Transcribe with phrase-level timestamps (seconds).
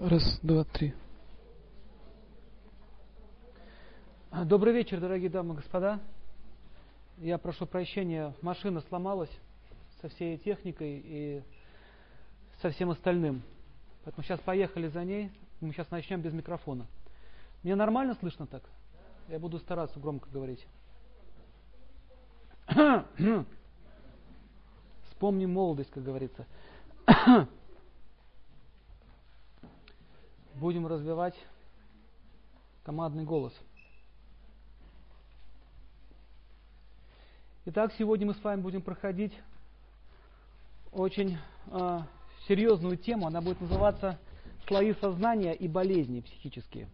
[0.00, 0.94] Раз, два, три.
[4.44, 5.98] Добрый вечер, дорогие дамы и господа.
[7.16, 9.30] Я прошу прощения, машина сломалась
[10.00, 11.42] со всей техникой и
[12.62, 13.42] со всем остальным.
[14.04, 15.32] Поэтому сейчас поехали за ней.
[15.60, 16.86] Мы сейчас начнем без микрофона.
[17.64, 18.62] Мне нормально слышно так?
[19.26, 20.64] Я буду стараться громко говорить.
[25.10, 26.46] Вспомним молодость, как говорится.
[30.58, 31.36] Будем развивать
[32.82, 33.54] командный голос.
[37.66, 39.32] Итак, сегодня мы с вами будем проходить
[40.90, 42.00] очень э,
[42.48, 43.28] серьезную тему.
[43.28, 44.18] Она будет называться
[44.66, 46.88] «Слои сознания и болезни психические».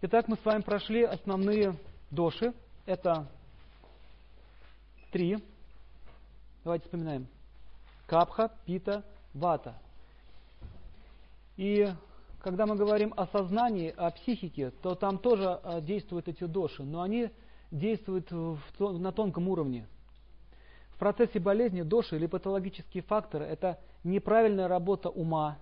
[0.00, 1.74] Итак, мы с вами прошли основные
[2.10, 2.54] доши.
[2.86, 3.30] Это
[5.10, 5.36] три.
[6.64, 7.26] Давайте вспоминаем.
[8.06, 9.74] Капха, пита, вата.
[11.58, 11.92] И
[12.40, 17.02] когда мы говорим о сознании, о психике, то там тоже а, действуют эти доши, но
[17.02, 17.30] они
[17.70, 19.86] действуют в, на тонком уровне.
[20.94, 25.58] В процессе болезни доши или патологические факторы– это неправильная работа ума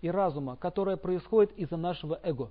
[0.00, 2.50] и разума, которая происходит из-за нашего эго.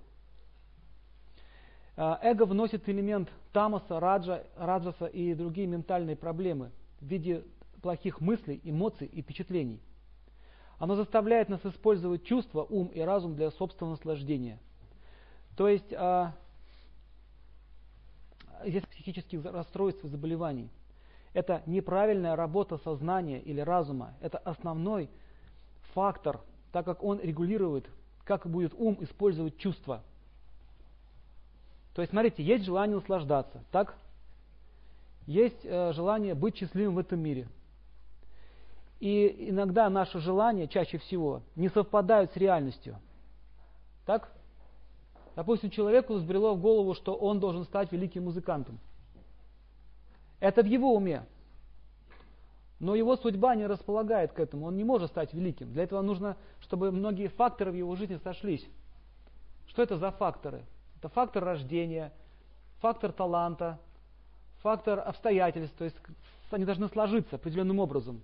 [1.98, 7.44] А, эго вносит элемент тамаса, раджа, раджаса и другие ментальные проблемы в виде
[7.82, 9.82] плохих мыслей, эмоций и впечатлений.
[10.78, 14.60] Оно заставляет нас использовать чувства, ум и разум для собственного наслаждения.
[15.58, 16.34] То есть а,
[18.64, 20.70] есть психических расстройств и заболеваний.
[21.34, 24.14] Это неправильная работа сознания или разума.
[24.22, 25.10] Это основной
[25.94, 26.40] фактор,
[26.72, 27.86] так как он регулирует,
[28.24, 30.02] как будет ум использовать чувства.
[31.94, 33.96] То есть, смотрите, есть желание наслаждаться, так?
[35.26, 37.48] Есть э, желание быть счастливым в этом мире–
[39.00, 42.98] и иногда наши желания, чаще всего, не совпадают с реальностью.
[44.06, 44.32] Так?
[45.36, 48.78] Допустим, человеку взбрело в голову, что он должен стать великим музыкантом.
[50.42, 51.26] Это в его уме.
[52.80, 55.72] Но его судьба не располагает к этому, он не может стать великим.
[55.74, 58.66] Для этого нужно, чтобы многие факторы в его жизни сошлись.
[59.68, 60.64] Что это за факторы?
[60.98, 62.12] Это фактор рождения,
[62.80, 63.80] фактор таланта,
[64.62, 65.98] фактор обстоятельств, то есть
[66.52, 68.22] они должны сложиться определенным образом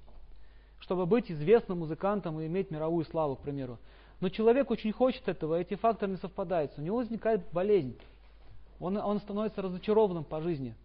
[0.86, 3.80] чтобы быть известным музыкантом и иметь мировую славу, к примеру.
[4.20, 6.74] Но человек очень хочет этого, эти факторы не совпадают.
[6.78, 7.98] У него возникает болезнь.
[8.80, 10.76] Он, он становится разочарованным по жизни.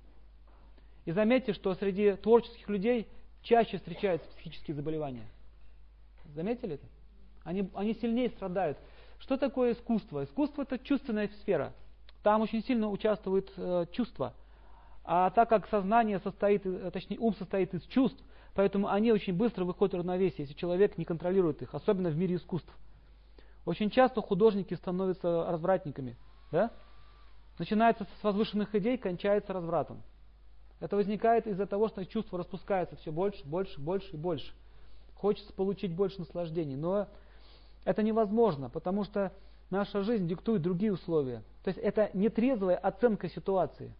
[1.04, 3.08] И заметьте, что среди творческих людей
[3.42, 5.26] чаще встречаются психические заболевания.
[6.34, 6.86] Заметили это?
[7.44, 8.78] Они, они сильнее страдают.
[9.18, 10.24] Что такое искусство?
[10.24, 11.74] Искусство это чувственная сфера.
[12.22, 14.32] Там очень сильно участвуют э, чувства.
[15.04, 18.22] А так как сознание состоит, э, точнее ум состоит из чувств,
[18.60, 22.36] Поэтому они очень быстро выходят в равновесие, если человек не контролирует их, особенно в мире
[22.36, 22.70] искусств.
[23.64, 26.14] Очень часто художники становятся развратниками.
[26.52, 26.70] Да?
[27.58, 30.02] Начинается с возвышенных идей, кончается развратом.
[30.78, 34.52] Это возникает из-за того, что чувство распускается все больше, больше, больше и больше.
[35.14, 36.76] Хочется получить больше наслаждений.
[36.76, 37.08] Но
[37.86, 39.32] это невозможно, потому что
[39.70, 41.42] наша жизнь диктует другие условия.
[41.64, 43.94] То есть это нетрезвая оценка ситуации.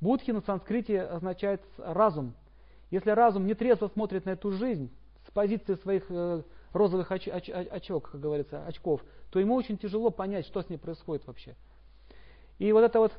[0.00, 2.34] Будхи на санскрите означает разум,
[2.94, 4.88] если разум не трезво смотрит на эту жизнь
[5.26, 10.10] с позиции своих э, розовых оч, оч, очок, как говорится, очков, то ему очень тяжело
[10.10, 11.56] понять, что с ней происходит вообще.
[12.58, 13.12] И вот это вот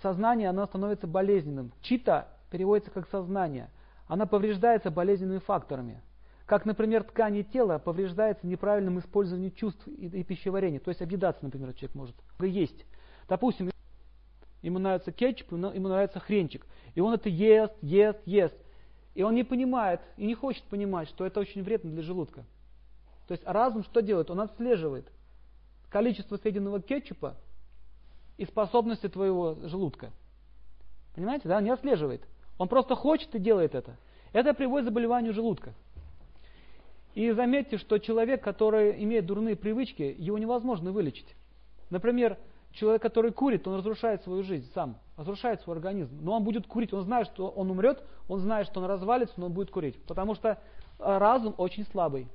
[0.00, 1.72] сознание, оно становится болезненным.
[1.80, 3.68] Чита переводится как сознание.
[4.06, 6.00] Она повреждается болезненными факторами.
[6.44, 10.78] Как, например, ткани тела повреждается неправильным использованием чувств и, и пищеварения.
[10.78, 12.86] То есть объедаться, например, человек может есть.
[13.28, 13.72] Допустим,
[14.66, 16.66] ему нравится кетчуп, ему нравится хренчик.
[16.94, 18.56] И он это ест, ест, ест.
[19.14, 22.44] И он не понимает и не хочет понимать, что это очень вредно для желудка.
[23.28, 24.30] То есть разум что делает?
[24.30, 25.06] Он отслеживает
[25.88, 27.36] количество съеденного кетчупа
[28.36, 30.10] и способности твоего желудка.
[31.14, 31.60] Понимаете, да?
[31.60, 32.22] Не отслеживает.
[32.58, 33.96] Он просто хочет и делает это.
[34.32, 35.72] Это приводит к заболеванию желудка.
[37.14, 41.34] И заметьте, что человек, который имеет дурные привычки, его невозможно вылечить.
[41.88, 42.36] Например,
[42.76, 46.18] Человек, который курит, он разрушает свою жизнь сам, разрушает свой организм.
[46.20, 49.46] Но он будет курить, он знает, что он умрет, он знает, что он развалится, но
[49.46, 50.00] он будет курить.
[50.02, 50.56] Потому что э,
[50.98, 52.28] разум очень слабый.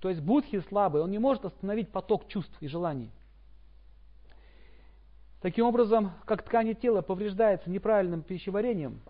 [0.00, 3.10] То есть будхи слабый, он не может остановить поток чувств и желаний.
[5.40, 9.00] Таким образом, как ткани тела повреждается неправильным пищеварением,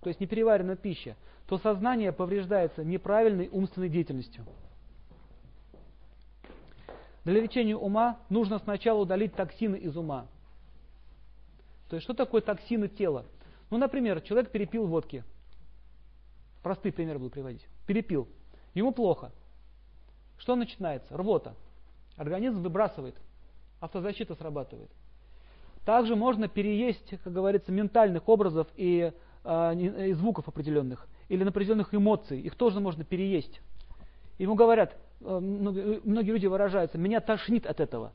[0.00, 1.14] то есть непереваренная пища,
[1.46, 4.44] то сознание повреждается неправильной умственной деятельностью.
[7.26, 10.28] Для лечения ума нужно сначала удалить токсины из ума.
[11.88, 13.26] То есть, что такое токсины тела?
[13.68, 15.24] Ну, например, человек перепил водки.
[16.62, 17.66] простые примеры буду приводить.
[17.84, 18.28] Перепил.
[18.74, 19.32] Ему плохо.
[20.38, 21.16] Что начинается?
[21.16, 21.56] Рвота.
[22.16, 23.16] Организм выбрасывает.
[23.80, 24.90] Автозащита срабатывает.
[25.84, 29.12] Также можно переесть, как говорится, ментальных образов и,
[29.42, 31.08] э, и звуков определенных.
[31.28, 32.40] Или определенных эмоций.
[32.40, 33.60] Их тоже можно переесть.
[34.38, 38.12] Ему говорят, многие люди выражаются, меня тошнит от этого.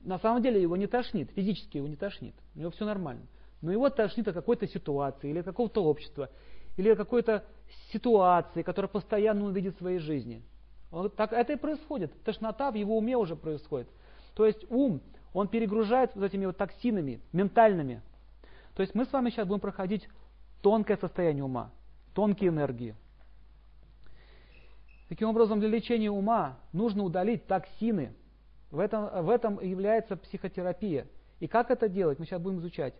[0.00, 3.26] На самом деле его не тошнит, физически его не тошнит, у него все нормально.
[3.60, 6.28] Но его тошнит от какой-то ситуации, или какого-то общества,
[6.76, 7.44] или какой-то
[7.92, 10.42] ситуации, которая постоянно он видит в своей жизни.
[10.90, 12.12] Он, так это и происходит.
[12.24, 13.88] Тошнота в его уме уже происходит.
[14.34, 15.00] То есть ум,
[15.32, 18.02] он перегружает вот этими вот токсинами, ментальными.
[18.74, 20.08] То есть мы с вами сейчас будем проходить
[20.60, 21.70] тонкое состояние ума,
[22.14, 22.96] тонкие энергии.
[25.12, 28.14] Таким образом, для лечения ума нужно удалить токсины.
[28.70, 31.06] В этом, в этом является психотерапия.
[31.38, 32.94] И как это делать, мы сейчас будем изучать.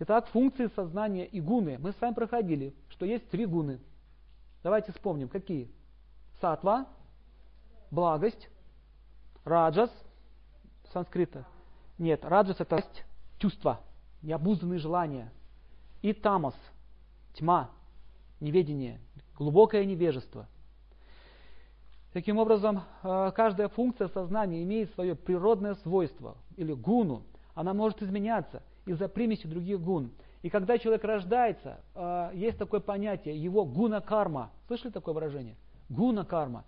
[0.00, 1.78] Итак, функции сознания и гуны.
[1.78, 3.80] Мы с вами проходили, что есть три гуны.
[4.62, 5.70] Давайте вспомним, какие?
[6.42, 6.88] Сатва,
[7.90, 8.50] благость,
[9.46, 9.90] раджас,
[10.92, 11.46] санскрита.
[11.96, 12.84] Нет, раджас это
[13.38, 13.80] чувства,
[14.20, 15.32] необузданные желания.
[16.02, 16.54] И тамас,
[17.32, 17.70] тьма,
[18.40, 19.00] неведение,
[19.38, 20.46] глубокое невежество.
[22.14, 27.24] Таким образом, э, каждая функция сознания имеет свое природное свойство или гуну.
[27.56, 30.12] Она может изменяться из-за примеси других гун.
[30.42, 34.52] И когда человек рождается, э, есть такое понятие, его гуна-карма.
[34.68, 35.56] Слышали такое выражение?
[35.88, 36.62] Гуна-карма.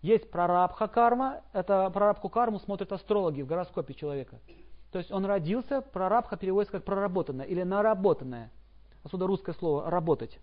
[0.00, 4.38] Есть прарабха-карма, это прарабху карму смотрят астрологи в гороскопе человека.
[4.92, 8.50] То есть он родился, прарабха переводится как проработанное или наработанное.
[9.04, 10.38] Отсюда русское слово «работать».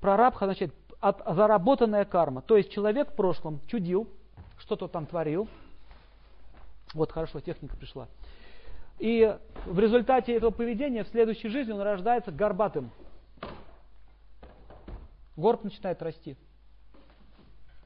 [0.00, 2.42] Прарабха значит от, заработанная карма.
[2.42, 4.08] То есть человек в прошлом чудил,
[4.58, 5.48] что-то там творил.
[6.94, 8.08] Вот хорошо, техника пришла.
[8.98, 12.90] И в результате этого поведения в следующей жизни он рождается горбатым.
[15.36, 16.36] Горб начинает расти.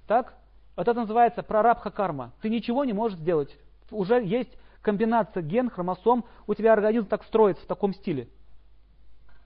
[0.08, 0.34] Так?
[0.76, 2.32] Вот это называется прарабха карма.
[2.42, 3.56] Ты ничего не можешь сделать.
[3.90, 4.50] Уже есть
[4.82, 8.28] комбинация ген, хромосом, у тебя организм так строится в таком стиле.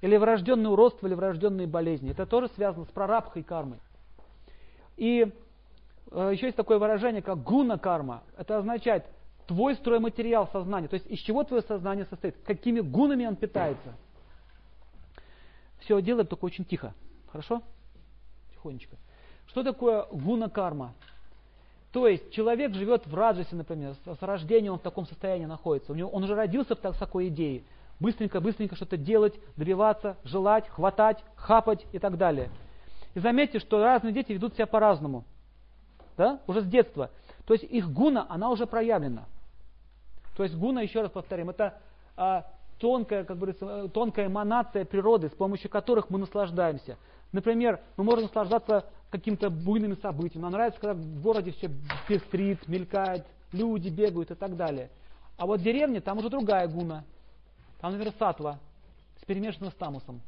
[0.00, 2.10] Или врожденное уродство, или врожденные болезни.
[2.10, 3.78] Это тоже связано с прарабхой кармой.
[4.96, 5.32] И
[6.10, 8.22] э, еще есть такое выражение, как гуна карма.
[8.36, 9.06] Это означает
[9.46, 10.88] твой стройматериал сознания.
[10.88, 13.94] То есть из чего твое сознание состоит, какими гунами он питается.
[15.80, 16.94] Все делаем только очень тихо.
[17.30, 17.62] Хорошо?
[18.52, 18.96] Тихонечко.
[19.46, 20.94] Что такое гуна карма?
[21.92, 25.92] То есть человек живет в раджасе, например, с рождения он в таком состоянии находится.
[25.92, 27.64] У него, он уже родился в такой идее
[28.00, 32.50] быстренько-быстренько что-то делать, добиваться, желать, хватать, хапать и так далее.
[33.14, 35.24] И заметьте, что разные дети ведут себя по-разному.
[36.16, 36.40] Да?
[36.46, 37.10] Уже с детства.
[37.46, 39.26] То есть их гуна, она уже проявлена.
[40.36, 41.80] То есть гуна, еще раз повторим, это
[42.16, 42.46] а,
[42.78, 46.96] тонкая, как говорится, тонкая эманация природы, с помощью которых мы наслаждаемся.
[47.32, 50.42] Например, мы можем наслаждаться какими-то буйными событиями.
[50.42, 51.70] Нам нравится, когда в городе все
[52.06, 54.90] пестрит, мелькает, люди бегают и так далее.
[55.36, 57.04] А вот в деревне там уже другая гуна.
[57.80, 58.58] Там, например, сатва
[59.20, 60.20] с перемешанным с тамусом.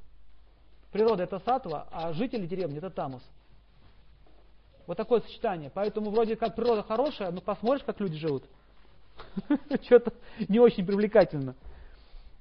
[0.93, 3.23] Природа это сатва, а жители деревни это тамус.
[4.87, 5.70] Вот такое сочетание.
[5.73, 8.44] Поэтому вроде как природа хорошая, но посмотришь, как люди живут.
[9.82, 10.12] Что-то
[10.49, 11.55] не очень привлекательно.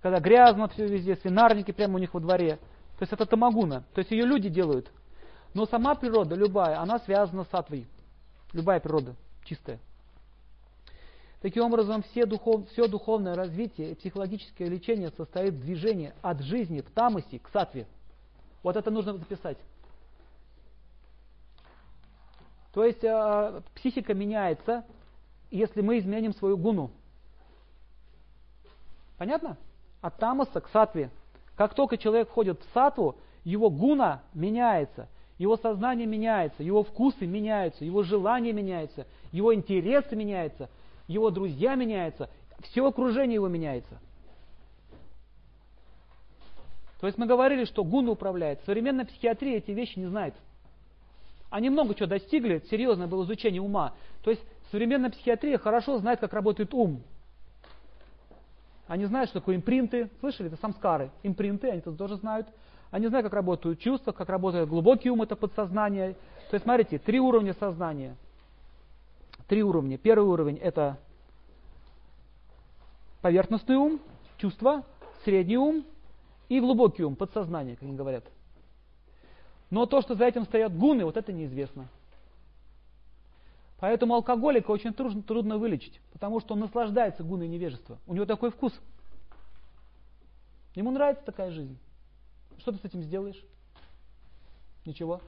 [0.01, 2.55] Когда грязно все везде, свинарники прямо у них во дворе.
[2.97, 3.83] То есть это тамагуна.
[3.93, 4.91] То есть ее люди делают.
[5.53, 7.87] Но сама природа, любая, она связана с сатвой.
[8.53, 9.79] Любая природа чистая.
[11.41, 16.81] Таким образом, все духов, все духовное развитие и психологическое лечение состоит в движении от жизни
[16.81, 17.87] в тамасе к сатве.
[18.61, 19.57] Вот это нужно записать.
[22.73, 24.83] То есть э, психика меняется,
[25.49, 26.91] если мы изменим свою гуну.
[29.17, 29.55] Понятно?
[30.01, 31.09] От тамаса к сатве.
[31.55, 33.15] Как только человек входит в сатву,
[33.45, 40.69] его гуна меняется, его сознание меняется, его вкусы меняются, его желания меняются, его интересы меняются–
[41.09, 42.29] его друзья меняются,
[42.61, 43.99] все окружение его меняется.
[47.01, 48.61] То есть мы говорили, что гуна управляет.
[48.65, 50.35] Современная психиатрия эти вещи не знает.
[51.49, 53.93] Они много чего достигли, серьезное было изучение ума.
[54.23, 57.01] То есть современная психиатрия хорошо знает, как работает ум.
[58.87, 60.09] Они знают, что такое импринты.
[60.19, 61.09] Слышали, это самскары.
[61.23, 62.47] Импринты, они это тоже знают.
[62.91, 66.13] Они знают, как работают чувства, как работает глубокий ум, это подсознание.
[66.51, 68.15] То есть, смотрите, три уровня сознания–
[69.49, 69.97] три уровня.
[69.97, 70.97] Первый уровень это
[73.21, 73.99] поверхностный ум,
[74.37, 74.85] чувства,
[75.25, 75.83] средний ум
[76.47, 78.23] и глубокий ум, подсознание, как они говорят.
[79.71, 81.89] Но то, что за этим стоят гуны, вот это неизвестно.
[83.79, 87.97] Поэтому алкоголика очень трудно, трудно вылечить, потому что он наслаждается гуной невежества.
[88.05, 88.73] У него такой вкус.
[90.75, 91.77] Ему нравится такая жизнь.
[92.59, 93.41] Что ты с этим сделаешь?
[94.85, 95.21] Ничего.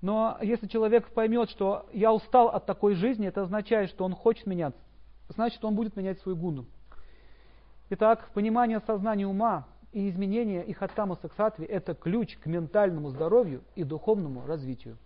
[0.00, 4.46] Но если человек поймет, что я устал от такой жизни, это означает, что он хочет
[4.46, 4.80] меняться.
[5.28, 6.66] Значит, он будет менять свою гуну.
[7.90, 13.10] Итак, понимание сознания ума и изменение их от тамаса к сатве– это ключ к ментальному
[13.10, 14.98] здоровью и духовному развитию.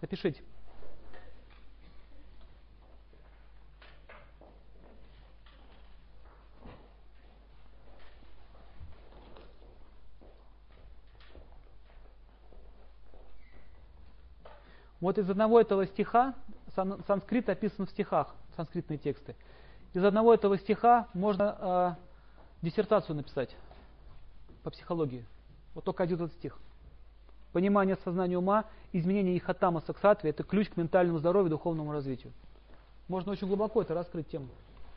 [0.00, 0.42] Запишите.
[15.00, 16.34] Вот из одного этого стиха,
[16.74, 19.36] санскрит описан в стихах, санскритные тексты.
[19.94, 21.96] Из одного этого стиха можно
[22.60, 23.54] э, диссертацию написать
[24.62, 25.24] по психологии.
[25.74, 26.58] Вот только один этот стих.
[27.52, 32.32] Понимание сознания ума, изменение их от тамаса это ключ к ментальному здоровью и духовному развитию.
[33.06, 34.48] Можно очень глубоко это раскрыть тему.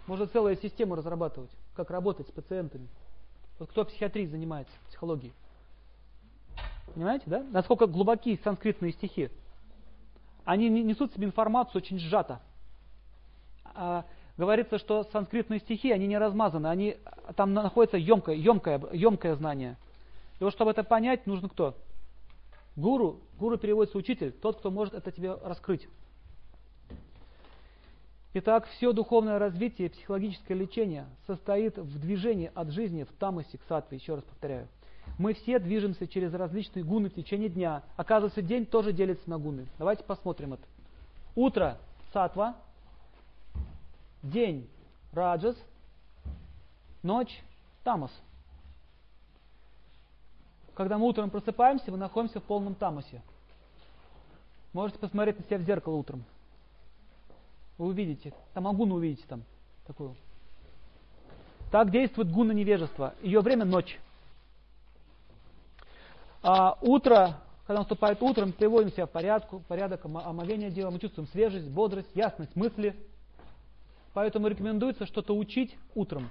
[0.08, 2.88] Можно целую систему разрабатывать, как работать с пациентами.
[3.60, 5.34] Вот кто психиатрией занимается, психологией.
[6.94, 7.46] Понимаете, да?
[7.52, 9.30] Насколько глубоки санскритные стихи
[10.46, 12.42] они несут себе информацию очень сжато.
[13.64, 14.06] А,
[14.38, 16.98] говорится, что санскритные стихи, они не размазаны, они,
[17.36, 19.78] там находится емкое, емкое, емкое знание.
[20.40, 21.78] И вот чтобы это понять, нужно кто?
[22.76, 23.20] Гуру.
[23.38, 25.88] Гуру переводится учитель, тот, кто может это тебе раскрыть.
[28.34, 33.98] Итак, все духовное развитие, психологическое лечение состоит в движении от жизни в тамасе к сатве,
[33.98, 34.70] еще раз повторяю.
[35.18, 37.84] Мы все движемся через различные гуны в течение дня.
[37.96, 39.68] Оказывается, день тоже делится на гуны.
[39.78, 40.64] Давайте посмотрим это.
[41.36, 41.78] Утро–
[42.14, 42.56] сатва,
[44.24, 44.68] день–
[45.14, 45.56] раджас,
[47.04, 47.44] ночь–
[47.84, 48.12] тамас.
[50.74, 53.22] Когда мы утром просыпаемся, мы находимся в полном тамасе.
[54.74, 56.24] Можете посмотреть на себя в зеркало утром.
[57.78, 59.44] Вы увидите, там агуну увидите там
[59.86, 60.16] такую.
[61.72, 63.14] Так действует гуна невежества.
[63.22, 64.00] Ее время ночь.
[66.44, 71.28] А утро, когда наступает утром, мы приводим себя в порядку, порядок омовения делаем, мы чувствуем
[71.30, 72.96] свежесть, бодрость, ясность мысли.
[74.14, 76.30] Поэтому рекомендуется что-то учить утром.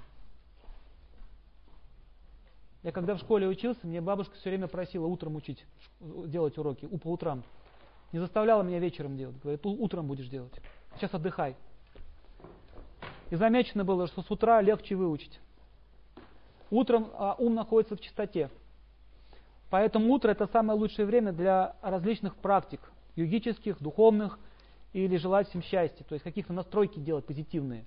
[2.82, 5.64] Я когда в школе учился, мне бабушка все время просила утром учить,
[6.00, 7.44] делать уроки, по утрам.
[8.12, 9.38] Не заставляла меня вечером делать.
[9.40, 10.52] Говорит, утром будешь делать.
[10.96, 11.56] Сейчас отдыхай.
[13.30, 15.38] И замечено было, что с утра легче выучить.
[16.70, 18.50] Утром а, ум находится в чистоте.
[19.70, 22.80] Поэтому утро это самое лучшее время для различных практик,
[23.14, 24.38] югических, духовных
[24.92, 27.84] или желать всем счастья, то есть каких-то настройки делать позитивные.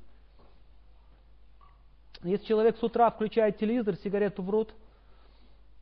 [2.24, 4.74] Если человек с утра включает телевизор, сигарету в рот,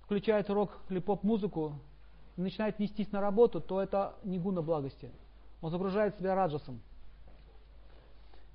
[0.02, 1.76] включает рок или поп-музыку
[2.36, 5.12] начинает нестись на работу, то это не гуна благости.
[5.62, 6.82] Он загружает себя раджасом.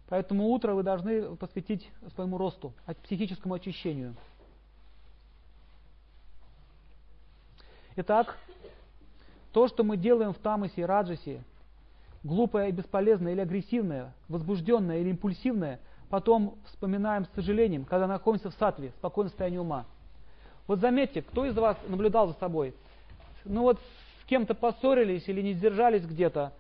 [0.08, 2.72] Поэтому утро вы должны посвятить своему росту,
[3.04, 4.16] психическому очищению.
[7.98, 8.36] Итак,
[9.52, 11.42] то, что мы делаем в тамасе и раджасе,
[12.24, 18.54] глупое и бесполезное или агрессивное, возбужденное или импульсивное, потом вспоминаем с сожалением, когда находимся в
[18.54, 19.86] сатве, в спокойном состоянии ума.
[20.66, 22.74] Вот заметьте, кто из вас наблюдал за собой?
[23.46, 23.78] Ну вот
[24.22, 26.52] с кем-то поссорились или не сдержались где-то,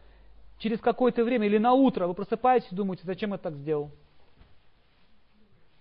[0.58, 3.90] через какое-то время или на утро вы просыпаетесь и думаете, зачем я так сделал?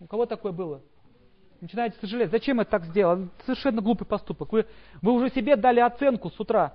[0.02, 0.82] У кого такое было?
[1.66, 3.28] Начинаете сожалеть, зачем я так сделал?
[3.46, 4.52] Совершенно глупый поступок.
[4.52, 4.68] Вы,
[5.02, 6.74] вы уже себе дали оценку с утра,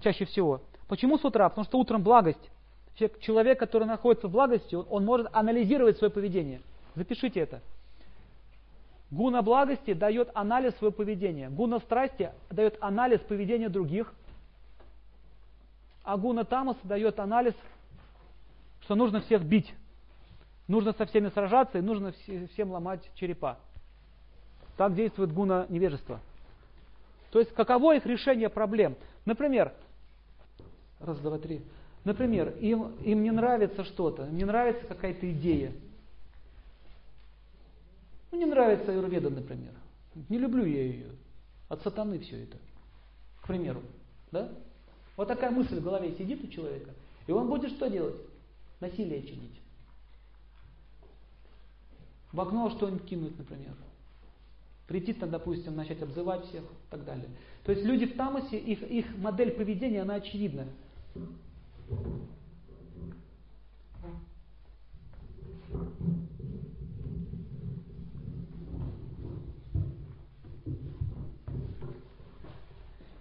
[0.00, 0.60] чаще всего.
[0.88, 1.48] Почему с утра?
[1.48, 2.50] Потому что утром благость.
[3.20, 6.60] Человек, который находится в благости, он, он может анализировать свое поведение.
[6.96, 7.60] Запишите это.
[9.10, 11.48] Гуна благости дает анализ своего поведения.
[11.48, 14.12] Гуна страсти дает анализ поведения других.
[16.02, 17.54] А гуна тамас дает анализ,
[18.80, 19.72] что нужно всех бить.
[20.66, 22.12] Нужно со всеми сражаться и нужно
[22.52, 23.58] всем ломать черепа.
[24.76, 26.20] Так действует гуна невежества.
[27.30, 28.96] То есть каково их решение проблем?
[29.24, 29.72] Например,
[31.00, 31.62] раз, два, три.
[32.04, 35.72] Например, им, им не нравится что-то, им не нравится какая-то идея.
[38.30, 39.72] Ну, не нравится Аюрведа, например.
[40.28, 41.10] Не люблю я ее.
[41.68, 42.58] От сатаны все это.
[43.42, 43.80] К примеру.
[44.32, 44.50] Да?
[45.16, 46.90] Вот такая мысль в голове сидит у человека.
[47.26, 48.16] И он будет что делать?
[48.80, 49.60] Насилие чинить.
[52.32, 53.74] В окно что-нибудь кинуть, например.
[54.86, 57.28] Там, допустим, начать обзывать всех и так далее.
[57.64, 60.66] То есть люди в тамасе, их, их модель поведения, она очевидна.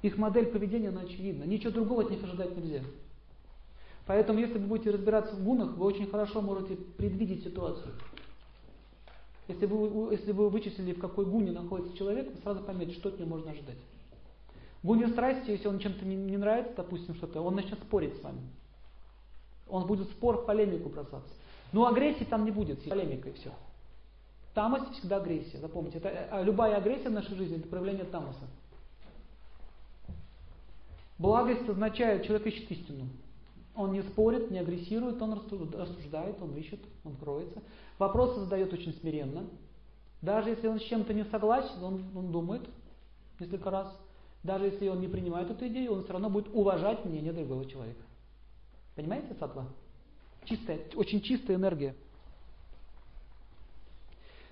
[0.01, 1.45] Их модель поведения, она очевидна.
[1.45, 2.81] Ничего другого от них ожидать нельзя.
[4.05, 7.93] Поэтому, если вы будете разбираться в гунах, вы очень хорошо можете предвидеть ситуацию.
[9.47, 13.19] Если вы, если вы вычислили, в какой гуне находится человек, вы сразу поймете, что от
[13.19, 13.77] него можно ожидать.
[14.83, 18.41] Гуни страсти, если он чем-то не, не нравится, допустим, что-то, он начнет спорить с вами.
[19.69, 21.33] Он будет спор в полемику бросаться.
[21.71, 23.51] Но агрессии там не будет, полемика и все.
[24.53, 25.97] Тамос всегда агрессия, запомните.
[25.97, 28.47] Это, э, любая агрессия в нашей жизни это проявление тамоса.
[31.17, 33.07] Благость означает, человек ищет истину.
[33.75, 37.61] Он не спорит, не агрессирует, он рассуждает, он ищет, он кроется.
[37.97, 39.45] Вопросы задает очень смиренно.
[40.21, 42.61] Даже если он с чем-то не согласен, он, он думает
[43.39, 43.87] несколько раз.
[44.43, 48.03] Даже если он не принимает эту идею, он все равно будет уважать мнение другого человека.
[48.95, 49.65] Понимаете, сатва?
[50.45, 51.95] Чистая, очень чистая энергия.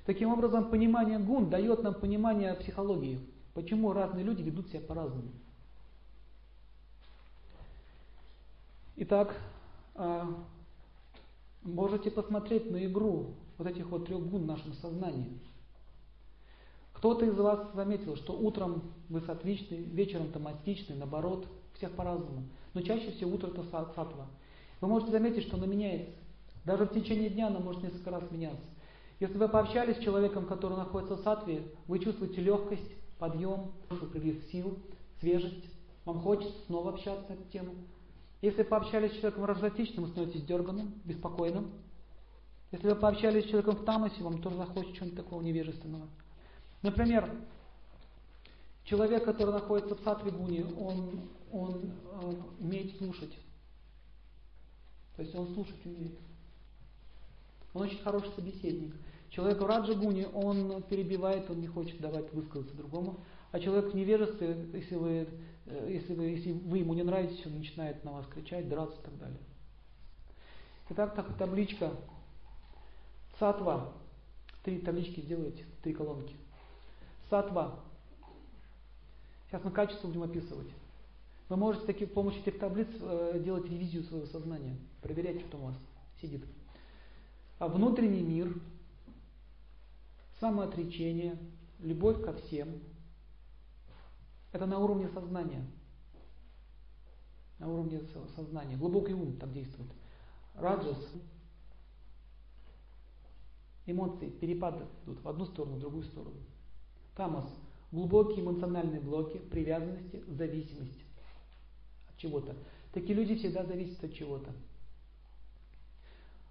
[0.05, 3.19] Таким образом, понимание гун дает нам понимание психологии.
[3.53, 5.29] Почему разные люди ведут себя по-разному.
[9.03, 9.36] Итак,
[9.96, 10.27] а,
[11.63, 15.39] можете посмотреть на игру вот этих вот трех гун в нашем сознании.
[16.93, 22.43] Кто-то из вас заметил, что утром вы сатвичны, вечером томастичны, наоборот, всех по-разному.
[22.75, 24.27] Но чаще всего утро это сатва.
[24.81, 26.13] Вы можете заметить, что оно меняется.
[26.63, 28.67] Даже в течение дня оно может несколько раз меняться.
[29.20, 33.72] Если вы пообщались с человеком, который находится в сатве, вы чувствуете легкость, подъем,
[34.13, 34.77] прилив сил,
[35.20, 35.65] свежесть.
[36.05, 37.74] Вам хочется снова общаться на эту тему.
[38.41, 41.71] Если пообщались с человеком раджатичным, вы становитесь дерганым, беспокойным.
[42.71, 46.07] Если вы пообщались с человеком в тамасе, вам тоже захочется чего-нибудь такого невежественного.
[46.81, 47.29] Например,
[48.86, 51.91] человек, который находится в сатве гуни, он, он
[52.24, 53.38] э, умеет слушать.
[55.15, 56.17] То есть он слушать умеет.
[57.74, 58.95] Он очень хороший собеседник.
[59.29, 63.19] Человек в раджагуне, он перебивает, он не хочет давать высказаться другому.
[63.51, 65.27] А человек в невежестве, если вы
[65.87, 69.17] если вы, если вы ему не нравитесь, он начинает на вас кричать, драться и так
[69.17, 69.39] далее.
[70.89, 71.91] Итак, так, табличка
[73.39, 73.93] Сатва.
[74.63, 76.35] Три таблички сделайте, три колонки.
[77.29, 77.79] Сатва.
[79.47, 80.67] Сейчас мы качество будем описывать.
[81.50, 85.63] Вы можете таки, с помощью этих таблиц э, делать ревизию своего сознания, проверять, что там
[85.63, 85.75] у вас
[86.22, 86.46] сидит.
[87.59, 88.55] А внутренний мир,
[90.39, 91.37] самоотречение,
[91.79, 92.79] любовь ко всем–
[94.51, 95.66] это на уровне сознания.
[97.59, 98.01] На уровне
[98.35, 98.75] сознания.
[98.75, 99.90] Глубокий ум так действует.
[100.55, 100.98] Раджас.
[103.85, 106.37] Эмоции, перепады идут в одну сторону, в другую сторону.
[107.16, 107.46] Тамас.
[107.92, 111.03] Глубокие эмоциональные блоки, привязанности, зависимости
[112.09, 112.55] от чего-то.
[112.94, 114.51] Такие люди всегда зависят от чего-то.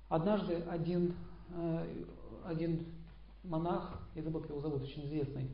[0.09, 1.15] Однажды один,
[1.55, 2.05] э,
[2.45, 2.87] один
[3.43, 5.51] монах, я забыл, как его зовут, очень известный,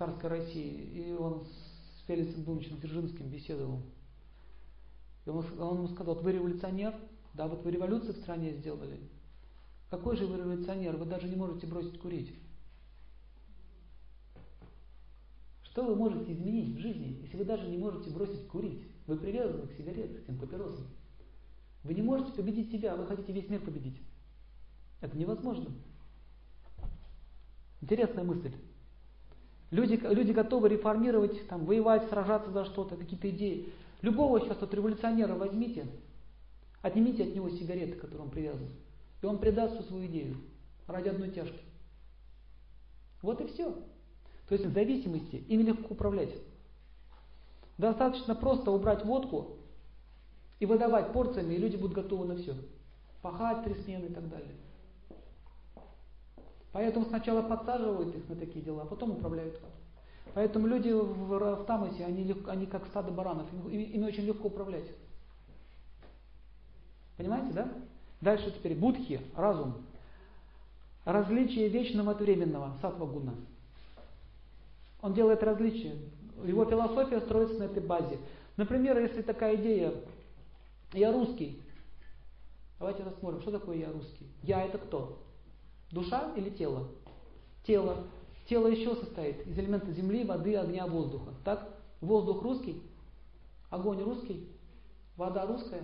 [0.00, 3.82] царской России, и он с Феликсом Блумичем Дзержинским беседовал.
[5.26, 6.94] И он, он ему сказал, вот вы революционер,
[7.34, 8.98] да, вот вы революцию в стране сделали.
[9.90, 10.96] Какой же вы революционер?
[10.96, 12.34] Вы даже не можете бросить курить.
[15.64, 18.82] Что вы можете изменить в жизни, если вы даже не можете бросить курить?
[19.06, 20.86] Вы привязаны к сигаретам, к этим папиросам.
[21.84, 24.00] Вы не можете победить себя, вы хотите весь мир победить.
[25.02, 25.70] Это невозможно.
[27.82, 28.54] Интересная мысль.
[29.70, 33.72] Люди, люди готовы реформировать, там, воевать, сражаться за что-то, какие-то идеи.
[34.02, 35.86] Любого сейчас вот революционера возьмите,
[36.82, 38.68] отнимите от него сигареты, к которым он привязан,
[39.22, 40.36] и он предаст всю свою идею
[40.86, 41.60] ради одной тяжки.
[43.22, 43.70] Вот и все.
[44.48, 46.34] То есть зависимости ими легко управлять.
[47.78, 49.58] Достаточно просто убрать водку
[50.58, 52.54] и выдавать порциями, и люди будут готовы на все.
[53.22, 54.54] Пахать три смены и так далее.
[56.72, 59.74] Поэтому сначала подсаживают их на такие дела, а потом управляют вами.
[60.34, 64.48] Поэтому люди в, в Тамасе, они, легко, они как стадо баранов, ими, ими очень легко
[64.48, 64.84] управлять.
[67.16, 67.68] Понимаете, да?
[68.20, 69.74] Дальше теперь будхи, разум.
[71.04, 73.34] Различие вечного от временного, сатва гуна.
[75.02, 75.96] Он делает различие.
[76.44, 78.18] Его философия строится на этой базе.
[78.56, 79.92] Например, если такая идея,
[80.92, 81.60] я русский.
[82.78, 84.26] Давайте рассмотрим, что такое я русский.
[84.42, 85.18] Я это кто?
[85.90, 86.88] Душа или тело?
[87.64, 88.06] Тело.
[88.48, 91.32] Тело еще состоит из элементов земли, воды, огня, воздуха.
[91.44, 91.68] Так?
[92.00, 92.82] Воздух русский,
[93.68, 94.48] огонь русский,
[95.16, 95.82] вода русская.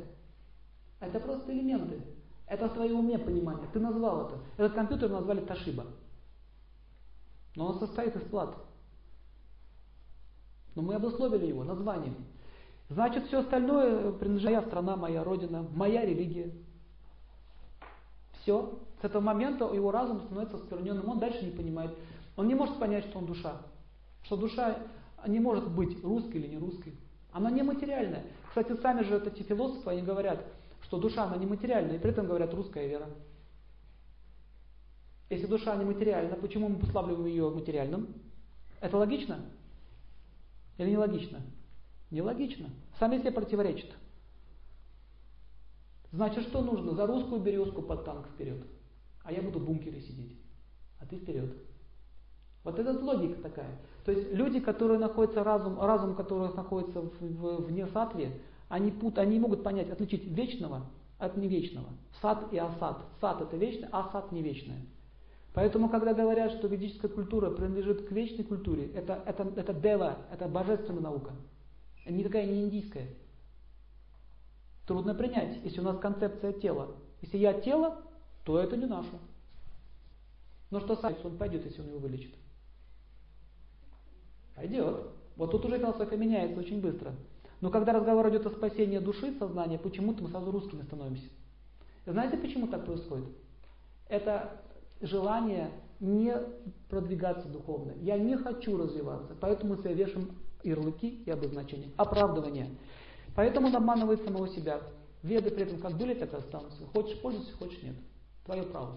[1.01, 2.01] Это просто элементы.
[2.47, 3.69] Это в твоем уме понимание.
[3.73, 4.39] Ты назвал это.
[4.57, 5.85] Этот компьютер назвали Ташиба.
[7.55, 8.57] Но он состоит из плат.
[10.75, 12.15] Но мы обусловили его названием.
[12.89, 16.53] Значит, все остальное принадлежит моя страна, моя родина, моя религия.
[18.41, 18.79] Все.
[19.07, 21.97] Этого момента его разум становится оскверненным, он дальше не понимает.
[22.37, 23.57] Он не может понять, что он душа.
[24.25, 24.79] Что душа
[25.29, 26.93] не может быть русской или не русской.
[27.31, 28.25] Она нематериальная.
[28.49, 30.45] Кстати, сами же эти философы, они говорят,
[30.83, 33.09] что душа, она нематериальная, и при этом говорят русская вера.
[35.31, 38.09] Если душа нематериальна, почему мы пославливаем ее материальным?
[38.81, 39.39] Это логично?
[40.79, 41.43] Или нелогично?
[42.11, 42.71] Нелогично.
[42.99, 43.91] Сами себе противоречат.
[46.11, 46.95] Значит, что нужно?
[46.95, 48.67] За русскую березку под танк вперед.
[49.27, 50.39] А я буду в бункере сидеть.
[51.01, 51.53] А ты вперед.
[52.63, 53.79] Вот это логика такая.
[54.05, 59.19] То есть люди, которые находятся разум, разум которых находится в, в, вне сатве, они, пут,
[59.19, 60.87] они могут понять, отличить вечного
[61.19, 61.89] от невечного.
[62.23, 62.99] Сад и асад.
[63.21, 64.81] Сад это вечное, а асад не вечное.
[65.55, 70.47] Поэтому, когда говорят, что ведическая культура принадлежит к вечной культуре, это, это, это дева, это
[70.47, 71.33] божественная наука.
[72.07, 73.09] Никакая не индийская.
[74.87, 76.95] Трудно принять, если у нас концепция тела.
[77.23, 78.06] Если я тело,
[78.47, 79.19] то это не наше.
[80.71, 82.33] Но что сам он пойдет, если он его вылечит?
[84.55, 85.09] Пойдет.
[85.35, 87.13] Вот тут уже философия меняется очень быстро.
[87.61, 91.27] Но когда разговор идет о спасении души, сознания, почему-то мы сразу русскими становимся.
[92.07, 93.29] Знаете, почему так происходит?
[94.09, 94.63] Это
[95.01, 96.33] желание не
[96.89, 97.95] продвигаться духовно.
[98.01, 100.31] Я не хочу развиваться, поэтому мы себе вешаем
[100.63, 101.91] ярлыки и обозначения.
[101.97, 102.69] Оправдывание.
[103.35, 104.83] Поэтому он обманывает самого себя.
[105.25, 106.87] Веды при этом как были, так и останутся.
[106.87, 107.97] Хочешь пользуйся, хочешь нет.
[108.47, 108.95] Твое право.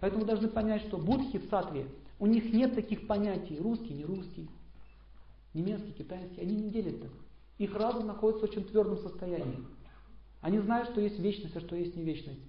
[0.00, 1.86] Поэтому должны понять, что будхи в сатве,
[2.18, 4.48] у них нет таких понятий, русский, не русский,
[5.52, 7.10] немецкий, китайский, они не делят их.
[7.58, 9.58] Их разум находится в очень твердом состоянии.
[10.40, 12.40] Они знают, что есть вечность, а что есть не вечность.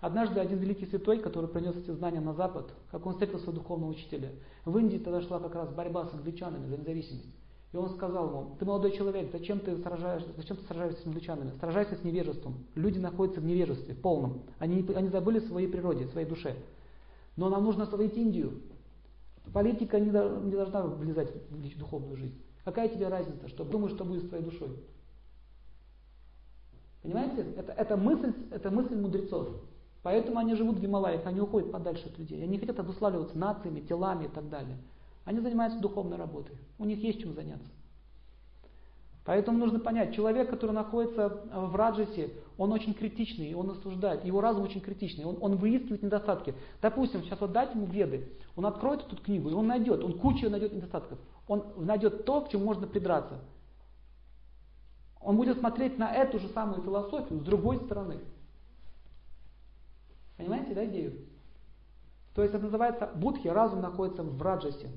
[0.00, 3.90] Однажды один великий святой, который принес эти знания на Запад, как он встретил своего духовного
[3.90, 4.30] учителя,
[4.64, 7.34] в Индии тогда шла как раз борьба с англичанами за независимость.
[7.72, 11.52] И он сказал ему, ты молодой человек, зачем ты сражаешься, зачем ты сражаешься с англичанами?
[11.60, 12.64] Сражайся с невежеством.
[12.74, 14.42] Люди находятся в невежестве, полном.
[14.58, 16.56] Они, они забыли своей природе, своей душе.
[17.36, 18.62] Но нам нужно освоить Индию.
[19.52, 22.40] Политика не, не должна влезать в духовную жизнь.
[22.64, 24.70] Какая тебе разница, что думаешь, что будет с твоей душой?
[27.02, 27.46] Понимаете?
[27.56, 29.48] Это, это, мысль, это мысль мудрецов.
[30.02, 32.42] Поэтому они живут в Гималаях, они уходят подальше от людей.
[32.42, 34.78] Они не хотят обуславливаться нациями, телами и так далее.
[35.28, 36.56] Они занимаются духовной работой.
[36.78, 37.68] У них есть чем заняться.
[39.26, 44.62] Поэтому нужно понять, человек, который находится в раджасе, он очень критичный, он осуждает, его разум
[44.62, 46.54] очень критичный, он, он выискивает недостатки.
[46.80, 50.48] Допустим, сейчас вот дать ему веды, он откроет эту книгу, и он найдет, он кучу
[50.48, 51.18] найдет недостатков.
[51.46, 53.38] Он найдет то, к чему можно придраться.
[55.20, 58.16] Он будет смотреть на эту же самую философию с другой стороны.
[60.38, 61.26] Понимаете, да, идею?
[62.34, 64.88] То есть это называется будхи, разум находится в раджасе.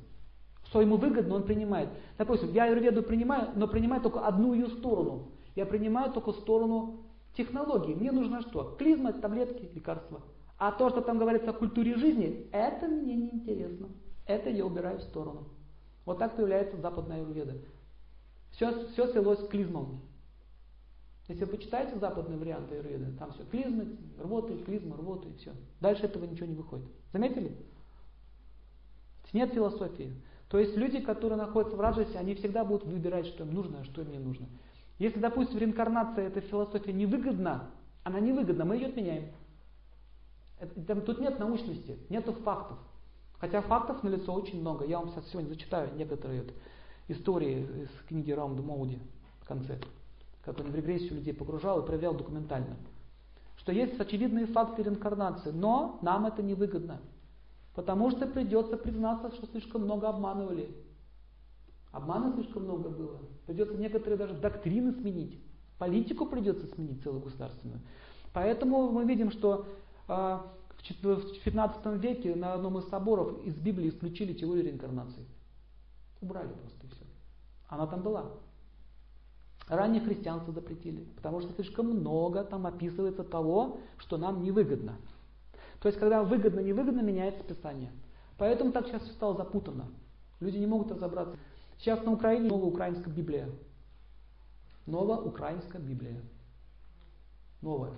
[0.71, 1.89] Что ему выгодно, он принимает.
[2.17, 5.27] Допустим, я аюрведу принимаю, но принимаю только одну ее сторону.
[5.53, 7.03] Я принимаю только сторону
[7.35, 7.93] технологии.
[7.93, 8.77] Мне нужно что?
[8.79, 10.21] Клизма, таблетки, лекарства.
[10.57, 13.89] А то, что там говорится о культуре жизни, это мне не интересно.
[14.25, 15.49] Это я убираю в сторону.
[16.05, 17.57] Вот так появляется западная аюрведа.
[18.51, 19.99] Все, все свелось к клизмам.
[21.27, 25.51] Если вы почитаете западные варианты аюрведы, там все клизмы, рвоты, клизма, рвоты и все.
[25.81, 26.87] Дальше этого ничего не выходит.
[27.11, 27.57] Заметили?
[29.33, 30.13] Нет философии.
[30.51, 33.83] То есть люди, которые находятся в раджасе, они всегда будут выбирать, что им нужно, а
[33.85, 34.47] что им не нужно.
[34.99, 37.69] Если, допустим, реинкарнация, эта философия невыгодна,
[38.03, 39.31] она невыгодна, мы ее отменяем.
[40.59, 42.77] Это, тут нет научности, нет фактов.
[43.39, 44.85] Хотя фактов налицо очень много.
[44.85, 46.53] Я вам сейчас сегодня зачитаю некоторые вот
[47.07, 48.99] истории из книги Раунда Моуди
[49.39, 49.79] в конце,
[50.43, 52.75] как он в регрессию людей погружал и проверял документально.
[53.55, 56.99] Что есть очевидные факты реинкарнации, но нам это невыгодно.
[57.73, 60.75] Потому что придется признаться, что слишком много обманывали.
[61.91, 63.19] Обмана слишком много было.
[63.45, 65.39] Придется некоторые даже доктрины сменить.
[65.77, 67.79] Политику придется сменить целую государственную.
[68.33, 69.65] Поэтому мы видим, что
[70.07, 70.39] э,
[71.01, 75.25] в 15 веке на одном из соборов из Библии исключили теорию реинкарнации.
[76.21, 77.05] Убрали просто и все.
[77.67, 78.31] Она там была.
[79.67, 84.97] Раннее христианство запретили, потому что слишком много там описывается того, что нам невыгодно.
[85.81, 87.91] То есть, когда выгодно-невыгодно, меняется Писание.
[88.37, 89.87] Поэтому так сейчас стало запутанно.
[90.39, 91.37] Люди не могут разобраться.
[91.79, 93.49] Сейчас на Украине новая украинская Библия.
[94.85, 96.21] Новая украинская Библия.
[97.61, 97.93] Новая.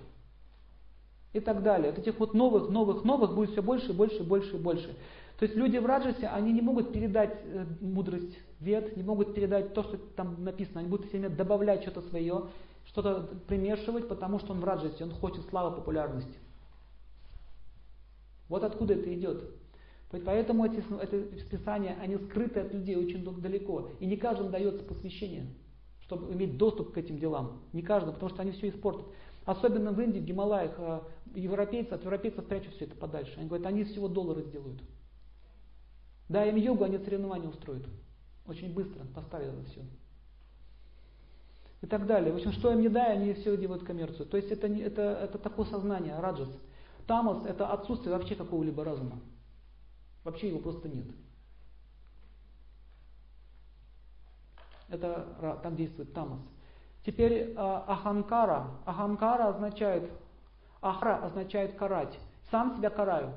[1.33, 1.91] И так далее.
[1.91, 4.95] Вот этих вот новых, новых, новых будет все больше, больше, больше больше.
[5.39, 9.73] То есть люди в Раджасе, они не могут передать э, мудрость вед, не могут передать
[9.73, 10.81] то, что там написано.
[10.81, 12.45] Они будут все время добавлять что-то свое,
[12.85, 16.37] что-то примешивать, потому что он в Раджасе, он хочет славы, популярности.
[18.53, 19.45] Вот откуда это идет.
[20.11, 23.89] Поэтому эти, эти списания, они скрыты от людей очень далеко.
[23.99, 25.47] И не каждому дается посвящение,
[26.01, 27.63] чтобы иметь доступ к этим делам.
[27.73, 29.07] Не каждому, потому что они все испортят.
[29.45, 30.99] Особенно в Индии, в Гималаях, э,
[31.33, 33.33] европейцы, от европейцев прячут все это подальше.
[33.37, 34.83] Они говорят, они всего доллары сделают.
[36.29, 37.87] Да, им йогу, они соревнования устроят.
[38.47, 39.81] Очень быстро поставят это все.
[41.81, 42.31] И так далее.
[42.31, 44.27] В общем, что им не дай, они все делают коммерцию.
[44.27, 46.49] То есть это, это, это такое сознание, раджас.
[47.07, 49.19] Тамас– это отсутствие вообще какого-либо разума.
[50.23, 51.05] Вообще его просто нет.
[54.89, 56.39] Это там действует тамас.
[57.05, 58.71] Теперь а, аханкара.
[58.85, 60.09] Аханкара означает,
[60.81, 62.17] ахра означает карать.
[62.51, 63.33] Сам себя караю,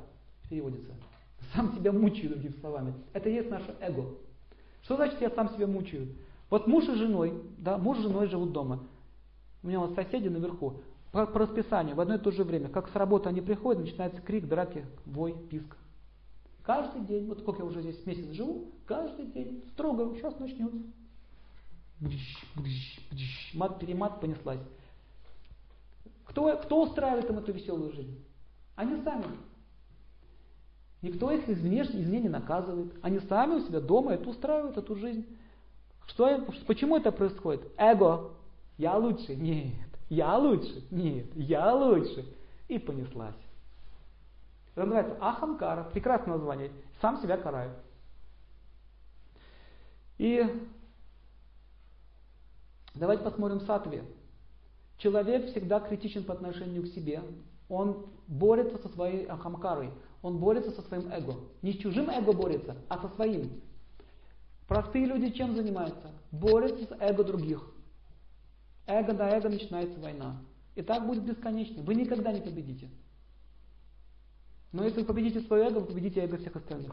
[0.48, 0.92] переводится.
[1.54, 2.94] Сам себя мучаю, другими словами.
[3.12, 4.14] Это есть наше эго.
[4.82, 6.14] Что значит я сам себя мучаю?
[6.50, 8.80] Вот муж и женой, да, муж с женой живут дома.
[9.62, 10.80] У меня вот соседи наверху,
[11.16, 12.68] по, по расписанию, в одно и то же время.
[12.68, 15.76] Как с работы они приходят, начинается крик, драки, вой, писк.
[16.62, 20.76] Каждый день, вот сколько я уже здесь месяц живу, каждый день строго, сейчас начнется.
[23.54, 24.60] Мат-перемат понеслась.
[26.26, 28.22] Кто, кто устраивает им эту веселую жизнь?
[28.74, 29.24] Они сами.
[31.00, 32.92] Никто их извне, извне не наказывает.
[33.00, 35.24] Они сами у себя дома это устраивают, эту жизнь.
[36.08, 37.62] Что, почему это происходит?
[37.78, 38.32] Эго.
[38.76, 39.34] Я лучше?
[39.34, 39.72] Нет.
[40.08, 40.84] Я лучше?
[40.90, 41.26] Нет.
[41.34, 42.24] Я лучше.
[42.68, 43.34] И понеслась.
[44.74, 45.84] Это называется Ахамкара.
[45.84, 46.70] Прекрасное название.
[47.00, 47.72] Сам себя караю.
[50.18, 50.44] И
[52.94, 54.04] давайте посмотрим сатве.
[54.98, 57.22] Человек всегда критичен по отношению к себе.
[57.68, 59.90] Он борется со своей ахамкарой.
[60.22, 61.34] Он борется со своим эго.
[61.62, 63.60] Не с чужим эго борется, а со своим.
[64.66, 66.12] Простые люди чем занимаются?
[66.32, 67.62] Борются с эго других.
[68.86, 70.40] Эго на эго начинается война.
[70.74, 71.82] И так будет бесконечно.
[71.82, 72.88] Вы никогда не победите.
[74.72, 76.92] Но если вы победите свое эго, вы победите эго всех остальных.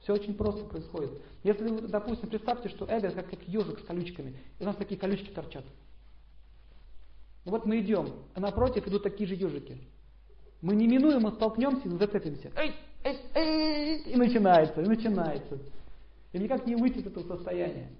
[0.00, 1.10] Все очень просто происходит.
[1.44, 5.30] Если допустим, представьте, что эго как, как ежик с колючками, и у нас такие колючки
[5.30, 5.64] торчат.
[7.44, 9.78] Вот мы идем, а напротив идут такие же ежики.
[10.60, 12.50] Мы неминуемо столкнемся и зацепимся.
[12.56, 15.58] Эй, эй, эй, и начинается, и начинается.
[16.32, 17.90] И никак не выйти из этого состояния.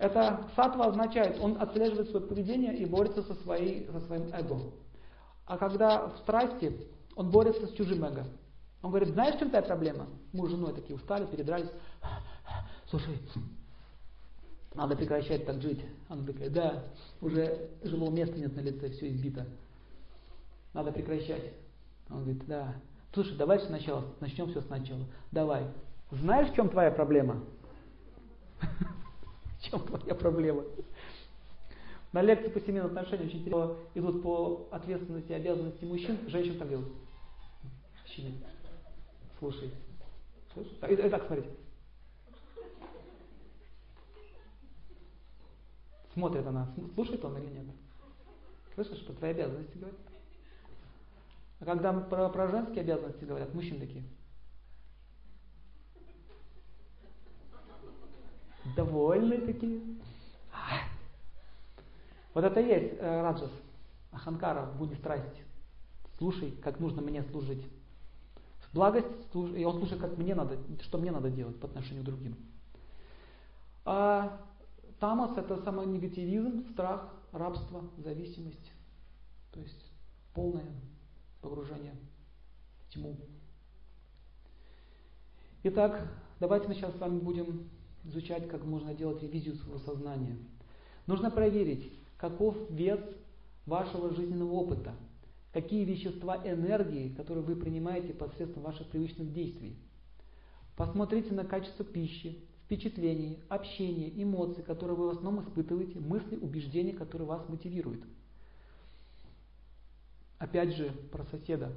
[0.00, 4.72] Это сатва означает, он отслеживает свое поведение и борется со, своей, со своим эго.
[5.44, 8.24] А когда в страсти, он борется с чужим эго.
[8.80, 10.06] Он говорит, знаешь, в чем твоя проблема?
[10.32, 11.68] Муж с женой такие устали, передрались.
[12.88, 13.18] Слушай,
[14.72, 15.84] надо прекращать так жить.
[16.08, 16.84] Она такая, да,
[17.20, 19.46] уже живого места нет на лице, все избито.
[20.72, 21.52] Надо прекращать.
[22.08, 22.74] Он говорит, да.
[23.12, 25.04] Слушай, давай сначала, начнем все сначала.
[25.30, 25.66] Давай.
[26.10, 27.44] Знаешь, в чем твоя проблема?
[29.70, 30.64] Чем твоя проблема?
[32.12, 36.68] На лекции по семейным отношениям очень интересно идут по ответственности и обязанности мужчин, женщин так
[36.68, 36.92] делают.
[38.02, 38.34] Мужчины.
[39.38, 39.70] Слушай.
[40.52, 40.72] Слушай.
[40.82, 41.50] Итак, смотрите.
[46.12, 47.66] Смотрит она, слушает он или нет?
[48.74, 49.96] Слышишь, что твои обязанности говорят?
[51.60, 54.02] А когда про, про женские обязанности говорят, мужчины такие.
[58.76, 59.80] Довольные такие.
[62.34, 63.50] Вот это и есть э, раджас,
[64.12, 65.42] аханкара в буне страсти.
[66.18, 67.66] Слушай, как нужно мне служить.
[68.72, 72.36] Благость, и он слушает, как мне надо, что мне надо делать по отношению к другим.
[73.84, 74.40] А
[75.00, 78.72] тамас это самонегативизм, страх, рабство, зависимость.
[79.52, 79.90] То есть
[80.34, 80.70] полное
[81.40, 81.96] погружение
[82.86, 83.16] в тьму.
[85.64, 87.68] Итак, давайте мы сейчас с вами будем
[88.04, 90.36] изучать, как можно делать ревизию своего сознания.
[91.06, 93.00] Нужно проверить, каков вес
[93.66, 94.94] вашего жизненного опыта,
[95.52, 99.76] какие вещества энергии, которые вы принимаете посредством ваших привычных действий.
[100.76, 107.26] Посмотрите на качество пищи, впечатлений, общения, эмоций, которые вы в основном испытываете, мысли, убеждения, которые
[107.26, 108.04] вас мотивируют.
[110.38, 111.72] Опять же, про соседа.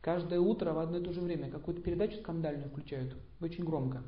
[0.00, 4.02] Каждое утро в одно и то же время какую-то передачу скандальную включают, очень громко.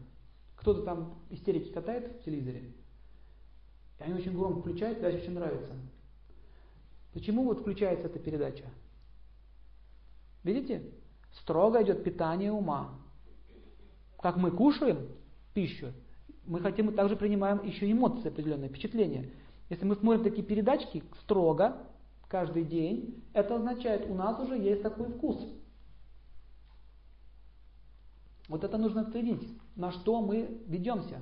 [0.66, 2.72] Кто-то там истерики катает в телевизоре,
[4.00, 5.70] и они очень громко включают, даже очень нравится.
[7.12, 8.64] Почему вот включается эта передача?
[10.42, 10.82] Видите?
[11.34, 12.98] Строго идет питание ума.
[14.20, 15.06] Как мы кушаем
[15.54, 15.92] пищу,
[16.44, 19.30] мы хотим и также принимаем еще эмоции определенные, впечатления.
[19.70, 21.76] Если мы смотрим такие передачки строго,
[22.26, 25.46] каждый день, это означает, у нас уже есть такой вкус.
[28.48, 31.18] Вот это нужно следить, на что мы ведемся,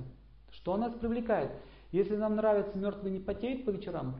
[0.51, 1.51] что нас привлекает.
[1.91, 4.15] Если нам нравится мертвый не потеет по вечерам,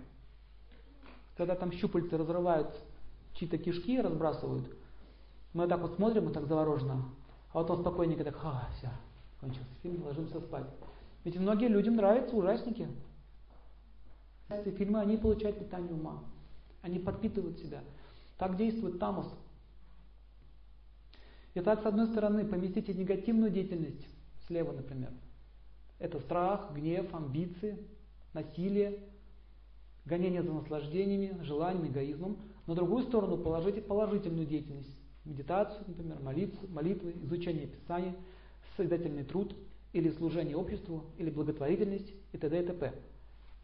[1.38, 2.74] когда там щупальцы разрывают
[3.34, 4.66] чьи-то кишки разбрасывают,
[5.54, 7.06] мы так вот смотрим и так завороженно,
[7.52, 8.90] а вот он спокойненько так, а, все,
[9.40, 10.66] кончился фильм, ложимся спать.
[11.24, 12.88] Ведь многим людям нравятся ужасники.
[14.48, 16.24] Эти фильмы, они получают питание ума.
[16.84, 17.84] Они подпитывают себя.
[18.38, 19.28] Так действует тамос.
[21.58, 24.06] Итак, с одной стороны, поместите негативную деятельность
[24.46, 25.12] слева, например.
[26.00, 27.78] Это страх, гнев, амбиции,
[28.34, 29.00] насилие,
[30.06, 32.38] гонение за наслаждениями, желанием, эгоизмом.
[32.68, 34.92] На другую сторону положите положительную деятельность.
[35.24, 38.16] Медитацию, например, молитву, молитвы, изучение Писания,
[38.76, 39.56] созидательный труд.
[39.94, 42.62] или служение обществу, или благотворительность и т.д.
[42.62, 42.94] и т.п.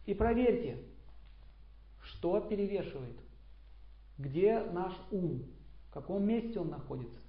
[0.06, 0.78] И проверьте,
[2.02, 3.18] что перевешивает,
[4.18, 5.44] где наш ум,
[5.90, 7.21] в каком месте он находится.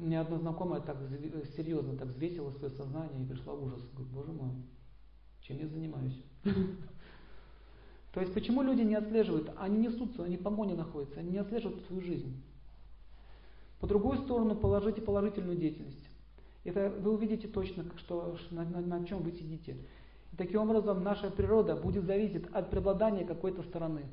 [0.00, 0.96] Меня одна знакомая так
[1.56, 3.82] серьезно так взвесила свое сознание и пришла в ужас.
[3.92, 4.48] Говорит, боже мой,
[5.42, 6.18] чем я занимаюсь?
[8.14, 9.52] То есть почему люди не отслеживают?
[9.58, 12.42] Они несутся, они в погоне находятся, они не отслеживают свою жизнь.
[13.78, 16.08] По другую сторону положите положительную деятельность.
[16.64, 19.76] Это вы увидите точно, что, на, на, на чем вы сидите.
[20.32, 24.06] И таким образом наша природа будет зависеть от преобладания какой-то стороны.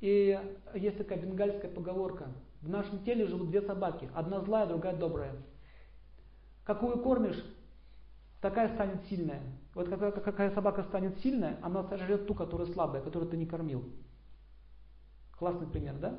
[0.00, 0.38] И
[0.76, 2.28] есть такая бенгальская поговорка.
[2.62, 4.10] В нашем теле живут две собаки.
[4.14, 5.32] Одна злая, другая добрая.
[6.64, 7.42] Какую кормишь,
[8.40, 9.42] такая станет сильная.
[9.74, 13.84] Вот какая, какая собака станет сильная, она сожрет ту, которая слабая, которую ты не кормил.
[15.38, 16.18] Классный пример, да?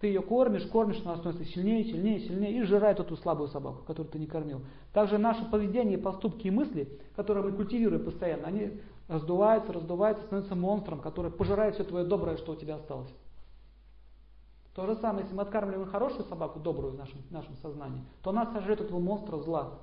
[0.00, 4.10] Ты ее кормишь, кормишь, она становится сильнее, сильнее, сильнее и сжирает эту слабую собаку, которую
[4.10, 4.62] ты не кормил.
[4.94, 11.00] Также наше поведение, поступки и мысли, которые мы культивируем постоянно, они раздуваются, раздуваются, становятся монстром,
[11.00, 13.10] который пожирает все твое доброе, что у тебя осталось.
[14.74, 18.30] То же самое, если мы откармливаем хорошую собаку, добрую в нашем, в нашем сознании, то
[18.30, 19.78] она сожрет этого монстра зла.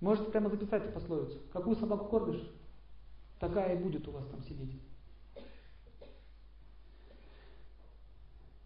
[0.00, 1.38] Можете прямо записать эту пословицу.
[1.52, 2.42] Какую собаку кормишь,
[3.38, 4.80] такая и будет у вас там сидеть.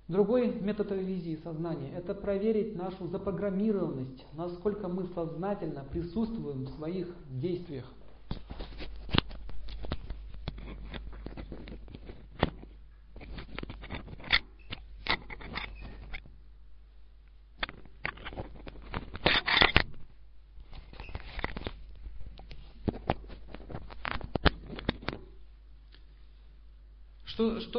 [0.07, 7.87] Другой метод ревизии сознания– это проверить нашу запрограммированность, насколько мы сознательно присутствуем в своих действиях.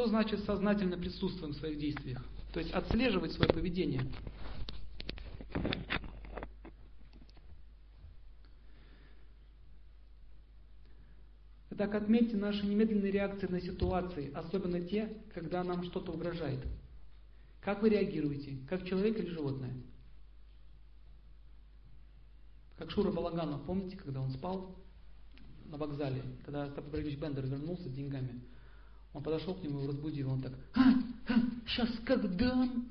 [0.06, 2.24] Что, значит сознательно присутствуем в своих действиях?
[2.52, 4.02] То есть отслеживать свое поведение.
[11.76, 16.60] Так отметьте наши немедленные реакции на ситуации, особенно те, когда нам что-то угрожает.
[17.60, 18.58] Как вы реагируете?
[18.68, 19.74] Как человек или животное?
[22.78, 24.76] Как Шура Балаганов, помните, когда он спал
[25.64, 28.40] на вокзале, когда Степан Борисович Бендер вернулся с деньгами?
[29.16, 30.30] Он подошел к нему и разбудил.
[30.30, 30.90] Он так, а,
[31.28, 31.34] а,
[31.66, 32.86] сейчас как дам.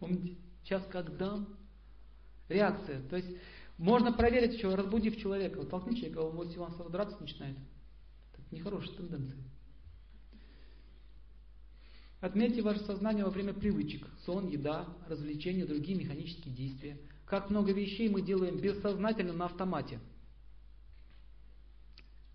[0.00, 0.38] Помните?
[0.62, 1.46] Сейчас как дам.
[2.48, 3.02] Реакция.
[3.02, 3.28] То есть
[3.76, 5.58] можно проверить еще, разбудив человека.
[5.58, 7.58] Вот толкни человека, он вот Иван сразу драться начинает.
[8.32, 9.36] Это нехорошая тенденция.
[12.22, 14.08] Отметьте ваше сознание во время привычек.
[14.24, 16.98] Сон, еда, развлечения, другие механические действия.
[17.26, 20.00] Как много вещей мы делаем бессознательно на автомате.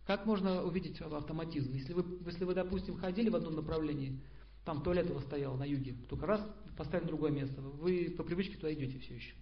[0.10, 1.72] Как можно увидеть автоматизм?
[1.72, 4.20] Если вы, если вы, допустим, ходили в одном направлении,
[4.66, 6.42] там туалет у вас стоял на юге, только раз
[6.76, 9.36] поставили другое место, вы по привычке туда идете все еще.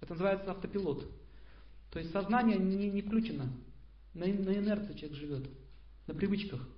[0.00, 1.08] Это называется автопилот.
[1.92, 3.48] То есть сознание не, не включено.
[4.12, 5.50] На, на инерции человек живет,
[6.08, 6.68] на привычках.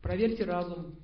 [0.00, 0.96] Проверьте разум.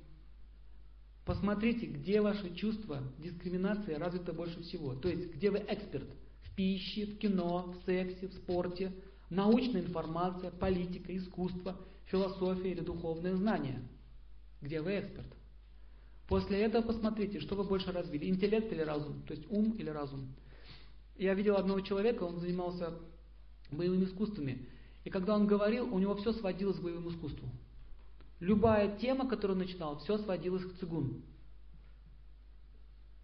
[1.25, 4.95] Посмотрите, где ваши чувства, дискриминация развита больше всего.
[4.95, 6.09] То есть, где вы эксперт–
[6.55, 8.91] пище, в кино, в сексе, в спорте,
[9.29, 13.81] научная информация, политика, искусство, философия или духовные знания.
[14.61, 15.27] Где вы эксперт?
[16.27, 20.33] После этого посмотрите, что вы больше развили, интеллект или разум, то есть ум или разум.
[21.17, 22.93] Я видел одного человека, он занимался
[23.71, 24.67] боевыми искусствами,
[25.03, 27.49] и когда он говорил, у него все сводилось к боевому искусству.
[28.39, 31.23] Любая тема, которую он начинал, все сводилось к цигун.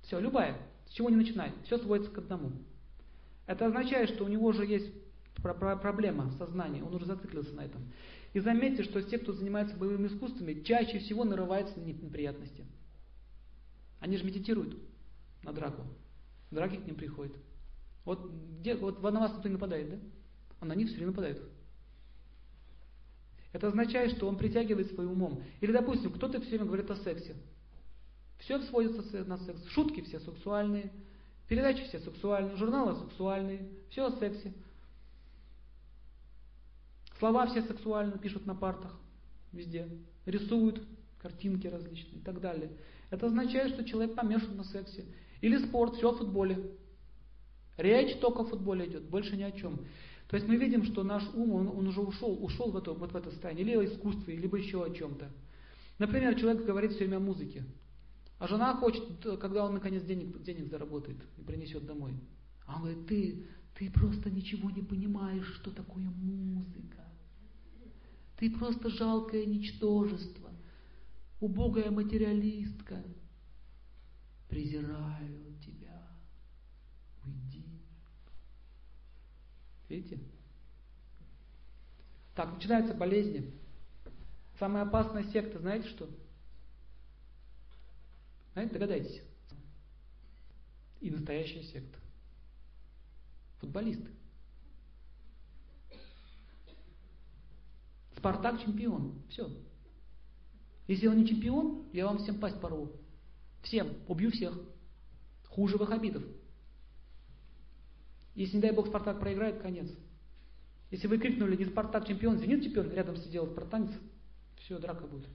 [0.04, 0.58] Все, любая.
[0.88, 1.54] С чего не начинает?
[1.66, 2.52] Все сводится к одному.
[3.50, 4.92] Это означает, что у него уже есть
[5.42, 7.82] проблема сознания, он уже зациклился на этом.
[8.34, 12.64] И заметьте, что те, кто занимается боевыми искусствами, чаще всего нарываются на неприятности.
[14.00, 14.78] Они же медитируют
[15.42, 15.82] на драку.
[16.52, 17.36] Драки к ним приходят.
[18.06, 19.98] Вот, где, вот на вас кто-то нападает, да?
[20.60, 21.42] А на них все время нападают.
[23.52, 25.44] Это означает, что он притягивает своим умом.
[25.60, 27.36] Или, допустим, кто-то все время говорит о сексе.
[28.38, 29.66] Все сводится на секс.
[29.70, 30.92] Шутки все сексуальные,
[31.50, 34.54] Передачи все сексуальные, журналы сексуальные, все о сексе.
[37.18, 38.96] Слова все сексуальные, пишут на партах,
[39.52, 39.90] везде.
[40.28, 40.82] Рисуют
[41.20, 42.70] картинки различные и так далее.
[43.10, 45.06] Это означает, что человек помешан на сексе.
[45.42, 46.72] Или спорт, все о футболе.
[47.78, 49.80] Речь только о футболе идет, больше ни о чем.
[50.28, 53.12] То есть мы видим, что наш ум, он, он уже ушел, ушел в это, вот
[53.12, 55.28] в это состояние, или о искусстве, либо еще о чем-то.
[55.98, 57.64] Например, человек говорит все время о музыке.
[58.40, 59.04] А жена хочет,
[59.40, 62.16] когда он наконец денег, денег заработает и принесет домой.
[62.66, 67.06] А он говорит, ты, ты просто ничего не понимаешь, что такое музыка.
[68.38, 70.52] Ты просто жалкое ничтожество,
[71.42, 73.04] убогая материалистка.
[74.48, 76.08] презираю тебя.
[77.26, 77.66] Уйди.
[79.90, 80.20] Видите?
[82.36, 83.54] Так, начинаются болезни.
[84.60, 86.10] Самая опасная секта, знаете что?
[88.60, 89.22] Знаете, догадайтесь.
[91.00, 91.98] И настоящая секта.
[93.60, 94.10] Футболисты.
[98.18, 99.24] Спартак чемпион.
[99.30, 99.50] Все.
[100.88, 102.92] Если он не чемпион, я вам всем пасть порву.
[103.62, 103.96] Всем.
[104.10, 104.60] Убью всех.
[105.48, 106.24] Хуже вахабитов.
[108.36, 109.90] Если, не дай бог, Спартак проиграет, конец.
[110.92, 113.92] Если вы крикнули не Спартак чемпион, Зенит чемпион, рядом сидел спартанец,
[114.58, 115.30] все, драка будет.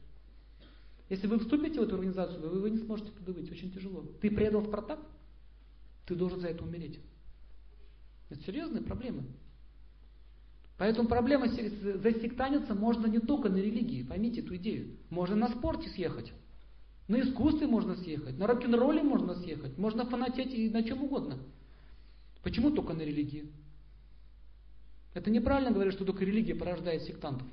[1.08, 4.04] Если вы вступите в эту организацию, вы, вы не сможете туда выйти, очень тяжело.
[4.20, 5.00] Ты предал Спартак,
[6.06, 6.98] ты должен за это умереть.
[8.30, 9.24] Это серьезные проблемы.
[10.76, 14.96] Поэтому проблема засектаниться можно не только на религии, поймите эту идею.
[15.10, 16.32] Можно на спорте съехать,
[17.06, 21.38] на искусстве можно съехать, на рок-н-ролле можно съехать, можно фанатеть и на чем угодно.
[22.42, 23.52] Почему только на религии?
[25.12, 27.46] Это неправильно говорить, что только религия порождает сектантов.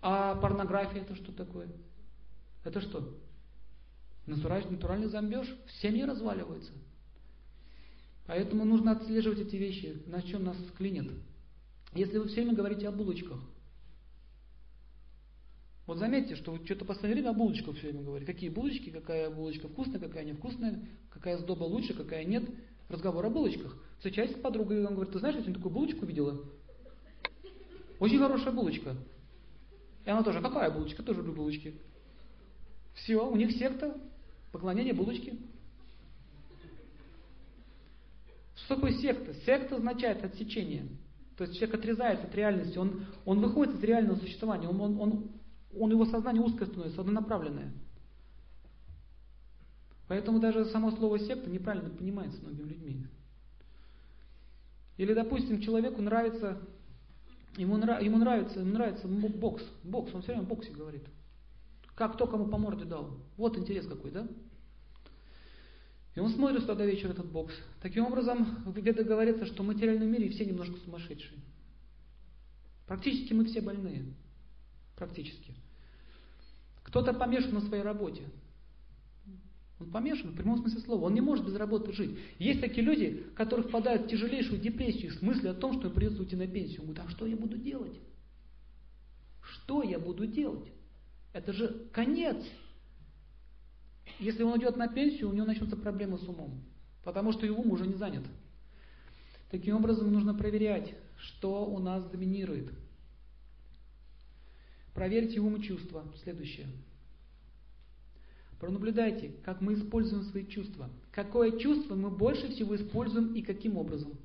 [0.00, 1.68] А порнография это что такое?
[2.68, 3.14] Это что?
[4.26, 5.48] Натуральный, зомбеж.
[5.80, 6.70] Семьи разваливаются.
[8.26, 11.10] Поэтому нужно отслеживать эти вещи, на чем нас клинит.
[11.94, 13.40] Если вы все время говорите о булочках,
[15.86, 18.30] вот заметьте, что вы что-то последнее время о булочках все время говорите.
[18.30, 22.44] Какие булочки, какая булочка вкусная, какая невкусная, какая сдоба лучше, какая нет.
[22.90, 23.78] Разговор о булочках.
[23.96, 26.38] Встречаюсь с подругой, он говорит, ты знаешь, я сегодня такую булочку видела?
[27.98, 28.94] Очень хорошая булочка.
[30.04, 31.02] И она тоже, какая булочка?
[31.02, 31.74] Тоже люблю булочки.
[33.02, 33.96] Все, у них секта,
[34.52, 35.38] поклонение булочки.
[38.56, 39.34] Что такое секта?
[39.46, 40.88] Секта означает отсечение.
[41.36, 45.30] То есть человек отрезается от реальности, он, он выходит из реального существования, он, он, он,
[45.78, 47.72] он его сознание узкое становится, однонаправленное.
[50.08, 53.06] Поэтому даже само слово секта неправильно понимается многими людьми.
[54.96, 56.58] Или, допустим, человеку нравится,
[57.56, 61.04] ему, нрав, ему нравится, ему нравится бокс, бокс, он все время о боксе говорит.
[61.98, 63.10] Как кто кому по морде дал.
[63.36, 64.28] Вот интерес какой, да?
[66.14, 67.52] И он смотрит сюда до вечера этот бокс.
[67.82, 71.40] Таким образом, в Ведах говорится, что в материальном мире все немножко сумасшедшие.
[72.86, 74.14] Практически мы все больные.
[74.94, 75.56] Практически.
[76.84, 78.22] Кто-то помешан на своей работе.
[79.80, 81.06] Он помешан в прямом смысле слова.
[81.06, 82.16] Он не может без работы жить.
[82.38, 86.22] Есть такие люди, которые впадают в тяжелейшую депрессию с мыслью о том, что им придется
[86.22, 86.82] уйти на пенсию.
[86.82, 87.98] Он говорит, а что я буду делать?
[89.42, 90.72] Что я буду делать?
[91.38, 92.36] Это же конец.
[94.18, 96.64] Если он уйдет на пенсию, у него начнутся проблемы с умом,
[97.04, 98.24] потому что его ум уже не занят.
[99.48, 102.72] Таким образом, нужно проверять, что у нас доминирует.
[104.94, 106.12] Проверьте ум и чувства.
[106.24, 106.66] Следующее.
[108.58, 110.90] Пронаблюдайте, как мы используем свои чувства.
[111.12, 114.18] Какое чувство мы больше всего используем и каким образом.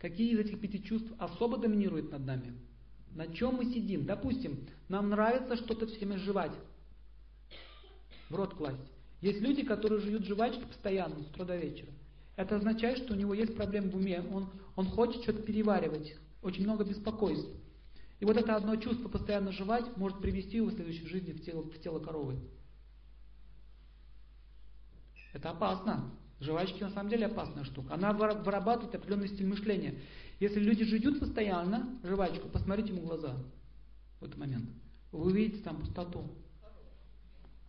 [0.00, 2.52] Какие из этих пяти чувств особо доминируют над нами?
[3.14, 4.04] На чем мы сидим?
[4.06, 6.52] Допустим, нам нравится что-то все время жевать,
[8.28, 8.90] в рот класть.
[9.20, 11.90] Есть люди, которые жуют жвачки постоянно, с утра до вечера.
[12.36, 16.64] Это означает, что у него есть проблемы в уме, он, он хочет что-то переваривать, очень
[16.64, 17.48] много беспокойств.
[18.18, 21.62] И вот это одно чувство постоянно жевать может привести его в следующей жизни в тело,
[21.62, 22.38] в тело коровы.
[25.32, 26.10] Это опасно.
[26.44, 27.94] Жвачки на самом деле опасная штука.
[27.94, 29.94] Она вырабатывает определенный стиль мышления.
[30.40, 33.36] Если люди жуют постоянно жвачку, посмотрите ему в глаза
[34.20, 34.68] в этот момент.
[35.10, 36.30] Вы увидите там пустоту.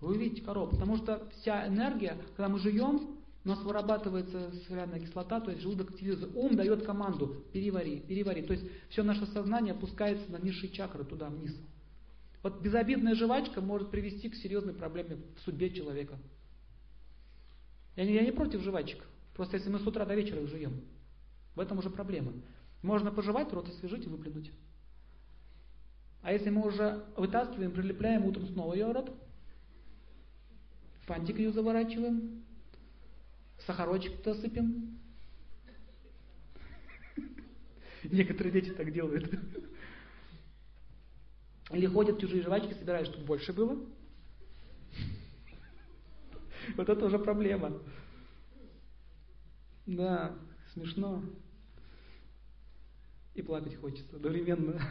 [0.02, 0.72] Вы увидите корову.
[0.72, 5.92] Потому что вся энергия, когда мы жуем, у нас вырабатывается соляная кислота, то есть желудок
[5.92, 6.28] активируется.
[6.36, 8.42] Ум дает команду перевари, перевари.
[8.42, 11.56] То есть все наше сознание опускается на низшие чакры, туда вниз.
[12.44, 16.18] Вот безобидная жвачка может привести к серьезной проблеме в судьбе человека.
[17.96, 19.04] Я я не против жвачек.
[19.34, 20.82] Просто если мы с утра до вечера их жуем,
[21.56, 22.34] в этом уже проблема.
[22.82, 24.52] Можно пожевать, рот освежить и выплюнуть.
[26.22, 29.16] А если мы уже вытаскиваем, прилепляем утром снова ее рот,
[31.06, 32.44] фантик ее заворачиваем,
[33.66, 35.00] сахарочек туда сыпем.
[38.04, 39.40] Некоторые дети так делают.
[41.72, 43.78] Или ходят чужие жвачки, собирают, чтобы больше было.
[46.76, 47.74] Вот это уже проблема.
[49.86, 50.36] Да,
[50.74, 51.24] смешно.
[53.36, 54.82] И плакать хочется одновременно.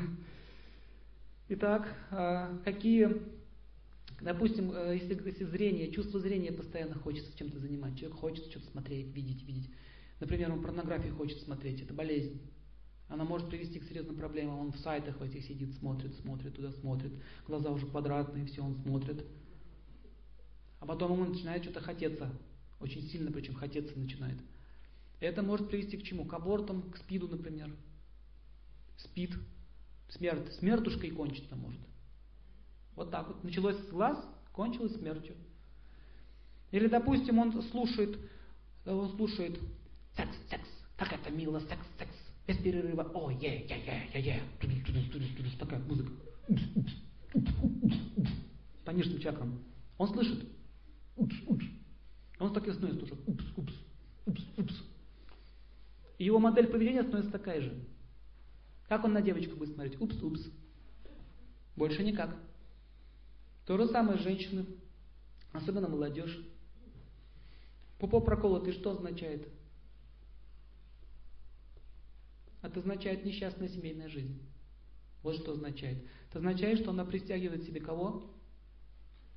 [1.49, 3.23] Итак, а, какие,
[4.21, 9.15] допустим, э, если, если зрение, чувство зрения постоянно хочется чем-то занимать, человек хочет что-то смотреть,
[9.15, 9.71] видеть, видеть.
[10.21, 12.41] Например, он порнографию хочет смотреть, это болезнь.
[13.09, 14.59] Она может привести к серьезным проблемам.
[14.59, 17.13] Он в сайтах в этих сидит, смотрит, смотрит, туда смотрит.
[17.47, 19.25] Глаза уже квадратные, все он смотрит.
[20.85, 22.31] А потом ему начинает что-то хотеться.
[22.79, 24.39] Очень сильно причем хотеться начинает.
[25.19, 26.27] Это может привести к чему?
[26.27, 27.75] К абортам, к спиду, например.
[28.99, 29.33] Спид,
[30.11, 31.81] смерть, смертушкой кончится может.
[32.97, 33.43] Вот так вот.
[33.43, 34.23] Началось с глаз,
[34.53, 35.37] кончилось смертью.
[36.71, 38.19] Или, допустим, он слушает,
[38.85, 39.59] он слушает
[40.15, 40.69] секс, секс,
[40.99, 42.15] как это мило, секс, секс,
[42.47, 43.11] без перерыва.
[43.15, 44.43] О, е, е, е, е, е.
[45.59, 46.13] Такая музыка.
[48.85, 49.65] По нижним чакрам.
[49.97, 50.47] Он слышит.
[51.17, 51.65] Упс, упс.
[52.39, 53.21] Он так и становится тоже.
[53.27, 53.73] Упс, упс,
[54.27, 54.75] упс, упс.
[56.19, 57.85] И его модель поведения становится такая же.
[58.89, 60.01] Как он на девочку будет смотреть?
[60.01, 60.43] Упс, упс.
[61.77, 62.37] Больше никак.
[63.67, 64.67] То же самое женщины,
[65.53, 66.39] особенно молодежь.
[67.99, 69.49] Пупо проколотый что означает?
[72.61, 74.41] Это означает несчастная семейная жизнь.
[75.23, 76.05] Вот что означает.
[76.29, 78.34] Это означает, что она притягивает себе кого?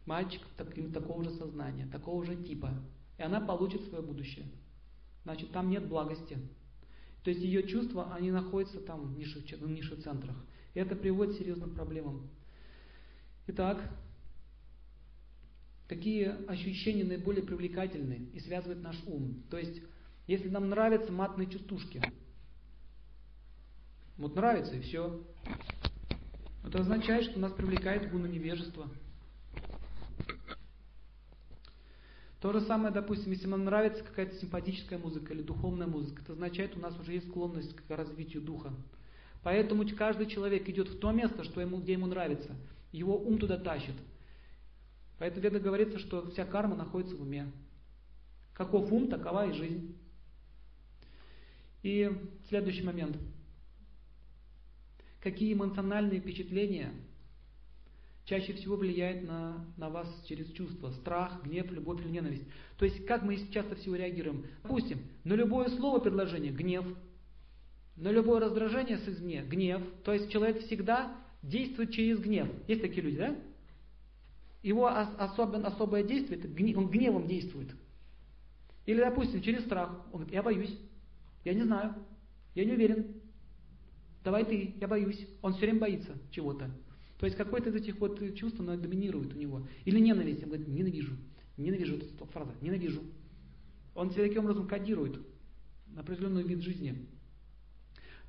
[0.07, 2.71] Мальчик таким, такого же сознания, такого же типа.
[3.17, 4.45] И она получит свое будущее.
[5.23, 6.39] Значит, там нет благости.
[7.23, 10.37] То есть ее чувства, они находятся там в низших, в низших центрах.
[10.73, 12.29] И это приводит к серьезным проблемам.
[13.47, 13.81] Итак,
[15.89, 19.43] какие ощущения наиболее привлекательны и связывают наш ум?
[19.49, 19.81] То есть,
[20.25, 22.01] если нам нравятся матные частушки,
[24.17, 25.21] вот нравится и все.
[26.65, 28.89] Это означает, что нас привлекает гуна невежества.
[32.41, 36.77] То же самое, допустим, если нам нравится какая-то симпатическая музыка или духовная музыка, это означает,
[36.77, 38.71] у нас уже есть склонность к развитию духа.
[39.43, 42.55] Поэтому каждый человек идет в то место, что ему, где ему нравится.
[42.91, 43.95] Его ум туда тащит.
[45.17, 47.51] Поэтому веда говорится, что вся карма находится в уме.
[48.53, 49.97] Каков ум, такова и жизнь.
[51.81, 52.11] И
[52.49, 53.17] следующий момент.
[55.21, 56.93] Какие эмоциональные впечатления
[58.27, 60.91] чаще всего влияет на, на вас через чувства.
[60.91, 62.43] Страх, гнев, любовь или ненависть.
[62.77, 64.45] То есть, как мы часто всего реагируем.
[64.63, 66.85] Допустим, на любое слово, предложение– гнев.
[67.95, 69.81] На любое раздражение с извне– гнев.
[70.03, 72.49] То есть, человек всегда действует через гнев.
[72.67, 73.35] Есть такие люди, да?
[74.61, 76.41] Его особен, особое действие,
[76.75, 77.69] он гневом действует.
[78.85, 79.89] Или, допустим, через страх.
[80.07, 80.77] Он говорит, я боюсь,
[81.45, 81.95] я не знаю,
[82.55, 83.21] я не уверен.
[84.25, 85.25] Давай ты, я боюсь.
[85.41, 86.69] Он все время боится чего-то.
[87.17, 89.67] То есть какое-то из этих вот чувств, оно доминирует у него.
[89.85, 91.17] Или ненависть, он говорит, ненавижу,
[91.57, 93.01] ненавижу, это фраза, ненавижу.
[93.95, 95.19] Он себя таким образом кодирует
[95.87, 97.07] на определенный вид жизни.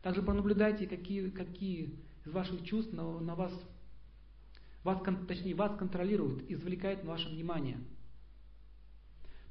[0.03, 3.53] Также пронаблюдайте, какие, какие из ваших чувств на, на вас,
[4.85, 7.79] вас, точнее, вас контролируют, извлекают на ваше внимание.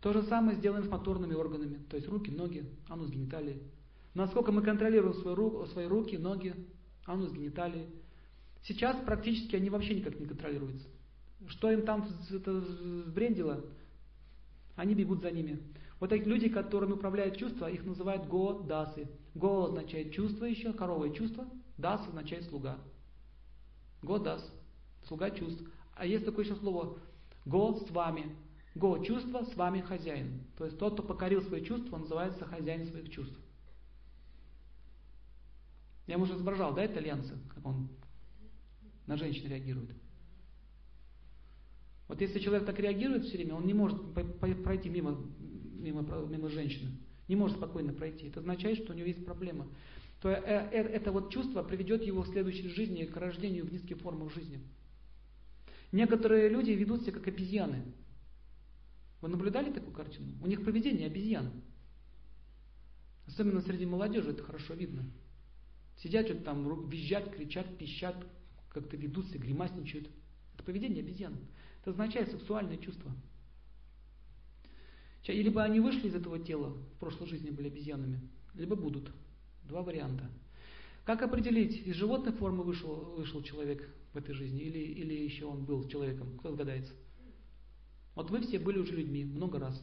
[0.01, 3.61] То же самое сделаем с моторными органами, то есть руки, ноги, анус, гениталии.
[4.13, 6.55] Насколько мы контролируем свои, свои руки, ноги,
[7.05, 7.87] анус, гениталии,
[8.63, 10.87] Сейчас практически они вообще никак не контролируются.
[11.47, 13.63] Что им там сбрендило,
[14.75, 15.61] они бегут за ними.
[15.99, 19.07] Вот такие люди, которыми управляют чувства, их называют го-дасы.
[19.33, 21.47] Го означает чувство еще, коровое чувство,
[21.77, 22.77] дас означает слуга.
[24.03, 24.51] Го-дас,
[25.07, 25.63] слуга чувств.
[25.95, 26.99] А есть такое еще слово
[27.45, 28.35] го с вами.
[28.75, 30.43] Го чувство, с вами хозяин.
[30.57, 33.39] То есть тот, кто покорил свои чувства, называется хозяин своих чувств.
[36.05, 37.89] Я уже изображал, да, итальянца, как он
[39.07, 39.89] на женщин реагирует.
[42.07, 43.99] Вот если человек так реагирует все время, он не может
[44.63, 46.91] пройти мимо, мимо, мимо женщины,
[47.27, 48.27] не может спокойно пройти.
[48.27, 49.67] Это означает, что у него есть проблема.
[50.21, 53.97] То э, э, это вот чувство приведет его в следующей жизни к рождению в низких
[53.97, 54.61] формах жизни.
[55.91, 57.83] Некоторые люди ведут себя как обезьяны.
[59.21, 60.33] Вы наблюдали такую картину?
[60.41, 61.51] У них поведение обезьян.
[63.27, 65.03] Особенно среди молодежи это хорошо видно.
[65.97, 68.15] Сидят что-то там, визжат, кричат, пищат,
[68.81, 70.09] как-то ведут себя, гримасничают.
[70.53, 71.35] Это поведение обезьян.
[71.81, 73.11] Это означает сексуальное чувство.
[75.27, 78.21] Либо они вышли из этого тела, в прошлой жизни были обезьянами,
[78.53, 79.11] либо будут.
[79.63, 80.29] Два варианта.
[81.03, 85.65] Как определить, из животной формы вышел, вышел человек в этой жизни, или, или еще он
[85.65, 86.37] был человеком?
[86.39, 86.93] Кто догадается?
[88.15, 89.81] Вот вы все были уже людьми много раз.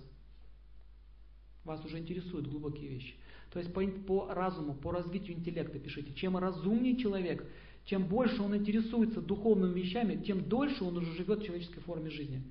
[1.65, 3.15] Вас уже интересуют глубокие вещи.
[3.51, 6.13] То есть по, по разуму, по развитию интеллекта пишите.
[6.15, 7.47] Чем разумнее человек,
[7.85, 12.43] чем больше он интересуется духовными вещами, тем дольше он уже живет в человеческой форме жизни.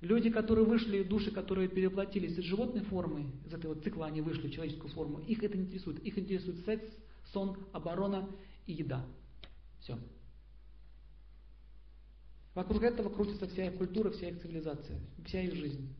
[0.00, 4.52] Люди, которые вышли, души, которые переплатились из животной формы, из этого цикла они вышли в
[4.52, 5.98] человеческую форму, их это не интересует.
[6.04, 6.84] Их интересует секс,
[7.32, 8.28] сон, оборона
[8.66, 9.04] и еда.
[9.80, 9.98] Все.
[12.54, 15.94] Вокруг этого крутится вся их культура, вся их цивилизация, вся их жизнь.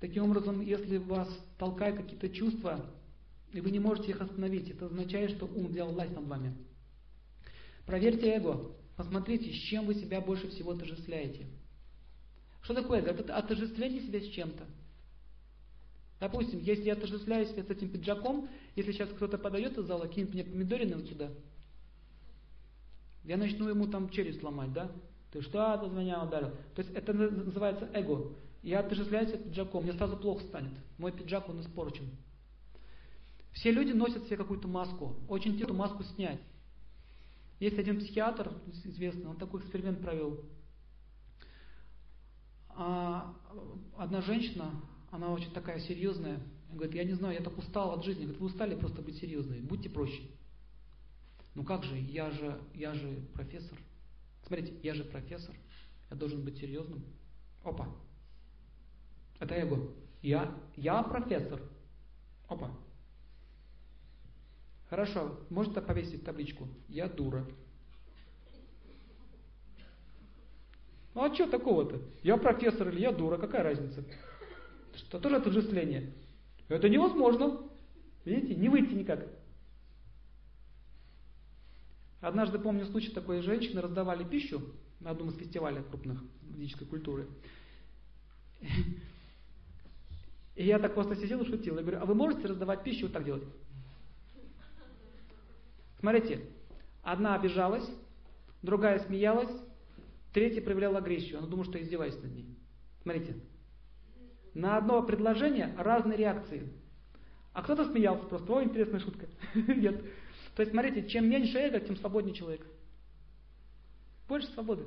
[0.00, 1.28] Таким образом, если вас
[1.58, 2.84] толкают какие-то чувства,
[3.52, 6.54] и вы не можете их остановить, это означает, что ум взял власть над вами.
[7.86, 8.72] Проверьте эго.
[8.96, 11.46] Посмотрите, с чем вы себя больше всего отождествляете.
[12.62, 13.10] Что такое эго?
[13.10, 14.64] Это отождествление себя с чем-то.
[16.18, 20.32] Допустим, если я отождествляю себя с этим пиджаком, если сейчас кто-то подает из зала, кинет
[20.32, 21.30] мне помидорины вот сюда,
[23.24, 24.90] я начну ему там челюсть ломать, да?
[25.32, 26.50] Ты что ты меня ударил?
[26.74, 28.34] То есть это называется эго.
[28.66, 30.72] Я отождествляюсь с пиджаком, мне сразу плохо станет.
[30.98, 32.10] Мой пиджак, он испорчен.
[33.52, 35.14] Все люди носят себе какую-то маску.
[35.28, 36.40] Очень тяжело маску снять.
[37.60, 38.52] Есть один психиатр
[38.82, 40.44] известный, он такой эксперимент провел.
[42.70, 43.36] А
[43.96, 44.72] одна женщина,
[45.12, 46.40] она очень такая серьезная,
[46.72, 48.22] говорит, я не знаю, я так устал от жизни.
[48.22, 50.24] Говорит, вы устали просто быть серьезной, будьте проще.
[51.54, 53.78] Ну как же, я же, я же профессор.
[54.44, 55.54] Смотрите, я же профессор,
[56.10, 57.04] я должен быть серьезным.
[57.62, 57.94] Опа.
[59.38, 59.90] Это эго.
[60.22, 61.60] Я, я профессор.
[62.48, 62.70] Опа.
[64.88, 66.68] Хорошо, можно повесить табличку.
[66.88, 67.44] Я дура.
[71.14, 72.00] Ну а что такого-то?
[72.22, 74.04] Я профессор или я дура, какая разница?
[74.94, 76.12] Что тоже отождествление.
[76.68, 77.60] Это невозможно.
[78.24, 79.26] Видите, не выйти никак.
[82.20, 84.60] Однажды помню случай такой, женщины раздавали пищу
[85.00, 87.28] на одном из фестивалей крупных ведической культуры.
[90.56, 91.76] И я так просто сидел и шутил.
[91.76, 93.44] Я говорю, а вы можете раздавать пищу вот так делать?
[96.00, 96.40] Смотрите,
[97.02, 97.88] одна обижалась,
[98.62, 99.50] другая смеялась,
[100.32, 101.38] третья проявляла агрессию.
[101.38, 102.46] Она думала, что издеваюсь над ней.
[103.02, 103.36] Смотрите,
[104.54, 106.72] на одно предложение разные реакции.
[107.52, 109.26] А кто-то смеялся просто, о, интересная шутка.
[109.54, 110.02] Нет.
[110.54, 112.66] То есть, смотрите, чем меньше эго, тем свободнее человек.
[114.26, 114.86] Больше свободы.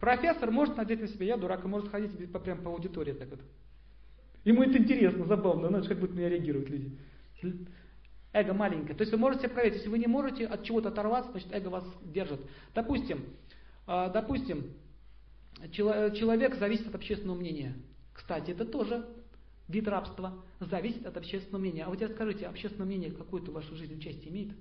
[0.00, 2.10] Профессор может надеть на себя, я дурак, и может ходить
[2.42, 3.40] прям по аудитории так вот.
[4.44, 6.98] Ему это интересно, забавно, знаешь, как будто на меня реагируют люди.
[8.32, 8.94] Эго маленькое.
[8.96, 11.84] То есть вы можете проверить, если вы не можете от чего-то оторваться, значит эго вас
[12.02, 12.40] держит.
[12.74, 13.24] Допустим,
[13.86, 14.72] а, допустим,
[15.70, 17.74] человек зависит от общественного мнения.
[18.12, 19.06] Кстати, это тоже
[19.68, 20.42] вид рабства.
[20.60, 21.84] Зависит от общественного мнения.
[21.84, 24.52] А вы теперь скажите, общественное мнение какое-то в вашей жизни участие имеет?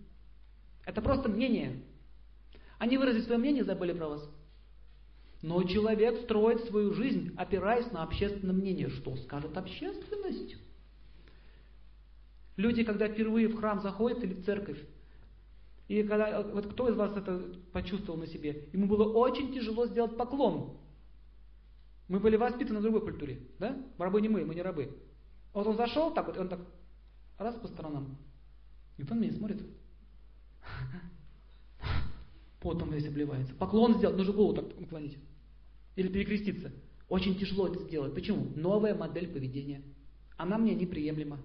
[0.86, 1.82] Это просто мнение.
[2.77, 4.29] Они выразить свое мнение, забыли про вас.
[5.41, 8.89] Но человек строит свою жизнь, опираясь на общественное мнение.
[8.89, 10.55] Что скажет общественность?
[12.57, 14.79] Люди, когда впервые в храм заходят или в церковь,
[15.87, 18.69] и когда, вот кто из вас это почувствовал на себе?
[18.71, 20.77] Ему было очень тяжело сделать поклон.
[22.07, 23.77] Мы были воспитаны в другой культуре, да?
[23.97, 24.95] Рабы не мы, мы не рабы.
[25.53, 26.59] Вот он зашел так вот, и он так
[27.37, 28.17] раз по сторонам.
[28.97, 29.63] Никто на меня смотрит.
[32.61, 33.53] Потом весь обливается.
[33.55, 35.17] Поклон сделать, нужно голову так уклонить.
[35.95, 36.71] Или перекреститься.
[37.09, 38.13] Очень тяжело это сделать.
[38.13, 38.47] Почему?
[38.55, 39.81] Новая модель поведения.
[40.37, 41.39] Она мне неприемлема.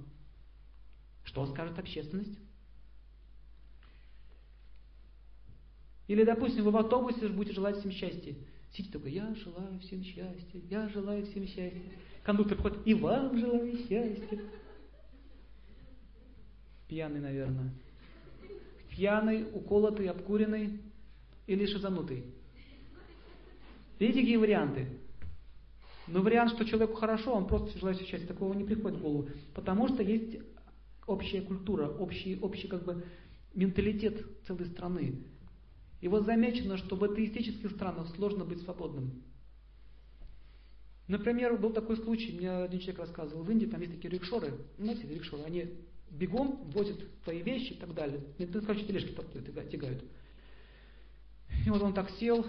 [1.24, 2.38] Что скажет общественность?
[6.06, 8.34] Или, допустим, вы в автобусе будете желать всем счастья.
[8.72, 11.82] Сидите такой, я желаю всем счастья, я желаю всем счастья.
[12.22, 14.40] Кондуктор входит, и вам желаю счастья.
[16.88, 17.72] Пьяный, наверное.
[18.90, 20.80] Пьяный, уколотый, обкуренный
[21.46, 22.24] или шизанутый.
[23.98, 24.88] Видите, какие варианты?
[26.06, 29.28] Но вариант, что человеку хорошо, он просто желает счастья, такого не приходит в голову.
[29.54, 30.38] Потому что есть
[31.06, 33.04] общая культура, общий, общий как бы
[33.54, 35.24] менталитет целой страны.
[36.00, 39.22] И вот замечено, что в атеистических странах сложно быть свободным.
[41.08, 45.06] Например, был такой случай, мне один человек рассказывал, в Индии там есть такие рикшоры, знаете,
[45.08, 45.70] рикшоры, они
[46.10, 48.20] бегом возят твои вещи и так далее.
[48.38, 49.14] Ну, короче, тележки
[49.70, 50.04] тягают.
[51.64, 52.44] И вот он так сел,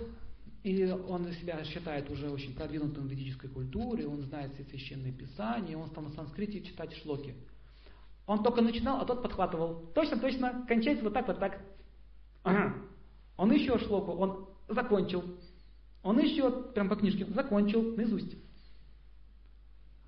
[0.68, 5.78] и он себя считает уже очень продвинутым в ведической культуре, он знает все священные писания,
[5.78, 7.36] он стал на санскрите читать шлоки.
[8.26, 9.90] Он только начинал, а тот подхватывал.
[9.96, 11.62] Точно, точно, кончается вот так, вот так.
[12.44, 12.76] Ага.
[13.38, 15.24] Он еще шлоку, он закончил.
[16.04, 18.36] Он еще, прям по книжке, закончил наизусть.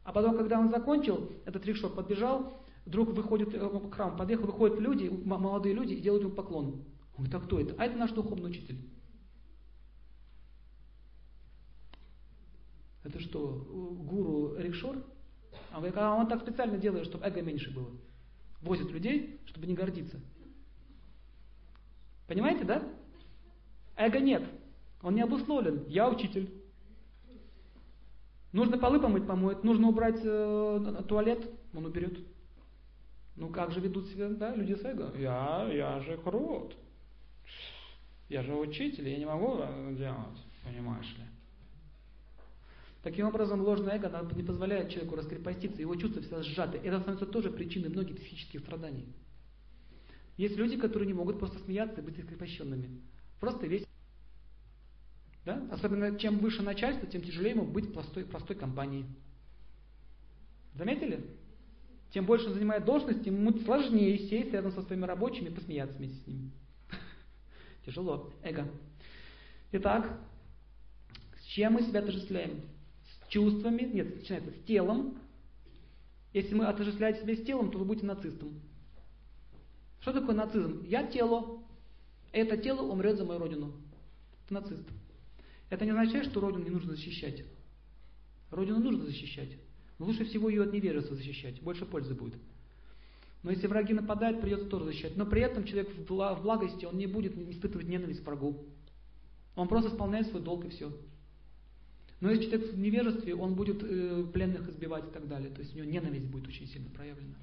[0.04, 4.78] А потом, когда он закончил, этот рикшор подбежал, вдруг выходит, э, к храму подъехал, выходят
[4.78, 6.84] люди, молодые люди, и делают ему поклон.
[7.16, 7.76] Он говорит, а кто это?
[7.78, 8.90] А это наш духовный учитель.
[13.04, 14.98] Это что, гуру Рикшор?
[15.72, 17.92] А а он так специально делает, чтобы эго меньше было
[18.62, 20.20] возит людей, чтобы не гордиться.
[22.28, 22.84] Понимаете, да?
[23.96, 24.44] Эго нет.
[25.02, 25.86] Он не обусловлен.
[25.88, 26.54] Я учитель.
[28.52, 29.64] Нужно полы помыть, помоет.
[29.64, 32.18] Нужно убрать э, туалет, он уберет.
[33.36, 35.14] Ну как же ведут себя да, люди с эго?
[35.18, 36.76] Я, я же крут.
[38.28, 39.58] Я же учитель, я не могу
[39.96, 41.24] делать, понимаешь ли.
[43.02, 46.78] Таким образом, ложное эго не позволяет человеку раскрепоститься, его чувства всегда сжаты.
[46.80, 49.08] Это становится тоже причиной многих психических страданий.
[50.36, 53.02] Есть люди, которые не могут просто смеяться и быть раскрепощенными.
[53.40, 53.86] Просто весь.
[55.46, 55.66] Да?
[55.72, 59.06] Особенно чем выше начальство, тем тяжелее ему быть простой, простой компании.
[60.76, 61.26] Заметили?
[62.12, 65.98] Тем больше он занимает должность, тем ему сложнее сесть рядом со своими рабочими и посмеяться
[65.98, 66.52] вместе с ними.
[67.86, 68.34] Тяжело.
[68.44, 68.68] Эго.
[69.72, 70.20] Итак,
[71.40, 72.62] с чем мы себя отождествляем?
[73.30, 75.18] Чувствами, нет, начинается с телом.
[76.34, 78.60] Если мы отождествляете себя с телом, то вы будете нацистом.
[80.02, 80.84] Что такое нацизм?
[80.86, 81.64] Я тело.
[82.32, 83.74] Это тело умрет за мою родину.
[84.46, 84.88] Это нацист.
[85.70, 87.44] Это не означает, что родину не нужно защищать.
[88.50, 89.58] Родину нужно защищать.
[90.00, 91.62] Но лучше всего ее от невежества защищать.
[91.62, 92.40] Больше пользы будет.
[93.44, 95.16] Но если враги нападают, придется тоже защищать.
[95.18, 98.66] Но при этом человек в благости, он не будет испытывать ненависть к врагу.
[99.56, 100.92] Он просто исполняет свой долг и все.
[102.22, 105.50] Но если человек в невежестве, он будет э, пленных избивать и так далее.
[105.52, 107.36] То есть у него ненависть будет очень сильно проявлена.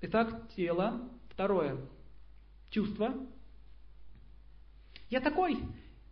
[0.00, 1.08] Итак, тело.
[1.30, 1.76] Второе.
[2.70, 3.14] Чувство.
[5.08, 5.58] Я такой.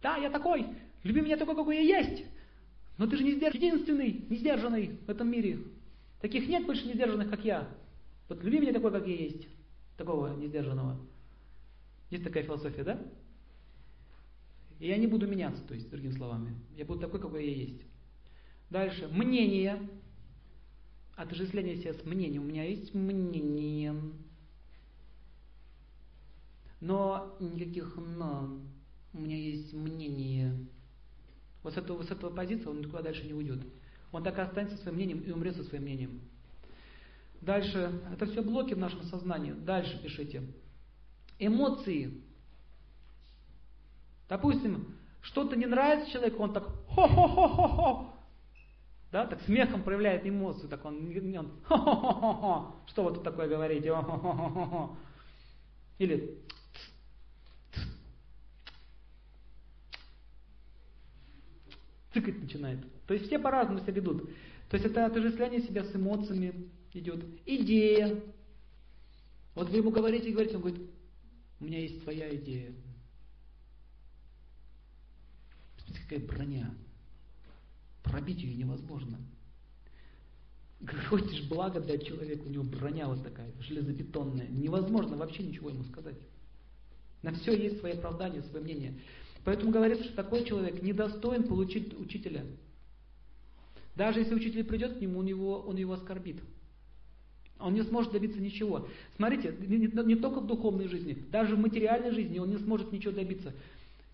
[0.03, 0.67] Да, я такой.
[1.03, 2.25] Люби меня такой, какой я есть.
[2.99, 5.59] Но ты же не сдержанный, единственный, не сдержанный в этом мире.
[6.21, 7.69] Таких нет больше несдержанных, как я.
[8.29, 9.47] Вот люби меня такой, как я есть.
[9.97, 10.97] Такого несдержанного.
[12.11, 13.01] Есть такая философия, да?
[14.79, 16.55] И я не буду меняться, то есть, другими словами.
[16.77, 17.81] Я буду такой, какой я есть.
[18.71, 19.09] Дальше.
[19.09, 19.89] Мнение.
[21.15, 22.43] Отождествление себя с мнением.
[22.43, 23.95] У меня есть мнение.
[26.81, 28.61] Но никаких но.
[29.15, 30.55] У меня есть мнение.
[31.63, 33.61] Вот с этого, с этого позиции он никуда дальше не уйдет.
[34.13, 36.21] Он так и останется своим мнением и умрет со своим мнением.
[37.41, 39.53] Дальше, это все блоки в нашем сознании.
[39.53, 40.43] Дальше пишите.
[41.39, 42.23] Эмоции.
[44.29, 48.13] Допустим, что-то не нравится человеку, он так хо-хо-хо-хо-хо.
[49.13, 52.83] Да, так смехом проявляет эмоцию, так он, он хо-хо-хо-хо.
[52.89, 53.93] Что вы тут такое говорите?
[53.93, 54.97] Хо-хо-хо-хо.
[55.99, 56.39] Или
[62.13, 62.81] цикать начинает.
[63.07, 64.29] То есть все по-разному себя ведут.
[64.69, 67.25] То есть это отождествление себя с эмоциями идет.
[67.47, 68.21] Идея.
[69.55, 70.91] Вот вы ему говорите и говорите, он говорит,
[71.61, 72.75] у меня есть своя идея.
[76.09, 76.73] Какая броня.
[78.03, 79.19] Пробить ее невозможно.
[81.09, 84.47] Хочешь благо дать человеку, у него броня вот такая, железобетонная.
[84.49, 86.17] Невозможно вообще ничего ему сказать.
[87.23, 88.95] На все есть свои оправдания, свое мнение.
[89.45, 92.45] Поэтому говорится, что такой человек недостоин получить учителя.
[93.97, 96.41] Даже если учитель придет к нему, он его, он его оскорбит.
[97.59, 98.87] Он не сможет добиться ничего.
[99.17, 102.93] Смотрите, не, не, не только в духовной жизни, даже в материальной жизни он не сможет
[102.93, 103.55] ничего добиться.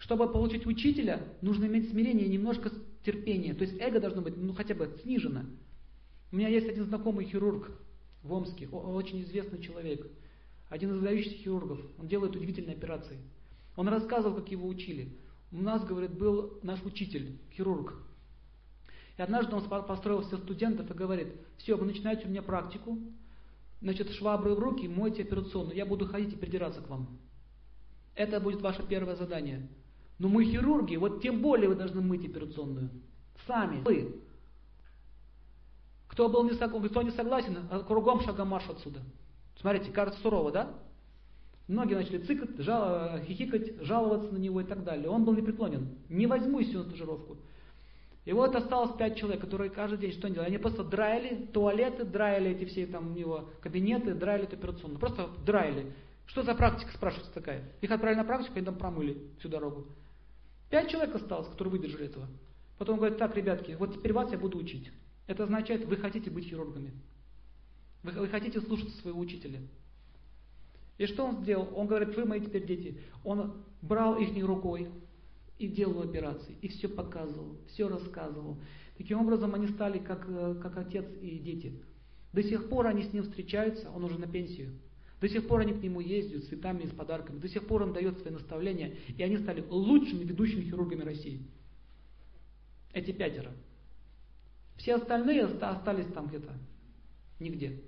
[0.02, 2.72] Чтобы получить учителя, нужно иметь смирение и немножко
[3.04, 3.54] терпения.
[3.54, 5.44] То есть эго должно быть ну, хотя бы снижено.
[6.32, 7.70] У меня есть один знакомый хирург
[8.24, 10.04] в Омске, очень известный человек.
[10.68, 11.78] Один из выдающихся хирургов.
[12.00, 13.16] Он делает удивительные операции.
[13.76, 15.16] Он рассказывал, как его учили.
[15.52, 17.94] У нас, говорит, был наш учитель, хирург.
[19.16, 21.28] И однажды он построил всех студентов и говорит,
[21.58, 22.98] все, вы начинаете у меня практику,
[23.80, 27.20] значит, швабры в руки, мойте операционную, я буду ходить и придираться к вам.
[28.16, 29.68] Это будет ваше первое задание.
[30.22, 32.90] Но мы хирурги, вот тем более вы должны мыть операционную.
[33.44, 33.82] Сами.
[33.82, 34.22] Вы.
[36.06, 37.58] Кто был не, кто не согласен,
[37.88, 39.00] кругом шагом марш отсюда.
[39.60, 40.74] Смотрите, кажется сурово, да?
[41.66, 45.08] Многие начали цикать, жал, хихикать, жаловаться на него и так далее.
[45.08, 45.88] Он был непреклонен.
[46.08, 47.36] Не возьму из на стажировку.
[48.24, 50.50] И вот осталось пять человек, которые каждый день что они делали?
[50.50, 55.00] Они просто драили туалеты, драили эти все там у него кабинеты, драили эту операционную.
[55.00, 55.92] Просто драили.
[56.26, 57.64] Что за практика, спрашивается такая?
[57.80, 59.88] Их отправили на практику, они там промыли всю дорогу.
[60.72, 62.26] Пять человек осталось, которые выдержали этого.
[62.78, 64.90] Потом говорят, так, ребятки, вот теперь вас я буду учить.
[65.26, 66.94] Это означает, вы хотите быть хирургами.
[68.02, 69.60] Вы, вы хотите слушаться своего учителя.
[70.96, 71.68] И что он сделал?
[71.74, 72.98] Он говорит, вы мои теперь дети.
[73.22, 74.88] Он брал их рукой
[75.58, 78.56] и делал операции, и все показывал, все рассказывал.
[78.96, 81.82] Таким образом, они стали как, э, как отец и дети.
[82.32, 84.72] До сих пор они с ним встречаются, он уже на пенсию.
[85.22, 87.38] До сих пор они к нему ездят с цветами и с подарками.
[87.38, 88.96] До сих пор он дает свои наставления.
[89.16, 91.46] И они стали лучшими ведущими хирургами России.
[92.92, 93.52] Эти пятеро.
[94.78, 96.52] Все остальные остались там где-то.
[97.38, 97.80] Нигде.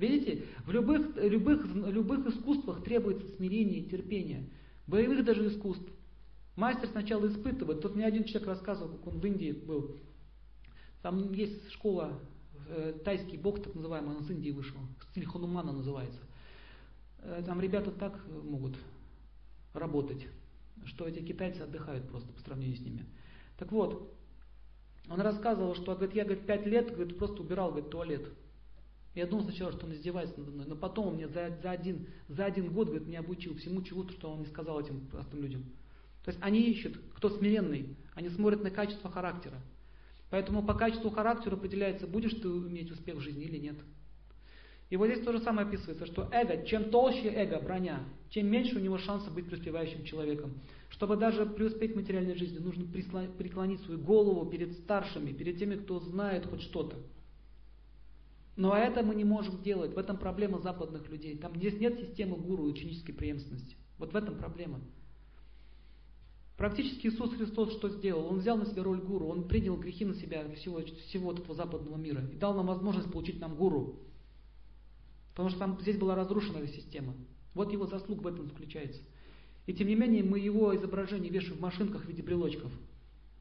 [0.00, 4.50] Видите, в любых, любых, любых искусствах требуется смирение и терпение.
[4.88, 5.88] Боевых даже искусств.
[6.56, 7.80] Мастер сначала испытывает.
[7.80, 9.94] Тут мне один человек рассказывал, как он в Индии был.
[11.00, 12.18] Там есть школа,
[12.70, 14.80] э, тайский бог так называемый, он с Индии вышел.
[15.12, 16.18] Стиль Ханумана называется.
[17.22, 18.76] Э, там ребята так могут
[19.74, 20.26] работать,
[20.84, 23.06] что эти китайцы отдыхают просто по сравнению с ними.
[23.58, 24.14] Так вот,
[25.08, 28.28] он рассказывал, что говорит, я говорит, пять лет говорит, просто убирал говорит, туалет.
[29.14, 32.06] Я думал сначала, что он издевается надо мной, но потом он мне за, за, один,
[32.28, 35.64] за один год говорит, меня обучил всему чему-то, что он не сказал этим простым людям.
[36.24, 39.60] То есть они ищут, кто смиренный, они смотрят на качество характера.
[40.30, 43.76] Поэтому по качеству характера определяется, будешь ты иметь успех в жизни или нет.
[44.90, 48.76] И вот здесь то же самое описывается, что эго, чем толще эго, броня, тем меньше
[48.76, 50.60] у него шанса быть преуспевающим человеком.
[50.88, 56.00] Чтобы даже преуспеть в материальной жизни, нужно преклонить свою голову перед старшими, перед теми, кто
[56.00, 56.96] знает хоть что-то.
[58.56, 59.94] Но это мы не можем делать.
[59.94, 61.38] В этом проблема западных людей.
[61.38, 63.76] Там здесь нет системы гуру и ученической преемственности.
[63.96, 64.80] Вот в этом проблема.
[66.56, 68.26] Практически Иисус Христос что сделал?
[68.26, 71.96] Он взял на себя роль гуру, Он принял грехи на себя всего, всего этого западного
[71.96, 74.00] мира и дал нам возможность получить нам гуру.
[75.40, 77.14] Потому что там здесь была разрушена эта система.
[77.54, 79.00] Вот его заслуг в этом заключается.
[79.64, 82.70] И тем не менее мы его изображение вешаем в машинках в виде брелочков.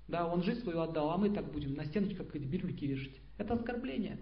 [0.08, 3.20] Да, он жизнь свою отдал, а мы так будем на стеночках как эти бирюльки вешать.
[3.38, 4.18] Это оскорбление.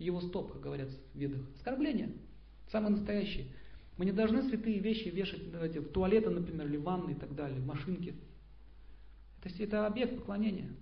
[0.00, 1.42] Его стоп, как говорят в ведах.
[1.58, 2.16] Оскорбление.
[2.72, 3.46] Самое настоящее.
[3.96, 7.36] Мы не должны святые вещи вешать эти, в туалеты, например, или в ванны и так
[7.36, 8.16] далее, в машинки.
[9.44, 10.74] Это, это объект поклонения.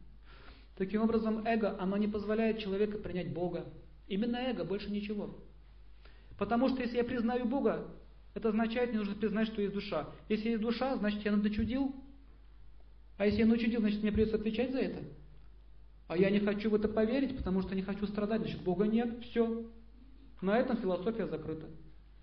[0.74, 3.66] Таким образом, эго, оно не позволяет человеку принять Бога.
[4.06, 5.38] Именно эго, больше ничего.
[6.38, 7.86] Потому что если я признаю Бога,
[8.34, 10.08] это означает, мне нужно признать, что есть душа.
[10.28, 11.94] Если есть душа, значит я надочудил.
[13.16, 15.02] А если я начудил, значит мне придется отвечать за это.
[16.06, 19.22] А я не хочу в это поверить, потому что не хочу страдать, значит Бога нет,
[19.24, 19.66] все.
[20.40, 21.66] На этом философия закрыта.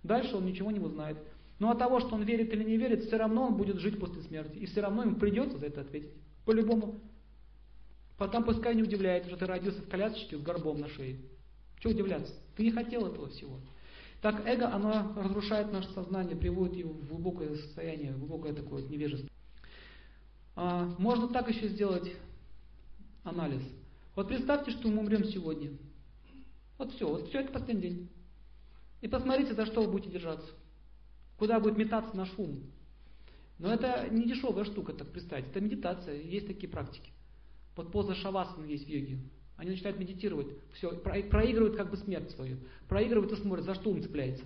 [0.01, 1.17] Дальше он ничего не узнает.
[1.59, 4.21] Но от того, что он верит или не верит, все равно он будет жить после
[4.23, 4.57] смерти.
[4.57, 6.11] И все равно ему придется за это ответить.
[6.45, 7.01] По-любому.
[8.17, 11.19] Потом пускай не удивляется, что ты родился в колясочке с горбом на шее.
[11.79, 12.33] Чего удивляться?
[12.55, 13.59] Ты не хотел этого всего.
[14.21, 19.29] Так эго, оно разрушает наше сознание, приводит его в глубокое состояние, в глубокое такое невежество.
[20.55, 22.11] А, можно так еще сделать
[23.23, 23.61] анализ.
[24.15, 25.71] Вот представьте, что мы умрем сегодня.
[26.77, 28.09] Вот все, вот все это последний день.
[29.01, 30.47] И посмотрите, за что вы будете держаться.
[31.37, 32.63] Куда будет метаться наш ум.
[33.59, 35.47] Но это не дешевая штука, так представить.
[35.47, 37.11] Это медитация, есть такие практики.
[37.75, 39.19] Вот поза шавасана есть в йоге.
[39.57, 42.57] Они начинают медитировать, все, проигрывают как бы смерть свою.
[42.89, 44.43] Проигрывают и смотрят, за что он цепляется.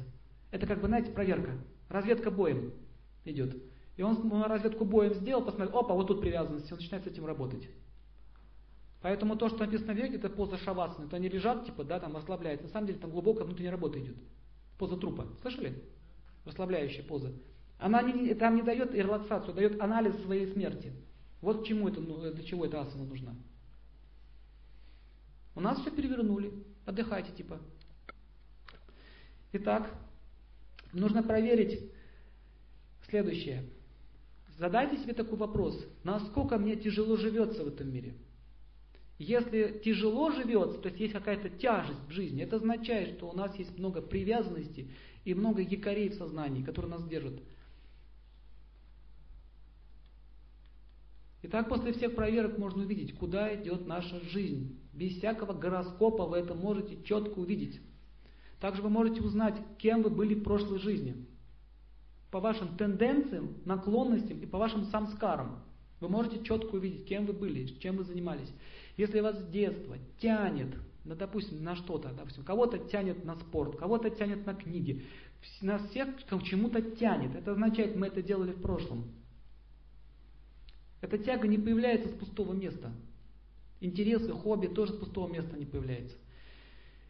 [0.51, 1.57] Это как бы, знаете, проверка.
[1.89, 2.73] Разведка боем
[3.25, 3.55] идет.
[3.97, 7.67] И он разведку боем сделал, посмотрел, опа, вот тут привязанность, он начинает с этим работать.
[9.01, 11.07] Поэтому то, что написано в йоге, это поза шавасаны.
[11.07, 12.67] То они лежат, типа, да, там расслабляются.
[12.67, 14.17] На самом деле там глубокая внутренняя работа идет.
[14.77, 15.27] Поза трупа.
[15.41, 15.83] Слышали?
[16.45, 17.33] Расслабляющая поза.
[17.77, 20.91] Она не, там не дает релаксацию, дает анализ своей смерти.
[21.41, 23.33] Вот чему это, ну, для чего эта асана нужна.
[25.59, 26.53] У нас все перевернули.
[26.85, 27.59] Отдыхайте, типа.
[29.51, 29.93] Итак,
[30.93, 31.91] нужно проверить
[33.09, 33.65] следующее.
[34.57, 35.85] Задайте себе такой вопрос.
[36.05, 38.15] Насколько мне тяжело живется в этом мире?
[39.17, 43.53] Если тяжело живется, то есть есть какая-то тяжесть в жизни, это означает, что у нас
[43.57, 44.89] есть много привязанностей
[45.25, 47.37] и много якорей в сознании, которые нас держат.
[51.41, 54.79] Итак, после всех проверок можно увидеть, куда идет наша жизнь.
[54.99, 57.79] Без всякого гороскопа вы это можете четко увидеть.
[58.59, 61.25] Также вы можете узнать, кем вы были в прошлой жизни.
[62.31, 65.63] По вашим тенденциям, наклонностям и по вашим самскарам.
[66.01, 68.51] Вы можете четко увидеть, кем вы были, чем вы занимались.
[68.97, 70.75] Если вас с детства тянет,
[71.05, 75.05] ну, допустим, на что-то, допустим, кого-то тянет на спорт, кого-то тянет на книги,
[75.61, 77.37] нас всех к чему-то тянет.
[77.37, 79.05] Это означает, мы это делали в прошлом.
[80.99, 82.91] Эта тяга не появляется с пустого места.
[83.81, 86.15] Интересы, хобби тоже с пустого места не появляются.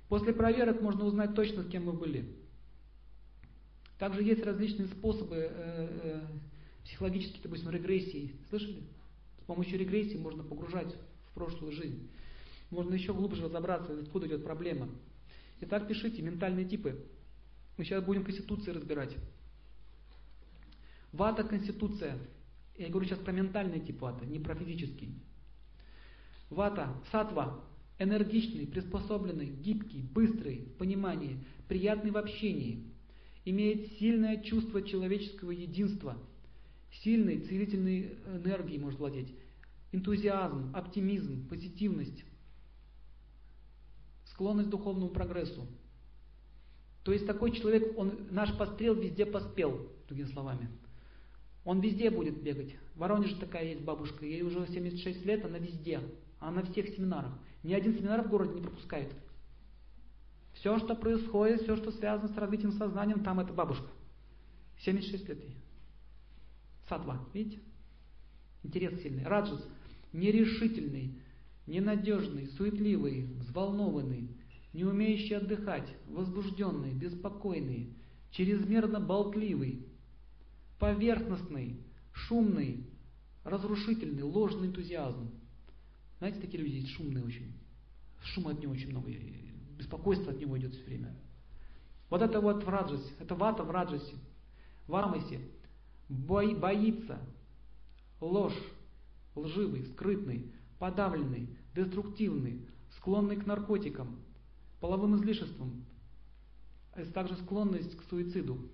[0.07, 2.25] После проверок можно узнать точно, с кем мы были.
[3.97, 6.21] Также есть различные способы э, э,
[6.85, 8.33] психологические, допустим, регрессии.
[8.49, 8.83] Слышали?
[9.41, 10.95] С помощью регрессии можно погружать
[11.29, 12.09] в прошлую жизнь.
[12.69, 14.89] Можно еще глубже разобраться, откуда идет проблема.
[15.61, 17.03] Итак, пишите ментальные типы.
[17.77, 19.15] Мы сейчас будем конституции разбирать.
[21.11, 22.17] Вата– конституция.
[22.77, 25.09] Я говорю сейчас про ментальный тип вата, не про физический.
[26.49, 27.63] Вата, сатва,
[27.99, 31.37] энергичный, приспособленный, гибкий, быстрый, понимание,
[31.67, 32.85] приятный в общении,
[33.45, 36.17] имеет сильное чувство человеческого единства,
[37.03, 39.33] сильной целительной энергией может владеть,
[39.91, 42.23] энтузиазм, оптимизм, позитивность,
[44.25, 45.67] склонность к духовному прогрессу.
[47.03, 50.69] То есть такой человек, он наш пострел везде поспел, другими словами.
[51.65, 52.75] Он везде будет бегать.
[52.95, 56.01] В Воронеже такая есть бабушка, ей уже 76 лет, она везде.
[56.39, 57.31] Она на всех семинарах.
[57.63, 59.13] Ни один семинар в городе не пропускает.
[60.53, 63.87] Все, что происходит, все, что связано с развитием сознания, там это бабушка.
[64.79, 65.55] 76 лет ей.
[66.87, 67.59] Сатва, видите?
[68.63, 69.23] Интерес сильный.
[69.23, 69.65] Раджас,
[70.11, 71.19] нерешительный,
[71.67, 74.29] ненадежный, суетливый, взволнованный,
[74.73, 77.93] не умеющий отдыхать, возбужденный, беспокойный,
[78.31, 79.85] чрезмерно болтливый,
[80.77, 81.79] поверхностный,
[82.11, 82.85] шумный,
[83.43, 85.31] разрушительный, ложный энтузиазм.
[86.19, 87.53] Знаете, такие люди шумные очень.
[88.21, 89.09] Шума от него очень много,
[89.77, 91.15] беспокойство от него идет все время.
[92.09, 94.15] Вот это вот в раджасе, это вата в раджасе,
[94.87, 95.39] в амасе,
[96.09, 97.19] бо, боится,
[98.19, 98.59] ложь,
[99.35, 102.67] лживый, скрытный, подавленный, деструктивный,
[102.97, 104.19] склонный к наркотикам,
[104.81, 105.85] половым излишествам,
[106.93, 108.69] а также склонность к суициду.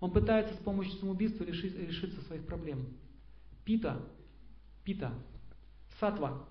[0.00, 2.86] Он пытается с помощью самоубийства решить, решиться своих проблем.
[3.64, 4.00] Пита,
[4.84, 5.12] пита,
[6.02, 6.44] сатва,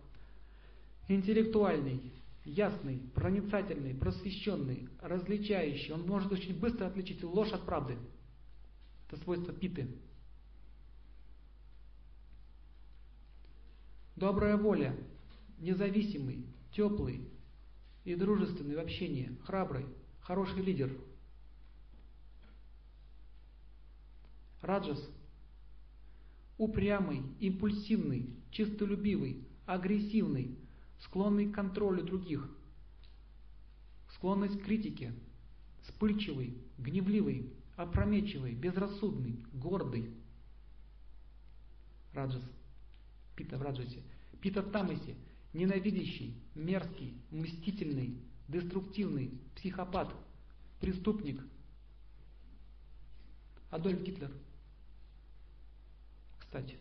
[1.09, 2.13] интеллектуальный,
[2.45, 5.91] ясный, проницательный, просвещенный, различающий.
[5.91, 7.97] Он может очень быстро отличить ложь от правды.
[9.07, 9.89] Это свойство питы.
[14.15, 14.95] Добрая воля,
[15.59, 17.27] независимый, теплый
[18.05, 19.85] и дружественный в общении, храбрый,
[20.21, 20.97] хороший лидер.
[24.61, 25.05] Раджас–
[26.61, 30.59] упрямый, импульсивный, чистолюбивый, агрессивный,
[30.99, 32.47] склонный к контролю других,
[34.13, 35.11] склонность к критике,
[35.81, 40.11] вспыльчивый, гневливый, опрометчивый, безрассудный, гордый.
[42.13, 42.43] Раджас.
[43.35, 44.03] Пита в Раджасе.
[44.39, 45.15] Пита в Тамасе.
[45.53, 50.13] Ненавидящий, мерзкий, мстительный, деструктивный, психопат,
[50.79, 51.41] преступник.
[53.71, 54.31] Адольф Гитлер.
[56.51, 56.77] Кстати,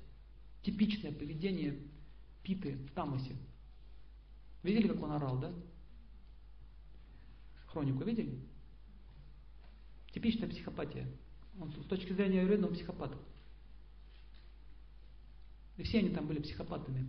[0.62, 1.78] типичное поведение
[2.42, 3.36] Питы в Тамасе.
[4.64, 5.52] Видели, как он орал, да?
[7.68, 8.40] Хронику видели?
[10.12, 11.06] Типичная психопатия.
[11.60, 13.16] Он с точки зрения аюрведы он психопат.
[15.76, 17.08] И все они там были психопатами.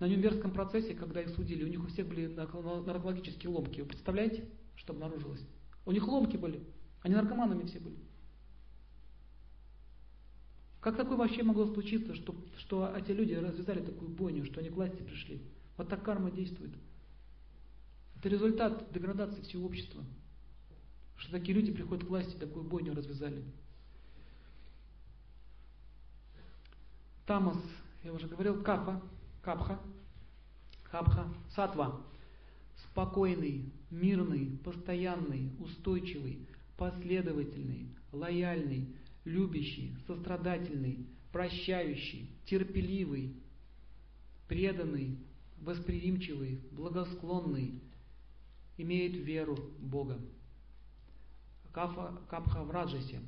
[0.00, 3.80] На Нюрнбергском процессе, когда их судили, у них у всех были наркологические ломки.
[3.80, 5.46] Вы представляете, что обнаружилось?
[5.86, 6.60] У них ломки были.
[7.02, 7.98] Они наркоманами все были.
[10.84, 14.74] Как такое вообще могло случиться, что, что эти люди развязали такую бойню, что они к
[14.74, 15.40] власти пришли?
[15.78, 16.74] Вот так карма действует.
[18.18, 20.04] Это результат деградации всего общества.
[21.16, 23.42] Что такие люди приходят к власти, такую бойню развязали.
[27.24, 27.56] Тамас,
[28.02, 29.00] я уже говорил, капа,
[29.40, 29.80] капха,
[30.82, 32.02] капха, сатва.
[32.90, 38.94] Спокойный, мирный, постоянный, устойчивый, последовательный, лояльный,
[39.24, 43.34] любящий, сострадательный, прощающий, терпеливый,
[44.48, 45.18] преданный,
[45.60, 47.80] восприимчивый, благосклонный,
[48.76, 50.20] имеет веру в Бога.
[51.72, 53.20] Кафа, капха в раджасе.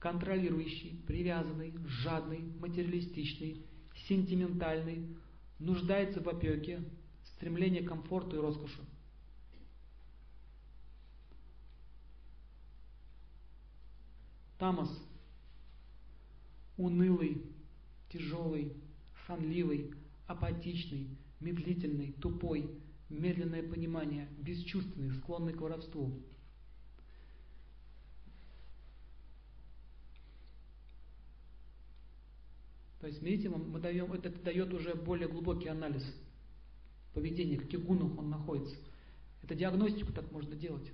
[0.00, 3.64] Контролирующий, привязанный, жадный, материалистичный,
[4.08, 5.16] сентиментальный,
[5.58, 6.82] нуждается в опеке,
[7.36, 8.80] стремление к комфорту и роскоши.
[14.64, 14.88] Тамас–
[16.78, 17.42] унылый,
[18.10, 18.72] тяжелый,
[19.26, 19.92] сонливый,
[20.26, 21.06] апатичный,
[21.38, 22.70] медлительный, тупой,
[23.10, 26.18] медленное понимание, бесчувственный, склонный к воровству.
[33.02, 36.04] То есть, видите, мы даем, это дает уже более глубокий анализ
[37.12, 38.76] поведения, в каких гунах он находится.
[39.42, 40.90] Это диагностику так можно делать,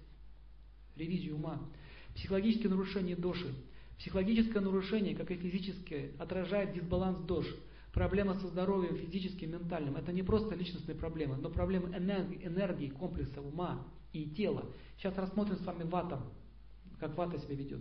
[0.96, 1.70] ревизию ума.
[2.14, 3.54] Психологические нарушения доши.
[3.98, 7.46] Психологическое нарушение, как и физическое, отражает дисбаланс дож–
[7.92, 13.40] Проблема со здоровьем физическим, ментальным– это не просто личностные проблемы, но проблемы энергии, энергии комплекса
[13.40, 14.64] ума и тела.
[14.96, 16.22] Сейчас рассмотрим с вами вата,
[17.00, 17.80] как вата себя ведет.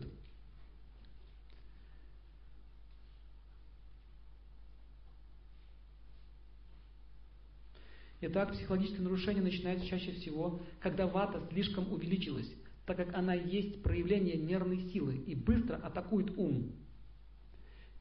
[8.22, 12.52] Итак, психологическое нарушение начинается чаще всего, когда вата слишком увеличилась,
[12.90, 16.72] так как она есть проявление нервной силы и быстро атакует ум.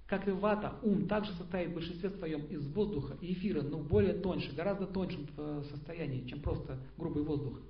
[0.07, 4.15] Как и вата, ум также состоит в большинстве своем из воздуха и эфира, но более
[4.15, 7.61] тоньше, гораздо тоньшем э, состоянии, чем просто грубый воздух.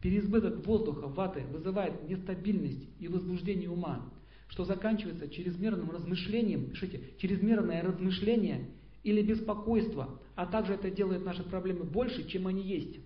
[0.00, 4.08] Переизбыток воздуха ваты вызывает нестабильность и возбуждение ума,
[4.46, 8.70] что заканчивается чрезмерным размышлением, пишите, чрезмерное размышление
[9.02, 13.00] или беспокойство, а также это делает наши проблемы больше, чем они есть.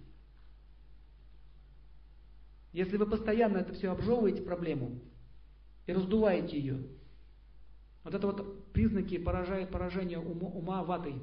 [2.72, 5.00] Если вы постоянно это все обжевываете проблему
[5.86, 6.82] и раздуваете ее,
[8.04, 11.20] вот это вот признаки поражают поражения ума, ума ватой.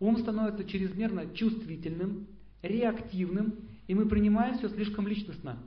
[0.00, 2.26] Ум становится чрезмерно чувствительным,
[2.62, 3.54] реактивным,
[3.86, 5.58] и мы принимаем все слишком личностно.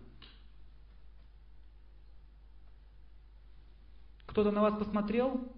[4.26, 5.52] Кто-то на вас посмотрел,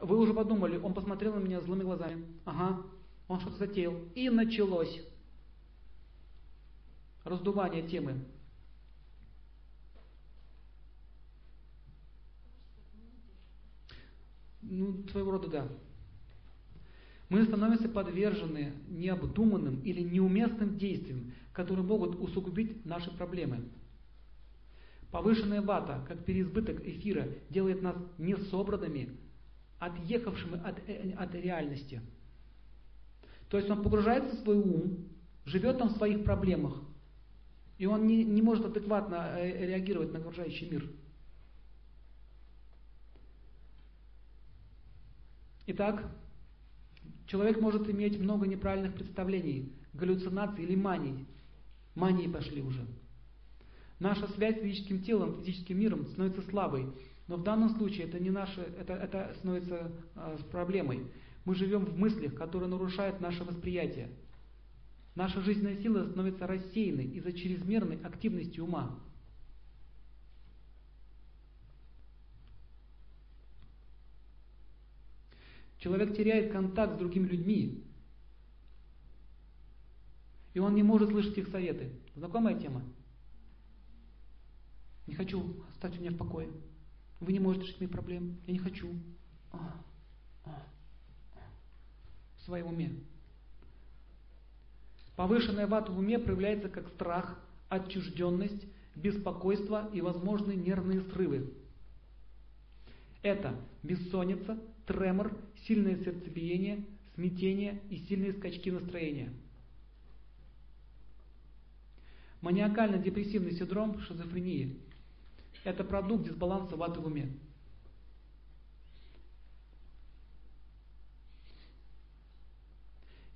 [0.00, 2.26] вы уже подумали, он посмотрел на меня злыми глазами.
[2.44, 2.82] Ага,
[3.28, 3.94] он что-то затеял.
[4.14, 5.00] И началось.
[7.24, 8.24] Раздувание темы.
[14.62, 15.68] Ну, своего рода да.
[17.28, 23.68] Мы становимся подвержены необдуманным или неуместным действиям, которые могут усугубить наши проблемы.
[25.10, 29.16] Повышенная вата, как переизбыток эфира, делает нас несобранными,
[29.78, 32.00] отъехавшими от, э, от реальности.
[33.48, 35.08] То есть он погружается в свой ум,
[35.44, 36.80] живет там в своих проблемах,
[37.80, 40.86] и он не, не может адекватно э, реагировать на окружающий мир.
[45.66, 46.04] Итак,
[47.26, 51.26] человек может иметь много неправильных представлений, галлюцинаций или маний.
[51.94, 52.86] Мании пошли уже.
[53.98, 56.86] Наша связь с физическим телом, физическим миром становится слабой.
[57.28, 61.06] Но в данном случае это не наше, это, это становится э, проблемой.
[61.46, 64.10] Мы живем в мыслях, которые нарушают наше восприятие.
[65.20, 68.98] Наша жизненная сила становится рассеянной из-за чрезмерной активности ума.
[75.76, 77.84] Человек теряет контакт с другими людьми,
[80.54, 81.92] и он не может слышать их советы.
[82.14, 82.82] Знакомая тема?
[85.06, 86.48] Не хочу, оставьте меня в покое.
[87.20, 88.38] Вы не можете решить мои проблемы.
[88.46, 88.88] Я не хочу.
[92.38, 93.04] В своем уме.
[95.20, 98.64] Повышенная вата в уме проявляется как страх, отчужденность,
[98.96, 101.52] беспокойство и возможные нервные срывы.
[103.20, 109.30] Это бессонница, тремор, сильное сердцебиение, смятение и сильные скачки настроения.
[112.40, 114.80] Маниакально-депрессивный синдром шизофрении
[115.64, 117.28] это продукт дисбаланса ваты в уме.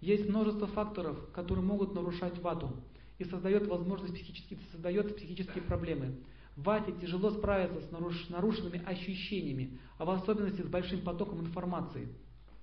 [0.04, 2.76] Есть множество факторов, которые могут нарушать вату
[3.18, 6.16] и создает возможность психически, создает психические проблемы.
[6.56, 12.10] Вате тяжело справиться с наруш, нарушенными ощущениями, а в особенности с большим потоком информации.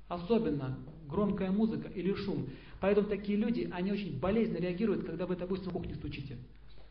[0.08, 0.78] Особенно
[1.10, 2.48] громкая музыка или шум.
[2.80, 6.38] Поэтому такие люди, они очень болезненно реагируют, когда вы, допустим, в кухне стучите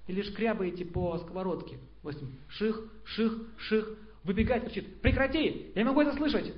[0.08, 1.78] или шкрябаете по сковородке.
[2.02, 6.52] Допустим, ших, ших, ших, выбегает, кричит, прекрати, я не могу это слышать.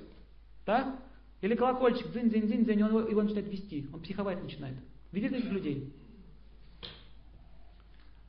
[0.65, 0.99] Да?
[1.43, 4.77] Или колокольчик, дзинь, дзинь, дзинь, дзинь, он его начинает вести, он психовать начинает.
[5.11, 5.93] Видите этих людей?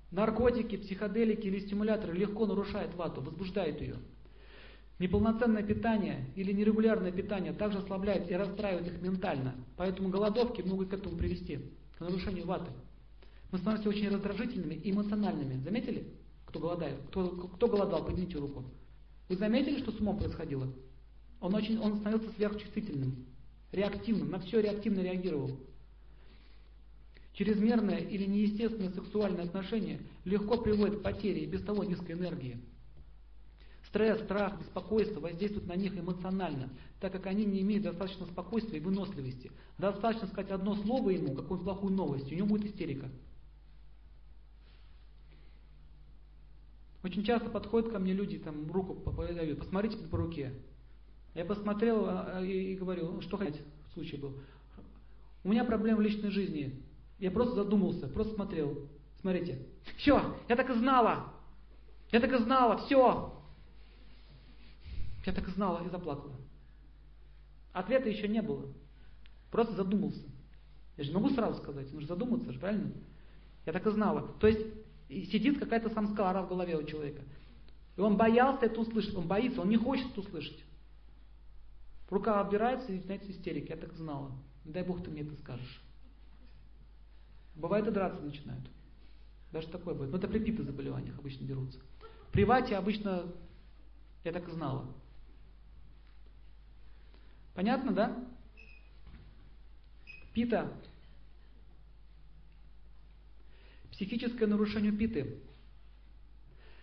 [0.09, 3.97] Наркотики, психоделики или стимуляторы легко нарушают вату, возбуждают ее.
[4.97, 9.55] Неполноценное питание или нерегулярное питание также ослабляет и расстраивает их ментально.
[9.77, 11.59] Поэтому голодовки могут к этому привести,
[11.97, 12.71] к нарушению ваты.
[13.51, 15.61] Мы становимся очень раздражительными и эмоциональными.
[15.63, 16.07] Заметили?
[16.45, 16.99] Кто голодает?
[17.09, 18.05] Кто, кто голодал?
[18.05, 18.65] Поднимите руку.
[19.29, 20.67] Вы заметили, что с умом происходило?
[21.43, 23.25] Он, очень, он становился сверхчувствительным,
[23.73, 25.51] реактивным, на все реактивно реагировал.
[27.33, 32.61] Чрезмерное или неестественное сексуальное отношение легко приводит к потере без того низкой энергии.
[33.89, 36.69] Стресс, страх, беспокойство воздействуют на них эмоционально,
[37.01, 39.51] так как они не имеют достаточно спокойствия и выносливости.
[39.77, 43.09] Достаточно сказать одно слово ему, какую-нибудь плохую новость, у него будет истерика.
[47.03, 50.53] Очень часто подходят ко мне люди, там руку подают, посмотрите по руке.
[51.33, 53.61] Я посмотрел а, а, и, говорю, «Ну, что хотите,
[53.93, 54.37] случай был.
[55.43, 56.83] У меня проблема в личной жизни.
[57.19, 58.87] Я просто задумался, просто смотрел.
[59.19, 59.65] Смотрите.
[59.97, 61.33] Все, я так и знала.
[62.11, 63.33] Я так и знала, все.
[65.25, 66.35] Я так и знала и заплакала.
[67.71, 68.71] Ответа еще не было.
[69.49, 70.21] Просто задумался.
[70.95, 72.91] Я же могу сразу сказать, нужно задуматься же, правильно?
[73.65, 74.27] Я так и знала.
[74.39, 74.63] То есть
[75.09, 77.23] и сидит какая-то самскара в голове у человека.
[77.95, 80.63] И он боялся это услышать, он боится, он не хочет это услышать.
[82.09, 83.73] Рука отбирается и начинается истерика.
[83.73, 84.31] Я так знала.
[84.65, 85.81] Дай Бог ты мне это скажешь.
[87.55, 88.65] Бывает и драться начинают.
[89.51, 90.11] Даже такое бывает.
[90.11, 91.79] Но это при пито заболеваниях обычно дерутся.
[92.31, 93.31] При вате обычно
[94.23, 94.87] я так и знала.
[97.53, 98.25] Понятно, да?
[100.33, 100.71] Пита
[103.93, 105.37] Психическое нарушение питы.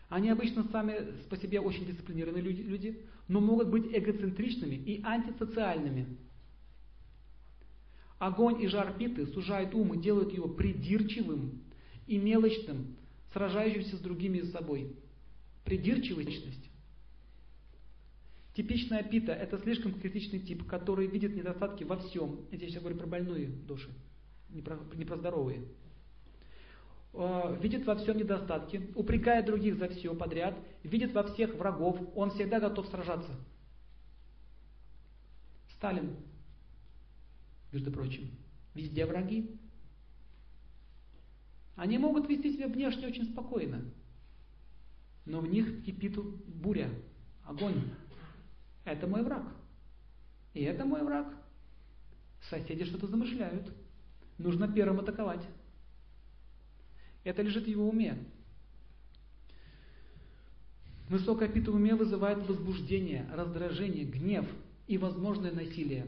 [0.09, 6.17] Они обычно сами по себе очень дисциплинированные люди, но могут быть эгоцентричными и антисоциальными.
[8.19, 11.63] Огонь и жар питы сужают ум и делают его придирчивым
[12.09, 12.97] и мелочным,
[13.33, 14.97] сражающимся с другими с собой.
[15.65, 16.69] Придирчивость.
[18.57, 22.41] Типичная пита– это слишком критичный тип, который видит недостатки во всем.
[22.51, 23.91] Я здесь говорю про больные души,
[24.49, 25.63] не про, не про здоровые.
[27.13, 32.31] Э, видит во всем недостатки, упрекает других за все подряд, видит во всех врагов, он
[32.31, 33.33] всегда готов сражаться.
[35.77, 36.17] Сталин,
[37.73, 38.31] между прочим,
[38.75, 39.59] везде враги.
[41.75, 43.83] Они могут вести себя внешне очень спокойно,
[45.25, 46.17] но в них кипит
[46.47, 46.91] буря,
[47.45, 47.91] огонь.
[48.85, 49.47] Это мой враг.
[50.53, 51.27] И это мой враг.
[52.51, 53.73] Соседи что-то замышляют.
[54.39, 55.47] Нужно первым атаковать.
[57.25, 58.17] Это лежит в его уме.
[61.09, 64.47] Высокое пита в уме вызывает возбуждение, раздражение, гнев
[64.87, 66.07] и возможное насилие.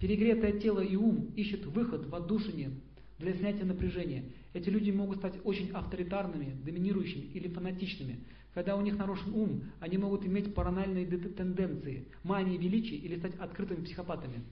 [0.00, 2.72] Перегретое тело и ум ищут выход в отдушине
[3.18, 4.24] для снятия напряжения.
[4.52, 8.24] Эти люди могут стать очень авторитарными, доминирующими или фанатичными.
[8.52, 13.84] Когда у них нарушен ум, они могут иметь паранойные тенденции, мании величия или стать открытыми
[13.84, 14.42] психопатами.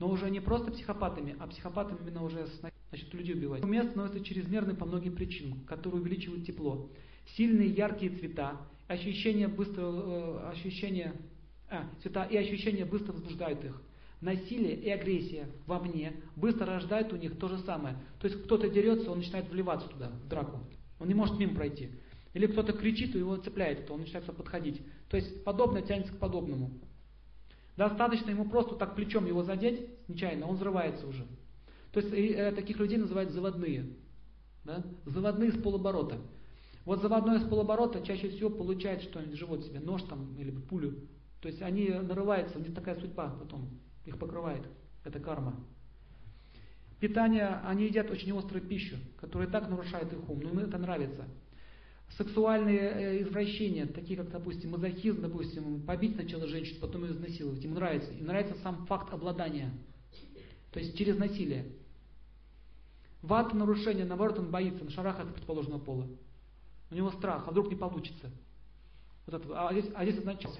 [0.00, 2.48] Но уже не просто психопатами, а психопатами именно уже
[2.92, 3.64] значит, людей убивать.
[3.64, 6.90] Ум становится чрезмерным по многим причинам, которые увеличивают тепло.
[7.36, 11.14] Сильные яркие цвета, ощущение быстрого, э, ощущение,
[11.70, 13.80] а, цвета и ощущения быстро возбуждают их.
[14.20, 17.96] Насилие и агрессия во мне быстро рождают у них то же самое.
[18.20, 20.60] То есть кто-то дерется, он начинает вливаться туда, в драку.
[21.00, 21.90] Он не может мимо пройти.
[22.34, 24.80] Или кто-то кричит, и его цепляет, то он начинает подходить.
[25.08, 26.70] То есть подобное тянется к подобному.
[27.76, 31.26] Достаточно ему просто так плечом его задеть, нечаянно, он взрывается уже.
[31.92, 33.94] То есть э, таких людей называют заводные.
[34.64, 34.84] Да?
[35.04, 36.18] Заводные с полоборота.
[36.84, 41.06] Вот заводной с полоборота чаще всего получает что-нибудь, живот себе, нож там или пулю.
[41.40, 43.68] То есть они нарываются, у них такая судьба потом
[44.04, 44.64] их покрывает.
[45.04, 45.64] Это карма.
[46.98, 51.24] Питание, они едят очень острую пищу, которая так нарушает их ум, но им это нравится.
[52.16, 57.74] Сексуальные э, извращения, такие как, допустим, мазохизм, допустим, побить сначала женщину, потом ее изнасиловать, им
[57.74, 58.12] нравится.
[58.12, 59.72] Им нравится сам факт обладания,
[60.70, 61.66] то есть через насилие.
[63.22, 66.06] Ват нарушение, наоборот, он боится, на шарах от предположенного пола.
[66.90, 68.30] У него страх, а вдруг не получится.
[69.26, 70.50] Вот это, а здесь, а здесь значит,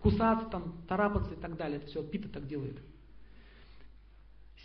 [0.00, 1.78] кусаться, там, тарапаться и так далее.
[1.78, 2.78] Это все Пита так делает.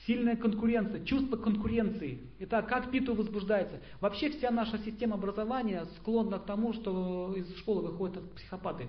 [0.08, 2.20] Сильная конкуренция, чувство конкуренции.
[2.40, 3.80] Итак, как Питу возбуждается?
[4.00, 8.88] Вообще вся наша система образования склонна к тому, что из школы выходят психопаты.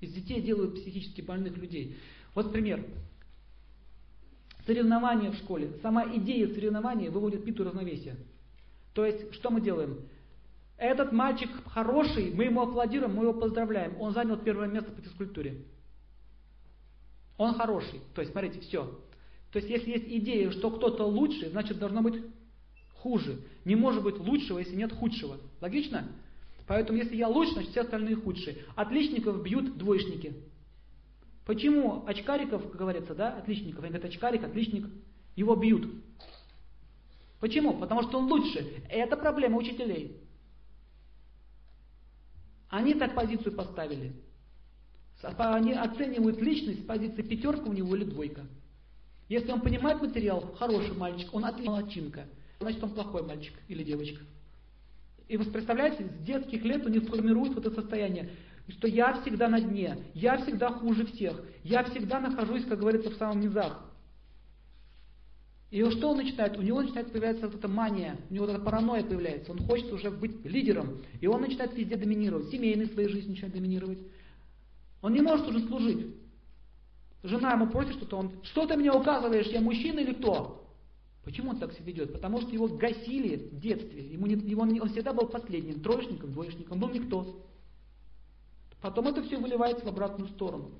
[0.00, 1.98] Из детей делают психически больных людей.
[2.34, 2.86] Вот пример.
[4.66, 5.72] Соревнования в школе.
[5.82, 8.16] Сама идея соревнования выводит Питу равновесие.
[8.94, 10.00] То есть, что мы делаем?
[10.76, 14.00] Этот мальчик хороший, мы ему аплодируем, мы его поздравляем.
[14.00, 15.62] Он занял первое место по физкультуре.
[17.36, 18.00] Он хороший.
[18.14, 18.84] То есть, смотрите, все.
[19.52, 22.22] То есть, если есть идея, что кто-то лучший, значит должно быть
[22.94, 23.40] хуже.
[23.64, 25.38] Не может быть лучшего, если нет худшего.
[25.60, 26.08] Логично?
[26.66, 28.58] Поэтому, если я лучше, значит все остальные худшие.
[28.74, 30.34] Отличников бьют двоечники.
[31.44, 34.86] Почему очкариков, как говорится, да, отличников, они говорят, очкарик, отличник,
[35.36, 35.90] его бьют.
[37.40, 37.74] Почему?
[37.74, 38.82] Потому что он лучше.
[38.88, 40.20] Это проблема учителей.
[42.70, 44.14] Они так позицию поставили.
[45.22, 48.46] Они оценивают личность с позиции пятерка у него или двойка.
[49.28, 52.26] Если он понимает материал, хороший мальчик, он отличинка,
[52.60, 54.22] значит он плохой мальчик или девочка.
[55.28, 58.30] И вы представляете, с детских лет у них формирует вот это состояние,
[58.68, 63.16] что я всегда на дне, я всегда хуже всех, я всегда нахожусь, как говорится, в
[63.16, 63.90] самом низах.
[65.70, 66.56] И что он начинает?
[66.56, 69.50] У него начинает появляться вот эта мания, у него вот эта паранойя появляется.
[69.50, 71.02] Он хочет уже быть лидером.
[71.20, 72.48] И он начинает везде доминировать.
[72.48, 73.98] Семейной своей жизни начинает доминировать.
[75.02, 76.14] Он не может уже служить.
[77.24, 80.64] Жена ему просит что-то, он, что ты мне указываешь, я мужчина или кто?
[81.24, 82.12] Почему он так себя ведет?
[82.12, 84.12] Потому что его гасили в детстве.
[84.12, 87.42] Ему не, его, он всегда был последним, троечником, двоечником, был никто.
[88.84, 90.70] Потом это все выливается в обратную сторону.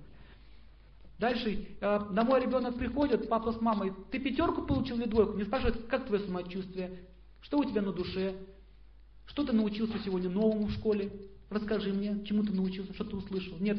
[1.18, 5.38] Дальше э, домой ребенок приходит, папа с мамой, ты пятерку получил или двойку?
[5.38, 6.98] Не спрашивают, как твое самочувствие,
[7.40, 8.34] что у тебя на душе,
[9.24, 11.12] что ты научился сегодня новому в школе,
[11.48, 13.56] расскажи мне, чему ты научился, что ты услышал.
[13.58, 13.78] Нет,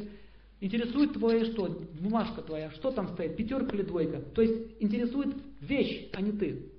[0.60, 1.68] интересует твоя что,
[2.02, 4.22] бумажка твоя, что там стоит, пятерка или двойка.
[4.34, 6.72] То есть интересует вещь, а не ты.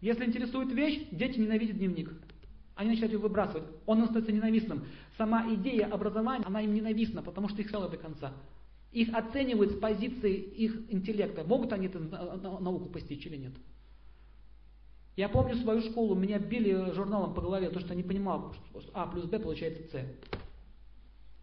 [0.00, 2.10] Если интересует вещь, дети ненавидят дневник.
[2.80, 3.64] Они начинают его выбрасывать.
[3.84, 4.86] Он становится ненавистным.
[5.20, 8.32] Сама идея образования, она им ненавистна, потому что их села до конца.
[8.90, 11.44] Их оценивают с позиции их интеллекта.
[11.44, 13.52] Могут они эту науку постичь или нет?
[15.16, 18.90] Я помню свою школу, меня били журналом по голове, то, что я не понимал, что
[18.94, 20.06] А плюс Б получается С.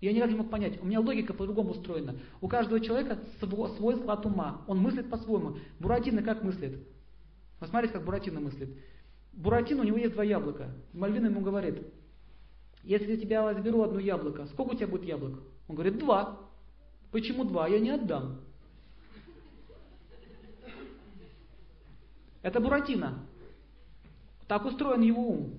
[0.02, 0.82] Я никак не мог понять.
[0.82, 2.16] У меня логика по-другому устроена.
[2.42, 4.64] У каждого человека свой склад ума.
[4.66, 5.58] Он мыслит по-своему.
[5.80, 6.80] Буратино как мыслит?
[7.60, 8.70] Посмотрите, как Буратино мыслит.
[9.34, 10.74] Буратино, у него есть два яблока.
[10.94, 11.84] Мальвина ему говорит,
[12.88, 15.40] если я тебя возьму одно яблоко, сколько у тебя будет яблок?
[15.68, 16.40] Он говорит, два.
[17.12, 17.68] Почему два?
[17.68, 18.40] Я не отдам.
[22.42, 23.26] Это Буратино.
[24.48, 25.54] Так устроен его ум.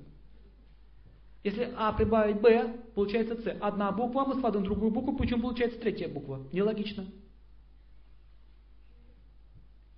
[1.45, 3.59] Если А прибавить Б, получается С.
[3.61, 6.47] Одна буква, мы складываем другую букву, почему получается третья буква?
[6.51, 7.05] Нелогично.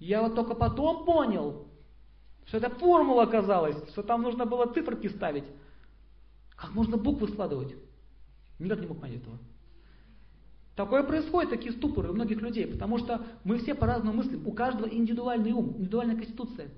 [0.01, 1.69] Я вот только потом понял,
[2.47, 5.45] Что это формула оказалась, что там нужно было циферки ставить.
[6.61, 7.75] Как можно буквы складывать?
[8.59, 9.39] Никак не мог понять этого.
[10.77, 14.47] Такое происходит, такие ступоры у многих людей, потому что мы все по-разному мыслим.
[14.47, 16.69] У каждого индивидуальный ум, индивидуальная конституция.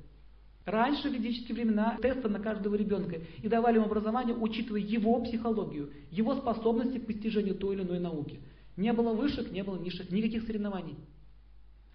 [0.64, 5.90] Раньше, в ведические времена, тесты на каждого ребенка и давали ему образование, учитывая его психологию,
[6.12, 8.40] его способности к постижению той или иной науки.
[8.76, 10.96] Не было высших, не было низших, никаких соревнований.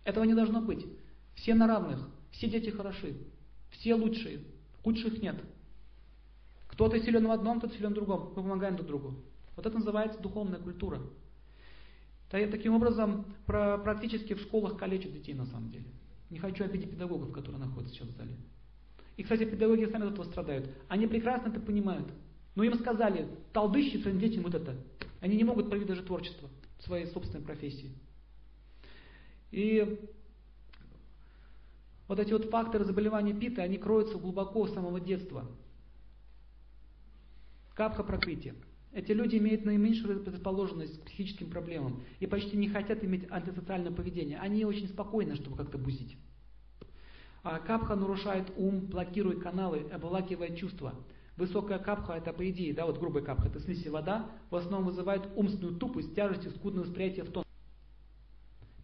[0.03, 0.85] Этого не должно быть.
[1.35, 3.15] Все на равных, все дети хороши,
[3.71, 4.39] все лучшие,
[4.83, 5.37] худших нет.
[6.77, 8.33] Кто-то силен в одном, кто-то силен в другом.
[8.35, 9.15] Мы помогаем друг другу.
[9.55, 11.01] Вот это называется духовная культура.
[12.29, 15.87] Таким образом, практически в школах калечат детей на самом деле.
[16.29, 18.37] Не хочу обидеть педагогов, которые находятся сейчас в зале.
[19.15, 20.69] И, кстати, педагоги сами от этого страдают.
[20.87, 22.07] Они прекрасно это понимают.
[22.53, 24.75] Но им сказали, толдыщи своим детям вот это.
[25.19, 26.47] Они не могут проявить даже творчество
[26.77, 27.91] своей собственной профессии.
[29.49, 29.99] И
[32.07, 35.43] вот эти вот факторы заболевания пита, они кроются глубоко с самого детства.
[37.77, 38.55] Капха прокрытие.
[38.91, 44.39] Эти люди имеют наименьшую предрасположенность к психическим проблемам и почти не хотят иметь антисоциальное поведение.
[44.39, 46.17] Они очень спокойны, чтобы как-то бузить.
[47.43, 50.95] А капха нарушает ум, блокирует каналы, обволакивает чувства.
[51.35, 54.87] Высокая капха, это по идее, да, вот грубая капха, это слизь и вода, в основном
[54.87, 57.43] вызывает умственную тупость, тяжесть и скудное восприятие в тон.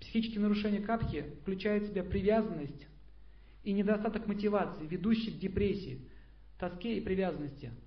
[0.02, 2.86] Психические нарушения капхи включают в себя привязанность
[3.64, 6.08] и недостаток мотивации, ведущий к депрессии,
[6.60, 7.72] тоске и привязанности–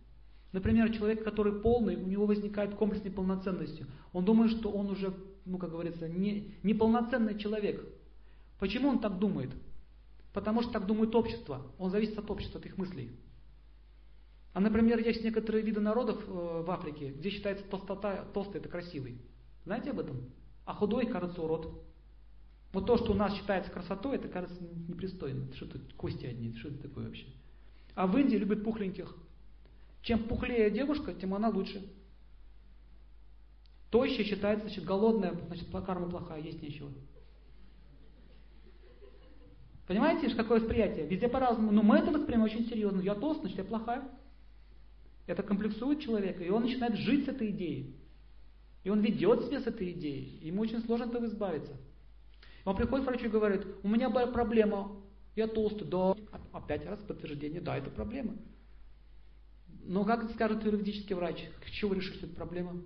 [0.56, 3.84] Например, человек, который полный, у него возникает комплекс неполноценности.
[4.14, 5.12] Он думает, что он уже,
[5.44, 7.84] ну как говорится, не, неполноценный человек.
[8.58, 9.50] Почему он так думает?
[10.32, 11.60] Потому что так думает общество.
[11.76, 13.10] Он зависит от общества, от их мыслей.
[14.54, 19.20] А, например, есть некоторые виды народов э, в Африке, где считается толстота, толстый это красивый.
[19.66, 20.24] Знаете об этом?
[20.64, 21.84] А худой кажется урод.
[22.72, 24.58] Вот то, что у нас считается красотой, это кажется
[24.88, 25.52] непристойно.
[25.52, 27.26] Что это кости одни, что это такое вообще?
[27.94, 29.14] А в Индии любят пухленьких.
[30.06, 31.84] Чем пухлее девушка, тем она лучше.
[33.90, 36.92] Тощая считается, значит, голодная, значит, карма плохая, есть нечего.
[39.88, 41.08] Понимаете, какое восприятие?
[41.08, 41.72] Везде по-разному.
[41.72, 43.00] Но мы это воспринимаем очень серьезно.
[43.00, 44.08] Я толст, значит, я плохая.
[45.26, 47.96] Это комплексует человека, и он начинает жить с этой идеей.
[48.84, 50.38] И он ведет себя с этой идеей.
[50.46, 51.76] Ему очень сложно от этого избавиться.
[52.64, 55.02] Он приходит к врачу и говорит, у меня проблема,
[55.34, 55.84] я толстый.
[55.84, 56.14] Да,
[56.52, 58.36] опять раз подтверждение, да, это проблема.
[59.86, 62.82] Но как скажет юридический врач, к чему вы решите эту проблему?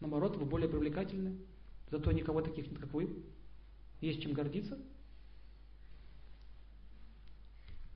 [0.00, 1.38] Наоборот, вы более привлекательны.
[1.90, 3.24] Зато никого таких нет, как вы.
[4.00, 4.78] Есть чем гордиться.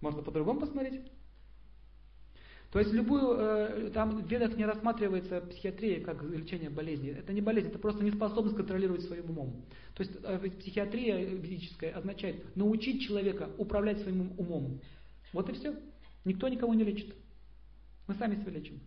[0.00, 1.10] Можно по-другому посмотреть.
[2.70, 7.10] То есть любую, э, там в ведах не рассматривается психиатрия как лечение болезни.
[7.10, 9.64] Это не болезнь, это просто неспособность контролировать своим умом.
[9.94, 14.80] То есть э, психиатрия ведическая означает научить человека управлять своим умом.
[15.32, 15.74] Вот и все.
[16.24, 17.14] Никто никого не лечит.
[18.08, 18.80] Мы сами себя лечим.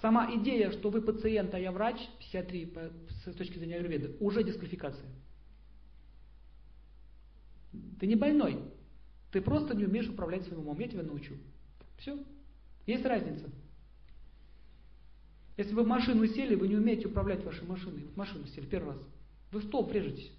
[0.00, 2.92] Сама идея, что вы пациент, а я врач психиатрии по,
[3.24, 5.08] с точки зрения аюрведы, уже дисквалификация.
[7.98, 8.62] Ты не больной.
[9.32, 10.78] Ты просто не умеешь управлять своим умом.
[10.78, 11.34] Я тебя научу.
[11.98, 12.18] Все.
[12.86, 13.50] Есть разница.
[15.56, 18.04] Если вы в машину сели, вы не умеете управлять вашей машиной.
[18.04, 19.02] Вот машину сели первый раз.
[19.50, 20.30] Вы в стол врежетесь.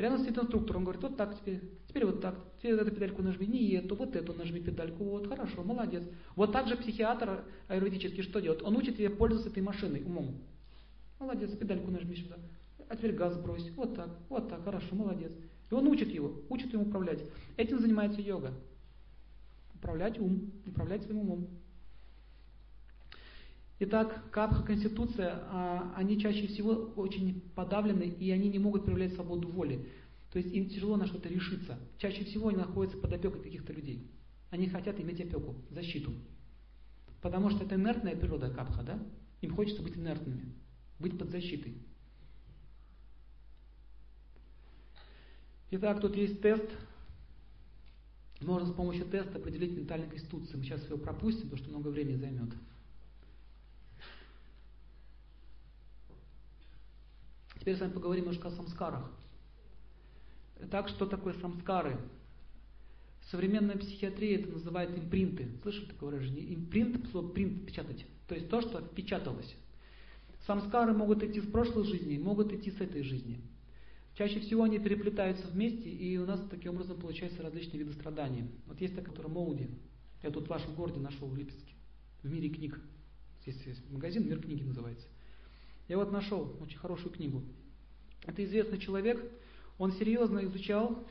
[0.00, 3.46] Рядом стоит инструктор, он говорит, вот так теперь, теперь вот так, теперь эту педальку нажми,
[3.46, 6.02] не эту, вот эту нажми педальку, вот, хорошо, молодец.
[6.36, 8.62] Вот так же психиатр аюрведический что делает?
[8.62, 10.38] Он учит тебя пользоваться этой машиной, умом.
[11.18, 12.36] Молодец, педальку нажми сюда.
[12.88, 15.32] А теперь газ брось, вот так, вот так, хорошо, молодец.
[15.70, 17.22] И он учит его, учит ему управлять.
[17.58, 18.54] Этим занимается йога.
[19.74, 21.46] Управлять ум, управлять своим умом.
[23.82, 29.48] Итак, капха, конституция, а, они чаще всего очень подавлены, и они не могут проявлять свободу
[29.48, 29.88] воли.
[30.30, 31.78] То есть им тяжело на что-то решиться.
[31.96, 34.06] Чаще всего они находятся под опекой каких-то людей.
[34.50, 36.12] Они хотят иметь опеку, защиту.
[37.22, 38.98] Потому что это инертная природа капха, да?
[39.40, 40.52] Им хочется быть инертными,
[40.98, 41.74] быть под защитой.
[45.70, 46.68] Итак, тут есть тест.
[48.42, 50.58] Можно с помощью теста определить ментальную конституцию.
[50.58, 52.50] Мы сейчас его пропустим, потому что много времени займет.
[57.60, 59.10] Теперь с вами поговорим немножко о самскарах.
[60.70, 61.98] Так, что такое самскары?
[63.30, 65.48] Современная психиатрия это называет импринты.
[65.62, 66.54] Слышали такое выражение?
[66.54, 68.06] Импринт, слово принт, печатать.
[68.26, 69.54] То есть то, что впечаталось.
[70.46, 73.40] Самскары могут идти с прошлой жизни, могут идти с этой жизни.
[74.14, 78.50] Чаще всего они переплетаются вместе, и у нас таким образом получаются различные виды страданий.
[78.66, 79.70] Вот есть такая, которая Моуди.
[80.22, 81.74] Я тут в вашем городе нашел в Липецке.
[82.22, 82.80] В мире книг.
[83.42, 85.06] Здесь есть магазин, мир книги называется.
[85.90, 87.42] Я вот нашел очень хорошую книгу.
[88.24, 89.20] Это известный человек,
[89.76, 91.04] он серьезно изучал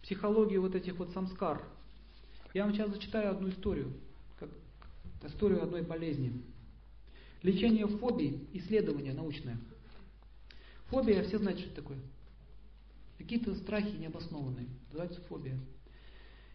[0.00, 1.62] психологию вот этих вот самскар.
[2.54, 3.92] Я вам сейчас зачитаю одну историю,
[4.40, 4.48] как
[5.24, 6.40] историю одной болезни.
[7.42, 9.58] Лечение фобий, исследование научное.
[10.86, 11.98] Фобия, все знают, что это такое.
[13.18, 15.60] Какие-то страхи необоснованные, называется фобия.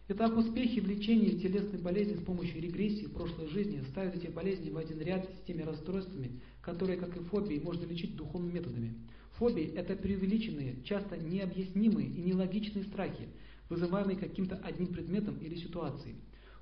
[0.08, 4.70] Итак, успехи в лечении телесной болезни с помощью регрессии в прошлой жизни ставят эти болезни
[4.70, 8.94] в один ряд с теми расстройствами, которые, как и фобии, можно лечить духовными методами.
[9.32, 13.28] Фобии– это преувеличенные, часто необъяснимые и нелогичные страхи,
[13.68, 16.16] вызываемые каким-то одним предметом или ситуацией.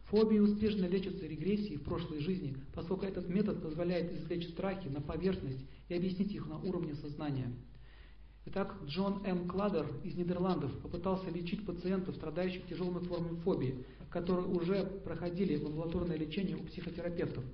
[0.05, 5.65] Фобии успешно лечатся регрессией в прошлой жизни, поскольку этот метод позволяет извлечь страхи на поверхность
[5.89, 7.53] и объяснить их на уровне сознания.
[8.47, 9.47] Итак, Джон М.
[9.47, 16.57] Кладер из Нидерландов попытался лечить пациентов, страдающих тяжелыми формами фобии, которые уже проходили амбулаторное лечение
[16.57, 17.45] у психотерапевтов.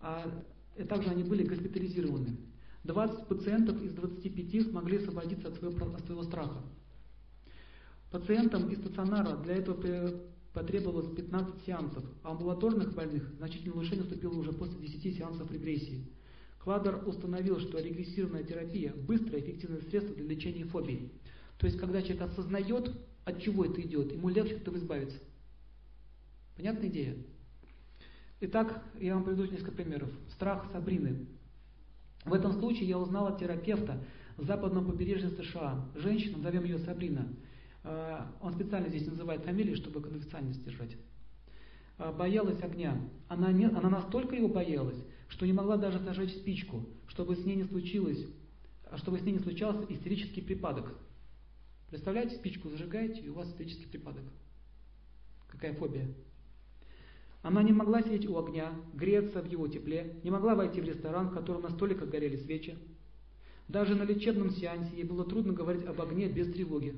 [0.00, 0.30] А
[0.84, 2.36] также они были госпитализированы.
[2.84, 6.62] 20 пациентов из 25 смогли освободиться от своего, от своего страха.
[8.10, 9.76] Пациентам из стационара для этого
[10.52, 16.06] потребовалось 15 сеансов, а амбулаторных больных значительное улучшение наступило уже после 10 сеансов регрессии.
[16.58, 21.12] Кладер установил, что регрессированная терапия– быстрое эффективное средство для лечения фобий.
[21.58, 22.90] То есть, когда человек осознает,
[23.24, 25.18] от чего это идет, ему легче от этого избавиться.
[26.56, 27.16] Понятная идея?
[28.42, 30.08] Итак, я вам приведу несколько примеров.
[30.30, 31.26] Страх Сабрины.
[32.24, 34.02] В этом случае я узнал от терапевта
[34.38, 35.86] в западном побережье США.
[35.94, 37.28] Женщина, назовем ее Сабрина.
[37.84, 40.96] Э, он специально здесь называет фамилию, чтобы конфиденциальность держать.
[41.98, 42.98] Э, боялась огня.
[43.28, 47.56] Она, не, она настолько его боялась, что не могла даже зажечь спичку, чтобы с ней
[47.56, 48.26] не случилось,
[48.96, 50.96] чтобы с ней не случался истерический припадок.
[51.90, 54.24] Представляете, спичку зажигаете, и у вас истерический припадок.
[55.46, 56.08] Какая фобия?
[57.42, 61.28] Она не могла сидеть у огня, греться в его тепле, не могла войти в ресторан,
[61.28, 62.76] в котором на столиках горели свечи.
[63.66, 66.94] Даже на лечебном сеансе ей было трудно говорить об огне без тревоги.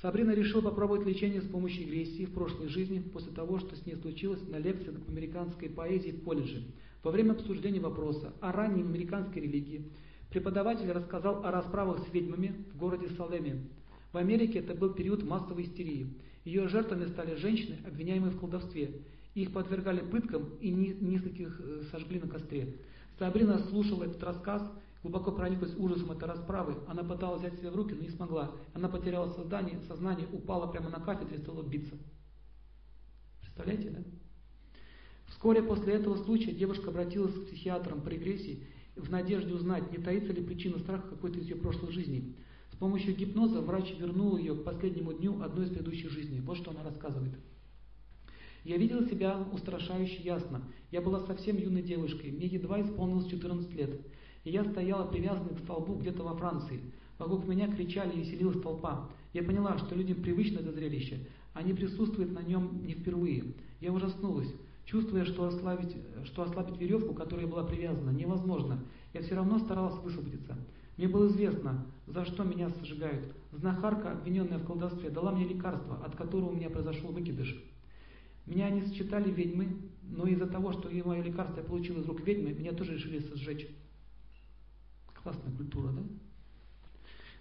[0.00, 3.96] Сабрина решила попробовать лечение с помощью агрессии в прошлой жизни после того, что с ней
[3.96, 6.62] случилось на лекции по американской поэзии в колледже.
[7.02, 9.84] Во время обсуждения вопроса о ранней американской религии
[10.30, 13.64] преподаватель рассказал о расправах с ведьмами в городе Салеме.
[14.12, 16.14] В Америке это был период массовой истерии.
[16.48, 19.02] Ее жертвами стали женщины, обвиняемые в колдовстве.
[19.34, 22.76] Их подвергали пыткам и нескольких э, сожгли на костре.
[23.18, 24.62] Сабрина слушала этот рассказ
[25.02, 28.50] Глубоко прониклась ужасом этой расправы, она пыталась взять себя в руки, но не смогла.
[28.74, 31.94] Она потеряла сознание, сознание упала прямо на кафедре и стала биться.
[33.40, 34.00] Представляете, да?
[35.28, 38.66] Вскоре после этого случая девушка обратилась к психиатрам по регрессии
[38.96, 42.34] в надежде узнать, не таится ли причина страха какой-то из ее прошлой жизни.
[42.78, 46.40] С помощью гипноза врач вернул ее к последнему дню одной из предыдущих жизней.
[46.40, 47.34] Вот что она рассказывает.
[48.62, 50.62] Я видела себя устрашающе ясно.
[50.92, 54.00] Я была совсем юной девушкой, мне едва исполнилось 14 лет
[54.44, 56.80] и я стояла привязанной к столбу где-то во Франции.
[57.18, 59.10] Вокруг меня кричали и веселилась толпа.
[59.32, 61.26] Я поняла, что людям привычно это зрелище.
[61.52, 63.44] Они присутствуют на нем не впервые.
[63.80, 64.50] Я ужаснулась,
[64.86, 65.94] чувствуя, что ослабить,
[66.24, 68.78] что ослабить веревку, которой была привязана, невозможно.
[69.12, 70.56] Я все равно старалась высвободиться.
[70.98, 73.32] Мне было известно, за что меня сожигают.
[73.52, 77.56] Знахарка, обвиненная в колдовстве, дала мне лекарство, от которого у меня произошел выкидыш.
[78.46, 82.52] Меня не считали ведьмы, но из-за того, что мое лекарство я получил из рук ведьмы,
[82.52, 83.68] меня тоже решили сжечь.
[85.22, 86.02] Классная культура, да?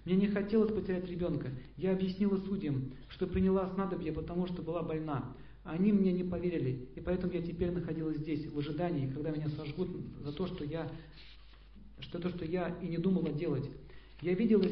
[0.05, 1.49] Мне не хотелось потерять ребенка.
[1.77, 5.35] Я объяснила судьям, что приняла снадобье, потому что была больна.
[5.63, 9.89] Они мне не поверили, и поэтому я теперь находилась здесь, в ожидании, когда меня сожгут
[10.19, 10.89] за то, что я,
[11.99, 13.69] что то, что я и не думала делать.
[14.21, 14.63] Я видела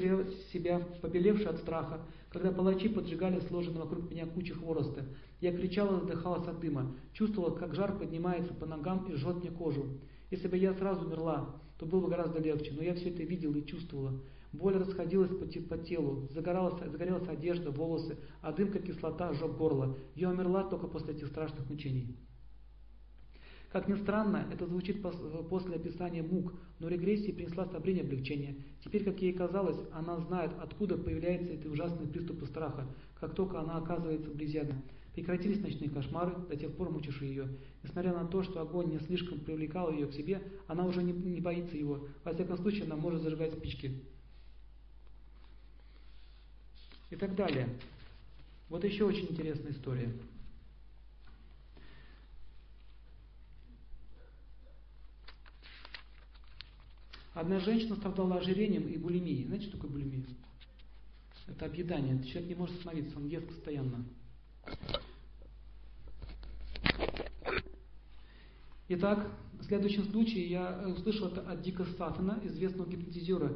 [0.51, 5.05] себя побелевшей от страха, когда палачи поджигали сложенные вокруг меня кучи хвороста.
[5.39, 9.85] Я кричала, задыхалась от дыма, чувствовала, как жар поднимается по ногам и жжет мне кожу.
[10.31, 12.73] Если бы я сразу умерла, то было бы гораздо легче.
[12.75, 14.19] Но я все это видела и чувствовала.
[14.51, 15.31] Боль расходилась
[15.69, 19.97] по, телу, загоралась, загорелась одежда, волосы, а дым, как кислота, сжег горло.
[20.15, 22.17] Я умерла только после этих страшных мучений.
[23.75, 28.55] Как ни странно, это звучит после описания мук, но регрессия принесла Сабрине облегчение.
[28.81, 32.87] Теперь, как ей казалось, она знает, откуда появляются эти ужасные приступы страха,
[33.19, 34.61] как только она оказывается вблизи
[35.13, 37.49] Прекратились ночные кошмары, до тех пор мучившие ее.
[37.83, 41.41] Несмотря на то, что огонь не слишком привлекал ее к себе, она уже не, не
[41.41, 42.07] боится его.
[42.23, 43.91] Во всяком случае, она может зажигать спички.
[47.09, 47.67] И так далее.
[48.69, 50.13] Вот еще очень интересная история.
[57.35, 59.45] Одна женщина страдала ожирением и булимией.
[59.45, 60.23] Знаете, что такое булимия?
[61.47, 62.23] Это объедание.
[62.23, 64.05] Человек не может остановиться, он ест постоянно.
[68.87, 69.29] Итак,
[69.59, 73.51] в следующем случае я услышал это от Дика Стаффена, известного гипнотизера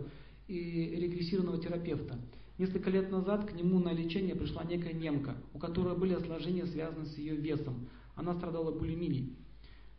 [0.49, 2.19] и регрессированного терапевта.
[2.57, 7.05] Несколько лет назад к нему на лечение пришла некая немка, у которой были осложнения, связанные
[7.05, 7.87] с ее весом.
[8.15, 9.37] Она страдала булимией.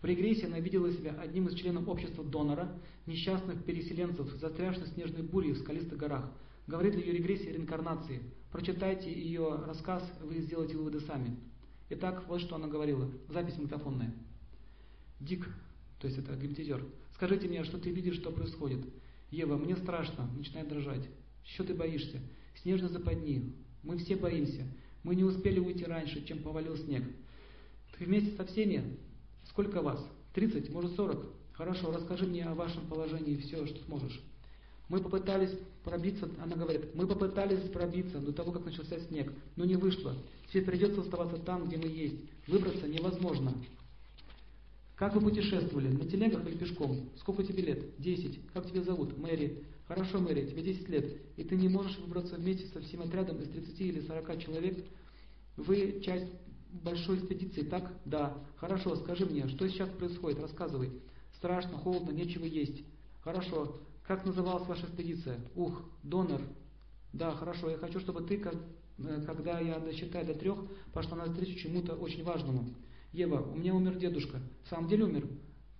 [0.00, 5.22] В регрессии она видела себя одним из членов общества донора, несчастных переселенцев, застрявших в снежной
[5.22, 6.32] буре в скалистых горах.
[6.66, 8.22] Говорит ли ее регрессия реинкарнации?
[8.50, 11.36] Прочитайте ее рассказ, вы сделаете выводы сами.
[11.90, 13.10] Итак, вот что она говорила.
[13.28, 14.14] Запись магнитофонная.
[15.18, 15.46] Дик,
[15.98, 16.82] то есть это гипнотизер,
[17.14, 18.80] скажите мне, что ты видишь, что происходит?
[19.30, 21.06] Ева, мне страшно, начинает дрожать.
[21.44, 22.20] Что ты боишься?
[22.62, 23.54] Снежной западни.
[23.82, 24.66] Мы все боимся.
[25.02, 27.04] Мы не успели уйти раньше, чем повалил снег.
[27.98, 28.98] Ты вместе со всеми?
[29.50, 30.00] Сколько вас?
[30.34, 31.26] 30, может 40?
[31.52, 34.20] Хорошо, расскажи мне о вашем положении все, что сможешь.
[34.88, 35.50] Мы попытались
[35.84, 40.14] пробиться, она говорит, мы попытались пробиться до того, как начался снег, но не вышло.
[40.48, 42.16] Теперь придется оставаться там, где мы есть.
[42.46, 43.52] Выбраться невозможно.
[44.96, 45.88] Как вы путешествовали?
[45.88, 47.10] На телегах или пешком?
[47.18, 47.98] Сколько тебе лет?
[47.98, 48.38] Десять.
[48.52, 49.16] Как тебя зовут?
[49.18, 49.64] Мэри.
[49.90, 53.48] Хорошо, Мэри, тебе 10 лет, и ты не можешь выбраться вместе со всем отрядом из
[53.48, 54.84] 30 или 40 человек.
[55.56, 56.28] Вы часть
[56.72, 57.92] большой экспедиции, так?
[58.04, 58.38] Да.
[58.56, 60.40] Хорошо, скажи мне, что сейчас происходит?
[60.40, 60.92] Рассказывай.
[61.36, 62.84] Страшно, холодно, нечего есть.
[63.22, 63.80] Хорошо.
[64.06, 65.38] Как называлась ваша экспедиция?
[65.54, 66.40] Ух, донор.
[67.12, 67.70] Да, хорошо.
[67.70, 68.42] Я хочу, чтобы ты,
[68.98, 70.58] э, когда я досчитаю до трех,
[70.92, 72.74] пошла навстречу чему-то очень важному.
[73.12, 74.40] Ева, у меня умер дедушка.
[74.64, 75.28] В самом деле умер?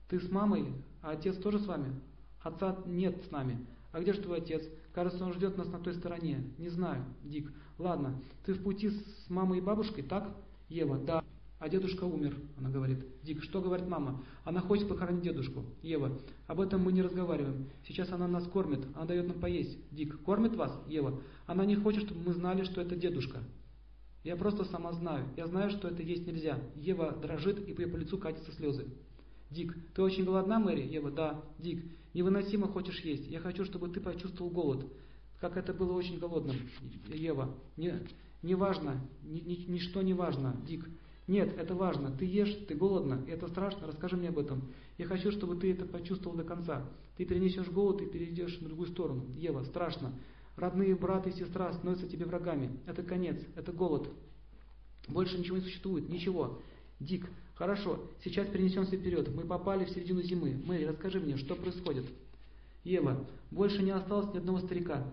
[0.08, 0.72] Ты с мамой,
[1.02, 2.00] а отец тоже с вами?
[2.40, 3.66] Отца нет с нами.
[3.92, 4.62] А где же твой отец?
[4.92, 6.52] Кажется, он ждет нас на той стороне.
[6.58, 7.52] Не знаю, Дик.
[7.78, 10.34] Ладно, ты в пути с мамой и бабушкой, так?
[10.70, 11.24] Ева, да.
[11.58, 13.04] А дедушка умер, она говорит.
[13.22, 14.24] Дик, что говорит мама?
[14.44, 15.66] Она хочет похоронить дедушку.
[15.82, 17.68] Ева, об этом мы не разговариваем.
[17.86, 19.78] Сейчас она нас кормит, она дает нам поесть.
[19.90, 20.72] Дик, кормит вас?
[20.86, 23.40] Ева, она не хочет, чтобы мы знали, что это дедушка.
[24.24, 25.26] Я просто сама знаю.
[25.36, 26.58] Я знаю, что это есть нельзя.
[26.76, 28.86] Ева дрожит, и по ее лицу катятся слезы.
[29.50, 30.86] Дик, ты очень голодна, Мэри?
[30.86, 31.42] Ева, да.
[31.58, 31.84] Дик,
[32.14, 33.28] невыносимо хочешь есть.
[33.28, 34.86] Я хочу, чтобы ты почувствовал голод.
[35.40, 36.56] Как это было очень голодным.
[37.08, 38.00] Ева, не,
[38.42, 40.56] не важно, ни, ни, ничто не важно.
[40.66, 40.88] Дик,
[41.26, 42.10] нет, это важно.
[42.10, 44.62] Ты ешь, ты голодна, это страшно, расскажи мне об этом.
[44.98, 46.88] Я хочу, чтобы ты это почувствовал до конца.
[47.16, 49.26] Ты перенесешь голод и перейдешь на другую сторону.
[49.36, 50.12] Ева, страшно.
[50.56, 52.78] Родные брат и сестра становятся тебе врагами.
[52.86, 54.08] Это конец, это голод.
[55.08, 56.60] Больше ничего не существует, ничего.
[56.98, 59.34] Дик, хорошо, сейчас перенесемся вперед.
[59.34, 60.60] Мы попали в середину зимы.
[60.66, 62.06] Мэри, расскажи мне, что происходит?
[62.84, 65.06] Ева, больше не осталось ни одного старика.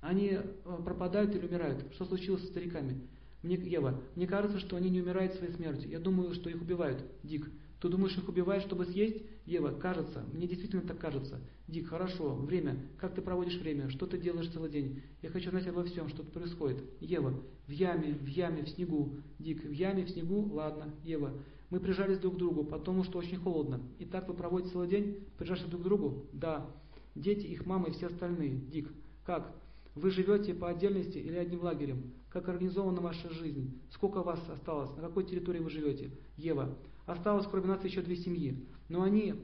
[0.00, 0.42] Они э,
[0.84, 1.84] пропадают или умирают.
[1.94, 3.00] Что случилось с стариками?
[3.42, 5.90] Мне, Ева, мне кажется, что они не умирают своей смертью.
[5.90, 7.04] Я думаю, что их убивают.
[7.22, 7.48] Дик,
[7.80, 9.22] ты думаешь, их убивают, чтобы съесть?
[9.46, 10.24] Ева, кажется.
[10.32, 11.40] Мне действительно так кажется.
[11.68, 12.34] Дик, хорошо.
[12.34, 12.76] Время.
[12.98, 13.88] Как ты проводишь время?
[13.90, 15.02] Что ты делаешь целый день?
[15.22, 16.82] Я хочу знать обо всем, что тут происходит.
[17.00, 17.34] Ева,
[17.66, 19.14] в яме, в яме, в снегу.
[19.38, 20.48] Дик, в яме, в снегу?
[20.52, 20.92] Ладно.
[21.04, 21.32] Ева,
[21.70, 23.80] мы прижались друг к другу, потому что очень холодно.
[23.98, 26.26] И так вы проводите целый день, прижавшись друг к другу?
[26.32, 26.66] Да.
[27.14, 28.56] Дети, их мама и все остальные.
[28.56, 28.90] Дик,
[29.24, 29.54] как?
[29.98, 32.12] Вы живете по отдельности или одним лагерем?
[32.30, 33.80] Как организована ваша жизнь?
[33.90, 34.94] Сколько вас осталось?
[34.96, 36.10] На какой территории вы живете?
[36.36, 36.76] Ева.
[37.06, 38.64] Осталось кроме нас еще две семьи.
[38.88, 39.34] Но они,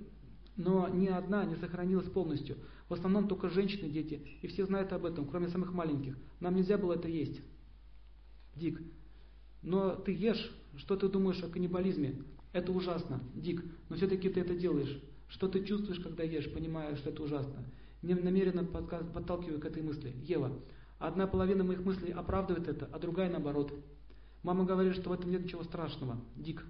[0.56, 2.56] но ни одна не сохранилась полностью.
[2.88, 4.22] В основном только женщины, дети.
[4.42, 6.16] И все знают об этом, кроме самых маленьких.
[6.38, 7.40] Нам нельзя было это есть.
[8.54, 8.80] Дик.
[9.62, 10.52] Но ты ешь.
[10.76, 12.22] Что ты думаешь о каннибализме?
[12.52, 13.20] Это ужасно.
[13.34, 13.64] Дик.
[13.88, 15.02] Но все-таки ты это делаешь.
[15.26, 17.64] Что ты чувствуешь, когда ешь, понимая, что это ужасно?
[18.04, 20.14] Намеренно подталкиваю к этой мысли.
[20.22, 20.52] Ева.
[20.98, 23.72] Одна половина моих мыслей оправдывает это, а другая наоборот.
[24.42, 26.20] Мама говорит, что в этом нет ничего страшного.
[26.36, 26.64] Дик.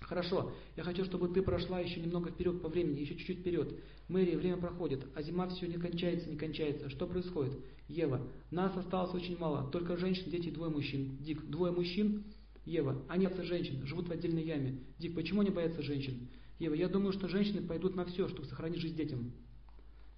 [0.00, 3.74] Хорошо, я хочу, чтобы ты прошла еще немного вперед по времени, еще чуть-чуть вперед.
[4.08, 6.88] Мэри, время проходит, а зима все не кончается, не кончается.
[6.88, 7.52] Что происходит?
[7.88, 11.18] Ева, нас осталось очень мало, только женщин, дети, двое мужчин.
[11.20, 12.24] Дик, двое мужчин?
[12.64, 14.80] Ева, они боятся женщин, живут в отдельной яме.
[14.98, 16.28] Дик, почему они боятся женщин?
[16.58, 19.32] Ева, я думаю, что женщины пойдут на все, чтобы сохранить жизнь детям.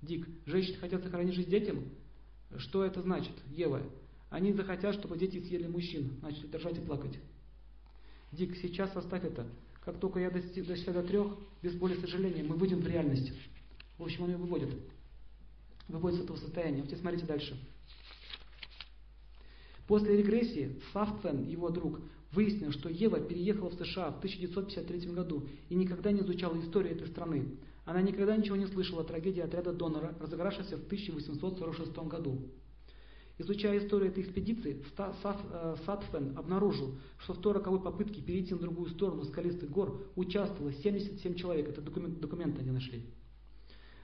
[0.04, 1.84] Дик, женщины хотят сохранить жизнь детям?
[2.58, 3.32] Что это значит?
[3.50, 3.82] Ева,
[4.30, 7.18] они захотят, чтобы дети съели мужчин, начали дрожать и плакать.
[8.32, 9.46] Дик, сейчас оставь это.
[9.84, 13.32] Как только я достиг до трех, без боли и сожаления, мы выйдем в реальность.
[13.98, 14.74] В общем, он ее выводит.
[15.88, 16.78] Выводит с этого состояния.
[16.78, 17.58] Вот теперь смотрите дальше.
[19.86, 22.00] После регрессии Сафтфен, его друг,
[22.32, 27.08] выяснил, что Ева переехала в США в 1953 году и никогда не изучала историю этой
[27.08, 27.56] страны.
[27.84, 32.50] Она никогда ничего не слышала о трагедии отряда донора, разыгравшейся в 1846 году.
[33.36, 38.88] Изучая историю этой экспедиции, э, Сатфен обнаружил, что в той роковой попытке перейти на другую
[38.90, 41.68] сторону скалистых гор участвовало 77 человек.
[41.68, 43.04] Это документ, документы они нашли.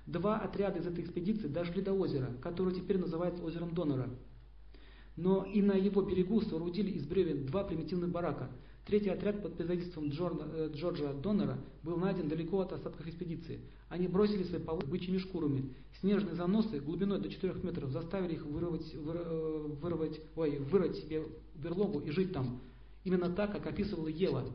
[0.05, 4.11] Два отряда из этой экспедиции дошли до озера, которое теперь называется озером Донора.
[5.16, 8.51] Но и на его берегу соорудили из бревен два примитивных барака.
[8.86, 13.61] Третий отряд под предводительством э, Джорджа Доннера был найден далеко от остатков экспедиции.
[13.89, 15.74] Они бросили свои повозки бычьими шкурами.
[16.01, 21.24] Снежные заносы глубиной до 4 метров заставили их вырвать, э, вырвать, ой, вырвать себе
[21.55, 22.61] берлогу и жить там.
[23.05, 24.47] Именно так, как описывала Ева.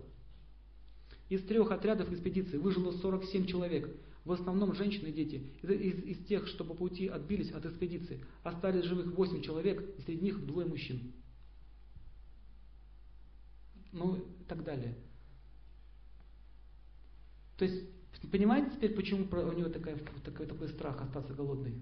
[1.30, 3.90] Из трех отрядов экспедиции выжило 47 человек,
[4.26, 5.44] в основном женщины и дети.
[5.62, 10.02] Из, из, из тех, что по пути отбились от экспедиции, остались живых 8 человек, и
[10.02, 11.14] среди них двое мужчин
[13.96, 14.96] ну и так далее.
[17.58, 17.84] То есть,
[18.32, 21.82] понимаете теперь, почему у него такой, такой, такой страх остаться голодной?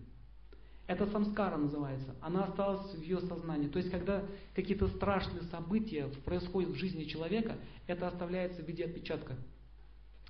[0.85, 2.13] Это самскара называется.
[2.21, 3.69] Она осталась в ее сознании.
[3.69, 7.57] То есть, когда какие-то страшные события происходят в жизни человека,
[7.87, 9.35] это оставляется в виде отпечатка.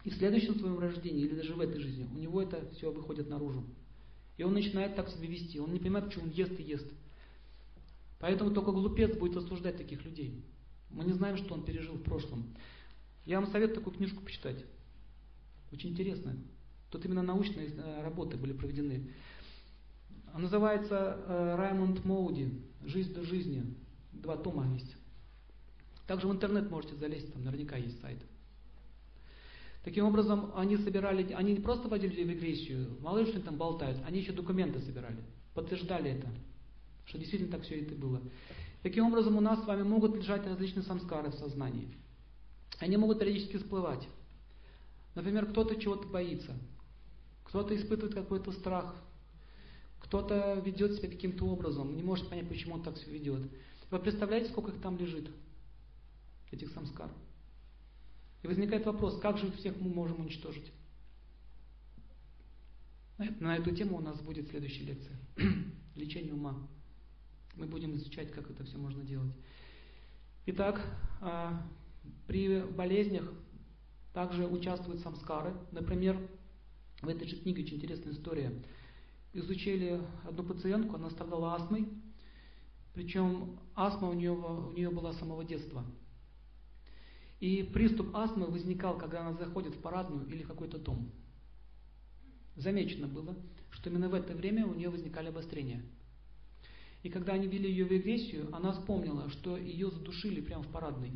[0.04, 3.30] И в следующем своем рождении, или даже в этой жизни, у него это все выходит
[3.30, 3.64] наружу.
[4.38, 5.60] И он начинает так себя вести.
[5.60, 6.88] Он не понимает, почему он ест и ест.
[8.20, 10.44] Поэтому только глупец будет осуждать таких людей.
[10.94, 12.54] Мы не знаем, что он пережил в прошлом.
[13.26, 14.64] Я вам советую такую книжку почитать.
[15.72, 16.38] Очень интересная.
[16.92, 19.12] Тут именно научные э, работы были проведены.
[20.34, 23.76] Называется э, Раймонд Моуди «Жизнь до жизни».
[24.12, 24.96] Два тома есть.
[26.06, 28.20] Также в интернет можете залезть, там наверняка есть сайт.
[29.84, 33.58] Таким образом, они собирали, они не просто вводили в регрессию, мало ли что они там
[33.58, 35.18] болтают, они еще документы собирали,
[35.54, 36.28] подтверждали это,
[37.06, 38.22] что действительно так все это было.
[38.84, 41.88] Таким образом, у нас с вами могут лежать различные самскары в сознании.
[42.80, 44.06] Они могут периодически всплывать.
[45.16, 46.54] Например, кто-то чего-то боится,
[47.46, 48.94] кто-то испытывает какой-то страх,
[50.02, 53.50] кто-то ведет себя каким-то образом, не может понять, почему он так себя ведет.
[53.90, 55.30] Вы представляете, сколько их там лежит,
[56.52, 57.10] этих самскар?
[58.42, 60.74] И возникает вопрос, как же всех мы можем уничтожить?
[63.40, 65.18] На эту тему у нас будет следующая лекция.
[65.96, 66.68] Лечение ума.
[67.56, 69.32] Мы будем изучать, как это все можно делать.
[70.48, 70.82] Итак,
[71.22, 71.62] а,
[72.28, 73.32] при болезнях
[74.12, 75.54] также участвуют самскары.
[75.72, 76.20] Например,
[77.02, 78.52] в этой же книге очень интересная история.
[79.34, 81.88] Изучили одну пациентку, она страдала астмой,
[82.94, 85.86] причем астма у нее, у нее была с самого детства.
[87.40, 91.12] И приступ астмы возникал, когда она заходит в парадную или какой-то дом.
[92.56, 93.36] Замечено было,
[93.72, 95.84] что именно в это время у нее возникали обострения–
[97.04, 101.12] и когда они вели ее в регрессию, она вспомнила, что ее задушили прямо в парадной.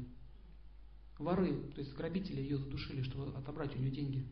[1.17, 4.25] Воры, то есть грабители ее задушили, чтобы отобрать у нее деньги.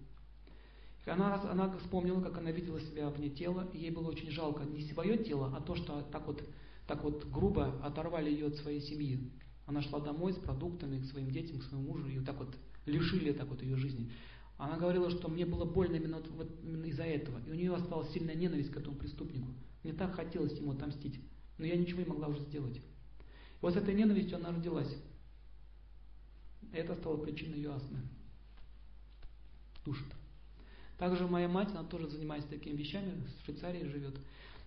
[1.06, 4.65] И она, она вспомнила, как она видела себя вне тела, и ей было очень жалко
[4.65, 6.44] не свое тело, а то, что так вот,
[6.88, 9.32] так вот грубо оторвали ее от своей семьи.
[9.65, 12.53] Она шла домой с продуктами к своим детям, к своему мужу, и так вот
[12.86, 14.11] лишили так вот ее жизни.
[14.57, 17.40] Она говорила, что мне было больно именно, вот, именно из-за этого.
[17.48, 19.48] И у нее осталась сильная ненависть к этому преступнику.
[19.84, 21.19] Мне так хотелось ему отомстить.
[21.57, 22.77] Но я ничего не могла уже сделать.
[22.77, 22.82] И
[23.61, 24.94] вот с этой ненавистью она родилась.
[26.72, 27.99] Это стало причиной ее астмы.
[29.86, 30.07] Душит.
[30.98, 34.15] Также моя мать, она тоже занимается такими вещами, в Швейцарии живет.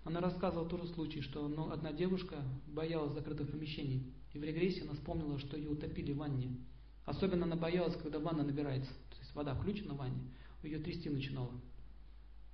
[0.05, 2.36] Она рассказывала тоже случай, что одна девушка
[2.66, 4.12] боялась закрытых помещений.
[4.32, 6.56] И в регрессии она вспомнила, что ее утопили в ванне.
[7.05, 8.90] Особенно она боялась, когда ванна набирается.
[9.10, 10.31] То есть вода включена в ванне,
[10.62, 11.52] ее трясти начинала.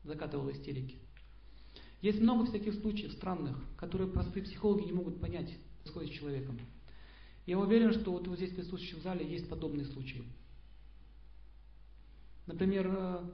[0.05, 0.99] Закатывала истерики.
[2.05, 6.61] Есть много всяких случаев странных, которые простые психологи не могут понять, что происходит с человеком.
[7.47, 10.23] Я уверен, что вот, здесь присутствующих в зале есть подобные случаи.
[12.45, 13.31] Например, э,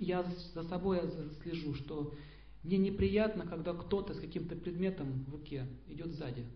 [0.00, 0.24] я
[0.54, 1.02] за собой
[1.40, 2.16] слежу, что
[2.64, 6.46] мне неприятно, когда кто-то с каким-то предметом в руке идет сзади.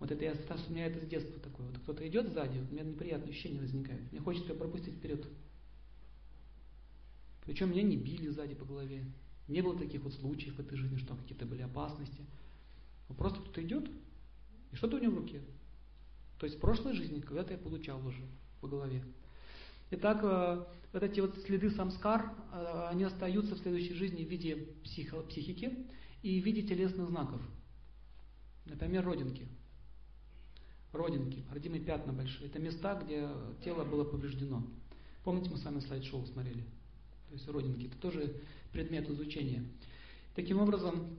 [0.00, 1.68] Вот это я, у меня это с детства такое.
[1.68, 4.10] Вот кто-то идет сзади, у меня неприятное ощущение возникает.
[4.10, 5.24] Мне хочется пропустить вперед.
[7.44, 9.04] Причем меня не били сзади по голове.
[9.48, 12.24] Не было таких вот случаев в этой жизни, что какие-то были опасности.
[13.08, 13.88] Но просто кто-то идет,
[14.72, 15.40] и что-то у него в руке.
[16.38, 18.22] То есть в прошлой жизни когда-то я получал уже
[18.60, 19.04] по голове.
[19.90, 24.56] Итак, э, вот эти вот следы самскар, э, они остаются в следующей жизни в виде
[24.82, 25.86] психо, психики
[26.22, 27.40] и в виде телесных знаков.
[28.64, 29.46] Например, родинки.
[30.92, 32.48] Родинки, родимые пятна большие.
[32.48, 33.28] Это места, где
[33.62, 34.66] тело было повреждено.
[35.22, 36.62] Помните, мы с вами слайд-шоу смотрели?
[37.28, 37.86] То есть родинки.
[37.86, 38.42] Это тоже
[38.76, 39.64] предмет изучения.
[40.34, 41.16] Таким образом,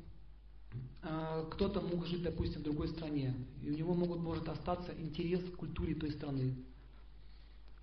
[1.01, 5.43] а, кто-то мог жить, допустим, в другой стране, и у него могут, может остаться интерес
[5.43, 6.55] к культуре той страны.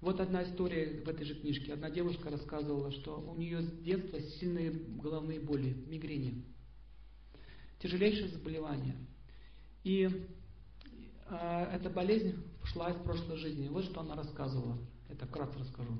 [0.00, 1.72] Вот одна история в этой же книжке.
[1.72, 6.44] Одна девушка рассказывала, что у нее с детства сильные головные боли, мигрени.
[7.80, 8.94] Тяжелейшее заболевание.
[9.82, 10.08] И
[11.30, 12.34] э, эта болезнь
[12.64, 13.66] шла из прошлой жизни.
[13.66, 14.78] Вот что она рассказывала.
[15.08, 15.98] Это вкратце расскажу.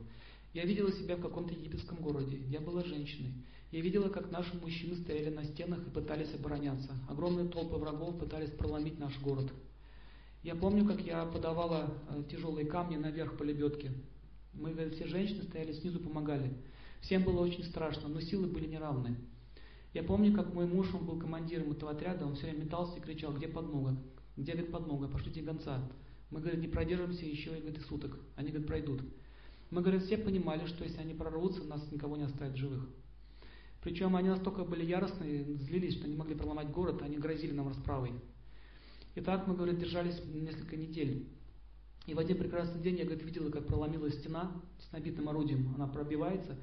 [0.53, 2.37] Я видела себя в каком-то египетском городе.
[2.47, 3.33] Я была женщиной.
[3.75, 6.93] Я видела, как наши мужчины стояли на стенах и пытались обороняться.
[7.09, 9.53] Огромные толпы врагов пытались проломить наш город.
[10.45, 13.91] Я помню, как я подавала э, тяжелые камни наверх по лебедке.
[14.53, 16.53] Мы, говорит, все женщины стояли снизу, помогали.
[17.01, 19.17] Всем было очень страшно, но силы были неравны.
[19.93, 23.01] Я помню, как мой муж, он был командиром этого отряда, он все время метался и
[23.01, 23.97] кричал, где подмога?
[24.37, 25.09] Где, говорит, подмога?
[25.09, 25.83] Пошлите гонца.
[26.31, 28.21] Мы, говорит, не продержимся еще, говорит, и суток.
[28.37, 29.01] Они, говорит, пройдут.
[29.73, 32.89] Мы, говорит, все понимали, что если они прорвутся, нас никого не оставят живых.
[33.85, 38.13] Причем они настолько были яростные, злились, что не могли проломать город, они грозили нам расправой.
[39.15, 41.29] И так мы, говорит, держались несколько недель.
[42.07, 45.87] И в один прекрасный день я, говорит, видела, как проломилась стена с набитым орудием, она
[45.87, 46.57] пробивается,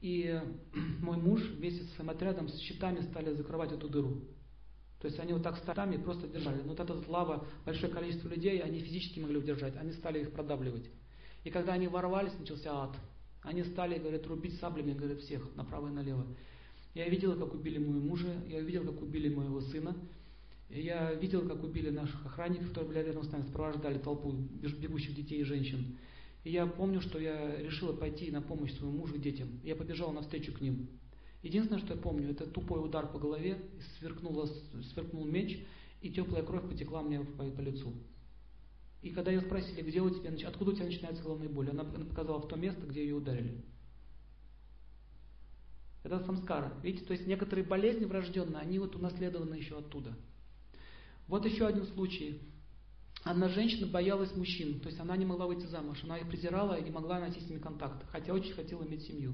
[0.00, 0.40] и
[1.00, 4.22] мой муж вместе со своим отрядом с щитами стали закрывать эту дыру.
[4.98, 6.62] То есть они вот так стами просто держали.
[6.62, 10.88] Но вот эта лава, большое количество людей, они физически могли удержать, они стали их продавливать.
[11.44, 12.96] И когда они ворвались, начался ад.
[13.42, 16.24] Они стали, говорят, рубить саблями, говорят, всех направо и налево.
[16.94, 19.96] Я видел, как убили моего мужа, я видел, как убили моего сына.
[20.68, 25.40] Я видел, как убили наших охранников, которые были рядом с нами, сопровождали толпу бегущих детей
[25.40, 25.96] и женщин.
[26.44, 29.60] И я помню, что я решила пойти на помощь своему мужу и детям.
[29.62, 30.88] Я побежал навстречу к ним.
[31.42, 33.58] Единственное, что я помню, это тупой удар по голове,
[33.98, 34.46] сверкнуло,
[34.92, 35.58] сверкнул меч,
[36.00, 37.92] и теплая кровь потекла мне по, по лицу.
[39.02, 42.40] И когда ее спросили, где у тебя, откуда у тебя начинается головная боль, она показала
[42.40, 43.62] в то место, где ее ударили.
[46.02, 46.72] Это самскара.
[46.82, 50.16] Видите, то есть некоторые болезни врожденные, они вот унаследованы еще оттуда.
[51.28, 52.40] Вот еще один случай.
[53.24, 56.82] Одна женщина боялась мужчин, то есть она не могла выйти замуж, она их презирала и
[56.82, 59.32] не могла найти с ними контакт, хотя очень хотела иметь семью.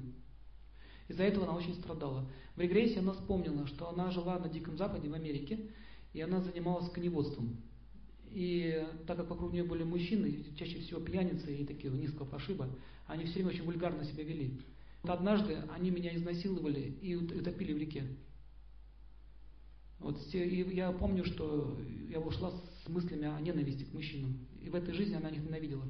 [1.07, 2.29] Из-за этого она очень страдала.
[2.55, 5.71] В регрессии она вспомнила, что она жила на Диком Западе в Америке,
[6.13, 7.57] и она занималась коневодством.
[8.29, 12.69] И так как вокруг нее были мужчины, чаще всего пьяницы и такие низкого пошиба,
[13.07, 14.61] они все время очень вульгарно себя вели.
[15.01, 18.03] Вот однажды они меня изнасиловали и утопили в реке.
[19.99, 21.77] Вот, и я помню, что
[22.09, 24.47] я ушла с мыслями о ненависти к мужчинам.
[24.61, 25.83] И в этой жизни она их ненавидела.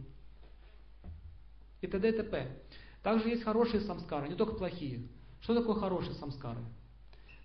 [1.81, 2.09] И т.д.
[2.09, 2.61] и т.п.
[3.03, 5.07] Также есть хорошие самскары, не только плохие.
[5.41, 6.59] Что такое хорошие самскары?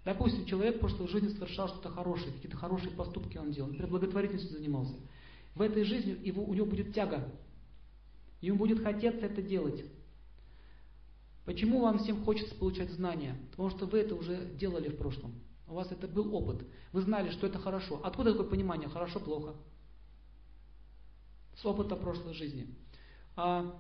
[0.05, 4.59] Допустим, человек в прошлой жизни совершал что-то хорошее, какие-то хорошие поступки он делал, например, благотворительностью
[4.59, 4.95] занимался.
[5.55, 7.31] В этой жизни его, у него будет тяга.
[8.41, 9.85] Ему будет хотеться это делать.
[11.45, 13.37] Почему вам всем хочется получать знания?
[13.51, 15.35] Потому что вы это уже делали в прошлом.
[15.67, 16.65] У вас это был опыт.
[16.93, 18.01] Вы знали, что это хорошо.
[18.03, 18.89] Откуда такое понимание?
[18.89, 19.55] Хорошо, плохо.
[21.57, 22.75] С опыта прошлой жизни.
[23.37, 23.79] А,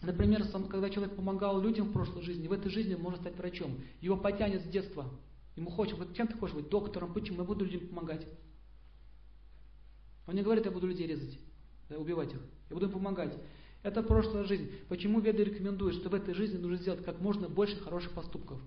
[0.00, 3.36] например, сам, когда человек помогал людям в прошлой жизни, в этой жизни он может стать
[3.36, 3.80] врачом.
[4.00, 5.10] Его потянет с детства.
[5.56, 6.68] Ему хочет, вот кем ты хочешь быть?
[6.68, 7.12] Доктором.
[7.12, 7.38] Почему?
[7.38, 8.26] Я буду людям помогать.
[10.26, 11.38] Он не говорит, я буду людей резать,
[11.90, 12.40] убивать их.
[12.70, 13.36] Я буду им помогать.
[13.82, 14.70] Это прошлая жизнь.
[14.88, 18.60] Почему Веды рекомендуют, что в этой жизни нужно сделать как можно больше хороших поступков?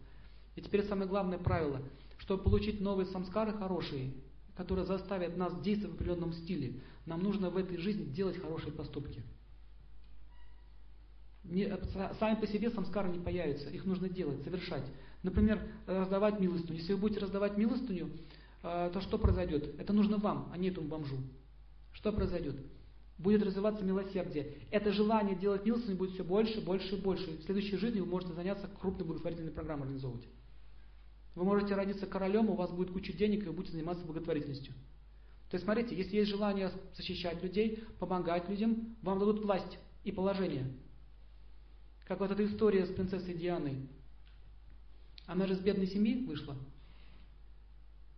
[0.56, 1.82] И теперь самое главное правило–
[2.20, 4.12] чтобы получить новые самскары хорошие,
[4.56, 9.22] которые заставят нас действовать в определенном стиле, нам нужно в этой жизни делать хорошие поступки.
[11.44, 11.72] Не,
[12.20, 14.86] сами по себе самскары не появятся, их нужно делать, совершать.
[15.22, 16.80] Например, раздавать милостыню.
[16.80, 18.10] Если вы будете раздавать милостыню,
[18.64, 19.80] э, то что произойдет?
[19.80, 21.18] Это нужно вам, а не этому бомжу.
[21.94, 22.56] Что произойдет?
[23.18, 24.56] Будет развиваться милосердие.
[24.72, 27.38] Это желание делать милостыню будет все больше, больше и больше.
[27.38, 30.28] В следующей жизни вы можете заняться крупной благотворительной программой организовывать.
[31.34, 34.74] Вы можете родиться королем, у вас будет куча денег, и вы будете заниматься благотворительностью.
[35.50, 40.74] То есть, смотрите, если есть желание защищать людей, помогать людям, вам дадут власть и положение.
[42.06, 43.88] Как вот эта история с принцессой Дианой.
[45.26, 46.56] Она же с бедной семьи вышла.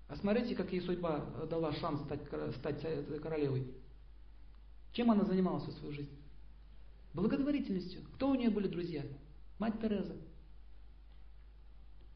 [0.10, 2.22] А смотрите, как ей судьба дала шанс стать,
[2.56, 3.68] стать королевой.
[4.98, 6.10] Чем она занималась всю свою жизнь?
[7.14, 8.02] Благотворительностью.
[8.16, 9.04] Кто у нее были друзья?
[9.60, 10.16] Мать Тереза.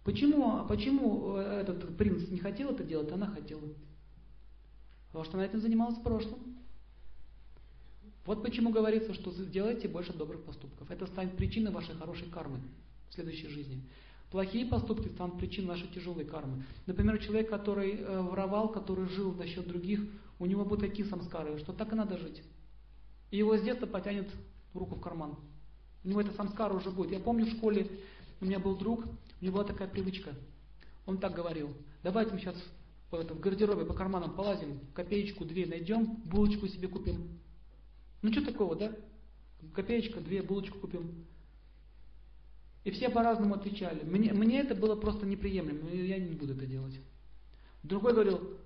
[0.03, 3.61] Почему, почему э, этот принц не хотел это делать, она хотела?
[5.09, 6.39] Потому что она этим занималась в прошлом.
[8.25, 10.89] Вот почему говорится, что делайте больше добрых поступков.
[10.89, 12.61] Это станет причиной вашей хорошей кармы
[13.09, 13.83] в следующей жизни.
[14.31, 16.63] Плохие поступки станут причиной вашей тяжелой кармы.
[16.87, 19.99] Например, человек, который э, воровал, который жил за счет других,
[20.39, 22.41] у него будут такие самскары, что так и надо жить.
[23.31, 24.29] И его с детства потянет
[24.73, 25.37] руку в карман.
[26.03, 27.11] У него это самскара уже будет.
[27.11, 27.87] Я помню в школе,
[28.39, 30.35] у меня был друг, у него была такая привычка.
[31.05, 32.55] Он так говорил, давайте мы сейчас
[33.09, 37.39] в, в гардеробе по карманам полазим, копеечку, две найдем, булочку себе купим.
[38.21, 38.95] Ну что такого, да?
[39.73, 41.25] Копеечка, две, булочку купим.
[42.83, 44.03] И все по-разному отвечали.
[44.03, 46.99] Мне, мне это было просто неприемлемо, я не буду это делать.
[47.83, 48.57] Другой говорил,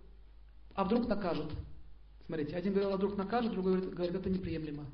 [0.74, 1.52] а вдруг накажут?
[2.26, 4.85] Смотрите, один говорил, а вдруг накажут, другой говорит, говорит это неприемлемо.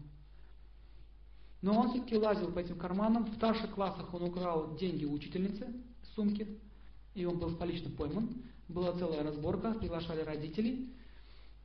[1.61, 3.25] Но он все-таки лазил по этим карманам.
[3.25, 5.67] В старших классах он украл деньги у учительницы
[6.01, 6.47] в сумке.
[7.13, 8.29] И он был полично пойман.
[8.67, 10.93] Была целая разборка, приглашали родителей.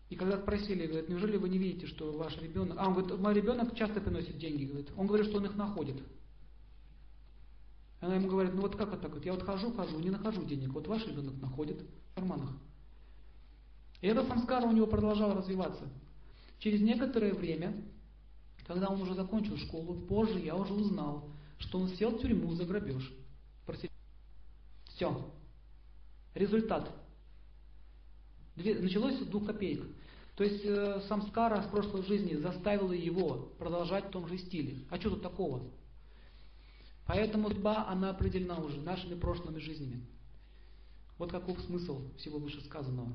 [0.09, 2.77] И когда спросили, говорит, неужели вы не видите, что ваш ребенок...
[2.79, 4.91] А он говорит, мой ребенок часто приносит деньги, говорит.
[4.97, 5.97] Он говорит, что он их находит.
[8.01, 9.25] Она ему говорит, ну вот как это так?
[9.25, 10.73] Я вот хожу, хожу, не нахожу денег.
[10.73, 12.51] Вот ваш ребенок находит в карманах.
[14.01, 15.89] И эта самскара у него продолжала развиваться.
[16.59, 17.75] Через некоторое время,
[18.67, 21.29] когда он уже закончил школу, позже я уже узнал,
[21.59, 23.13] что он сел в тюрьму за грабеж.
[24.97, 25.31] Все.
[26.35, 26.91] Результат.
[28.57, 29.85] Две, началось с двух копеек.
[30.37, 34.85] То есть э, самскара в прошлой жизни заставила его продолжать в том же стиле.
[34.91, 35.63] А что тут такого?
[37.07, 40.07] Поэтому судьба, она определена уже нашими прошлыми жизнями.
[41.19, 43.13] Вот каков смысл всего вышесказанного.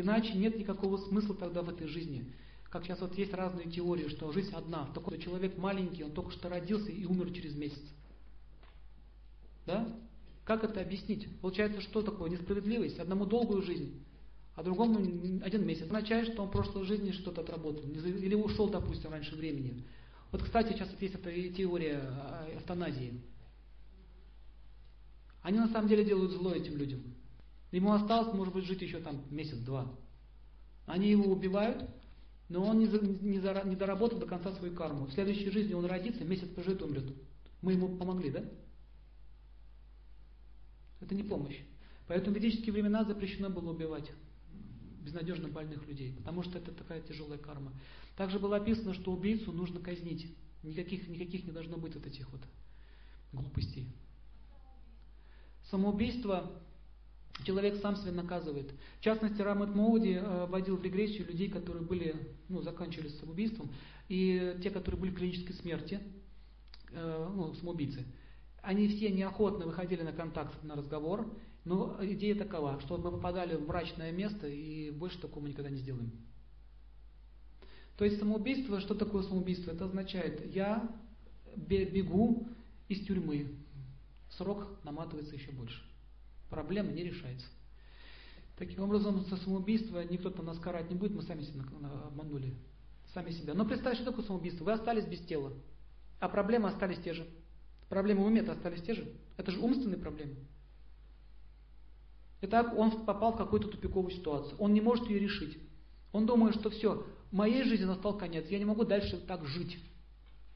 [0.00, 2.32] Иначе нет никакого смысла тогда в этой жизни.
[2.70, 4.86] Как сейчас вот есть разные теории, что жизнь одна.
[4.94, 7.82] Такой человек маленький, он только что родился и умер через месяц.
[9.66, 9.88] Да?
[10.44, 11.26] Как это объяснить?
[11.40, 13.00] Получается, что такое несправедливость?
[13.00, 14.00] Одному долгую жизнь,
[14.54, 15.00] а другому
[15.42, 15.82] один месяц.
[15.82, 17.82] Означает, что он в прошлой жизни что-то отработал.
[17.90, 19.82] Или ушел, допустим, раньше времени.
[20.30, 22.04] Вот, кстати, сейчас вот есть эта теория
[22.54, 23.20] эвтаназии.
[25.42, 27.02] Они на самом деле делают зло этим людям.
[27.70, 29.94] Ему осталось, может быть, жить еще там месяц-два.
[30.86, 31.88] Они его убивают,
[32.48, 35.06] но он не, за, не, не доработал до конца свою карму.
[35.06, 37.12] В следующей жизни он родится, месяц поживет, умрет.
[37.60, 38.44] Мы ему помогли, да?
[41.00, 41.58] Это не помощь.
[42.06, 44.10] Поэтому в ведические времена запрещено было убивать
[45.02, 47.72] безнадежно больных людей, потому что это такая тяжелая карма.
[48.16, 50.34] Также было описано, что убийцу нужно казнить.
[50.62, 52.40] Никаких, никаких не должно быть вот этих вот
[53.32, 53.86] глупостей.
[55.70, 56.50] Самоубийство
[57.44, 58.70] человек сам себя наказывает.
[59.00, 62.14] В частности, Рамат Моуди э, вводил в регрессию людей, которые были,
[62.48, 63.70] ну, заканчивали самоубийством,
[64.08, 66.00] и те, которые были в клинической смерти,
[66.90, 68.04] э, ну, самоубийцы.
[68.62, 71.32] Они все неохотно выходили на контакт, на разговор,
[71.64, 75.78] но идея такова, что мы попадали в мрачное место и больше такого мы никогда не
[75.78, 76.12] сделаем.
[77.96, 79.72] То есть самоубийство, что такое самоубийство?
[79.72, 80.88] Это означает, я
[81.56, 82.46] бегу
[82.88, 83.56] из тюрьмы,
[84.30, 85.87] срок наматывается еще больше.
[86.50, 87.46] Проблема не решается.
[88.56, 91.62] Таким образом, за самоубийство никто там нас карать не будет, мы сами себя
[92.06, 92.54] обманули.
[93.14, 93.54] Сами себя.
[93.54, 94.64] Но представьте, что такое самоубийство?
[94.64, 95.52] Вы остались без тела,
[96.20, 97.26] а проблемы остались те же.
[97.88, 99.14] Проблемы в уме остались те же.
[99.36, 100.36] Это же умственные проблемы.
[102.40, 104.56] Итак, он попал в какую-то тупиковую ситуацию.
[104.58, 105.58] Он не может ее решить.
[106.12, 109.78] Он думает, что все, моей жизни настал конец, я не могу дальше так жить.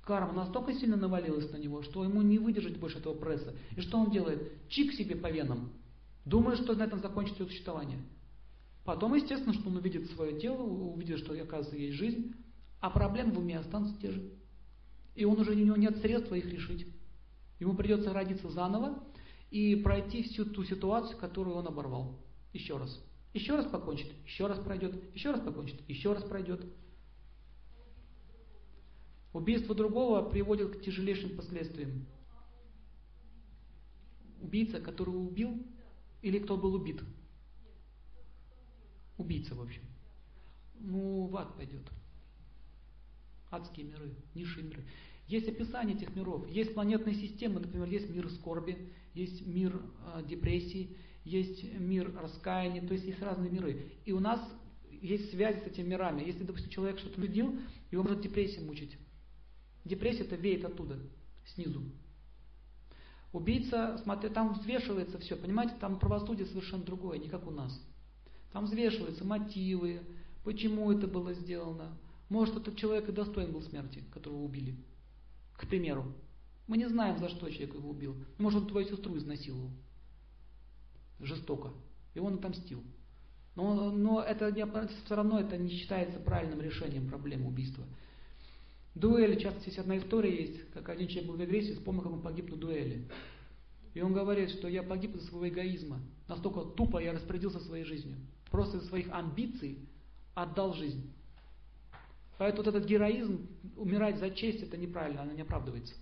[0.03, 3.55] Карма настолько сильно навалилась на него, что ему не выдержать больше этого пресса.
[3.77, 4.51] И что он делает?
[4.69, 5.73] Чик себе по венам.
[6.25, 7.99] Думает, что на этом закончится его существование.
[8.85, 12.35] Потом, естественно, что он увидит свое тело, увидит, что, оказывается, есть жизнь,
[12.81, 14.33] а проблемы в уме останутся те же.
[15.15, 16.87] И он уже у него нет средства их решить.
[17.61, 19.05] Ему придется родиться заново
[19.51, 22.19] и пройти всю ту ситуацию, которую он оборвал.
[22.53, 23.01] Еще раз.
[23.35, 26.65] Еще раз покончит, еще раз пройдет, еще раз покончит, еще раз пройдет.
[29.33, 32.07] Убийство другого приводит к тяжелейшим последствиям.
[34.41, 35.65] Убийца, который убил,
[36.23, 37.03] или кто был убит?
[39.19, 39.83] Убийца, в общем.
[40.79, 41.83] Ну, в ад пойдет.
[43.51, 44.85] Адские миры, низшие миры.
[45.27, 46.49] Есть описание этих миров.
[46.49, 49.81] Есть планетные системы, например, есть мир скорби, есть мир
[50.15, 53.93] э, депрессии, есть мир раскаяния, то есть есть разные миры.
[54.05, 54.41] И у нас
[54.91, 56.25] есть связь с этими мирами.
[56.25, 57.59] Если, допустим, человек что-то любил,
[57.91, 58.97] его может депрессия мучить.
[59.85, 60.99] Депрессия это веет оттуда,
[61.47, 61.83] снизу.
[63.33, 67.73] Убийца, смотри, там взвешивается все, понимаете, там правосудие совершенно другое, не как у нас.
[68.53, 70.03] Там взвешиваются мотивы,
[70.45, 71.97] почему это было сделано.
[72.29, 74.77] Может, этот человек и достоин был смерти, которого убили.
[75.55, 76.15] К примеру.
[76.67, 78.17] Мы не знаем, за что человек его убил.
[78.39, 79.71] Может, он твою сестру изнасиловал.
[81.19, 81.73] Жестоко.
[82.15, 82.83] И он отомстил.
[83.55, 84.53] Но, но это
[85.05, 87.85] все равно это не считается правильным решением проблемы убийства.
[88.95, 92.23] Дуэли, часто здесь одна история есть, как один человек был в агрессии, вспомнил, как он
[92.23, 93.09] погиб на дуэли.
[93.95, 96.01] И он говорит, что я погиб из-за своего эгоизма.
[96.29, 98.17] Настолько тупо я распорядился своей жизнью.
[98.51, 99.89] Просто из своих амбиций
[100.35, 101.13] отдал жизнь.
[102.39, 103.47] Поэтому вот этот героизм,
[103.77, 105.95] умирать за честь, это неправильно, она не оправдывается.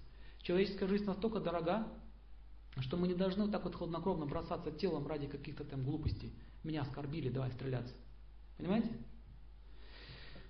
[0.42, 1.86] Человеческая жизнь настолько дорога,
[2.78, 6.32] что мы не должны так вот хладнокровно бросаться телом ради каких-то там глупостей.
[6.64, 7.94] Меня оскорбили, давай стреляться.
[8.56, 8.90] Понимаете?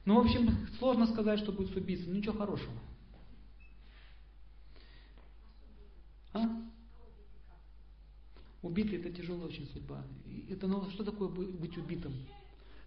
[0.05, 2.13] Ну, в общем, сложно сказать, что будет с убийцей.
[2.13, 2.73] Ничего хорошего.
[6.33, 6.41] А?
[8.63, 10.05] Убитый это тяжелая очень судьба.
[10.49, 12.15] Это, ну, что такое быть убитым?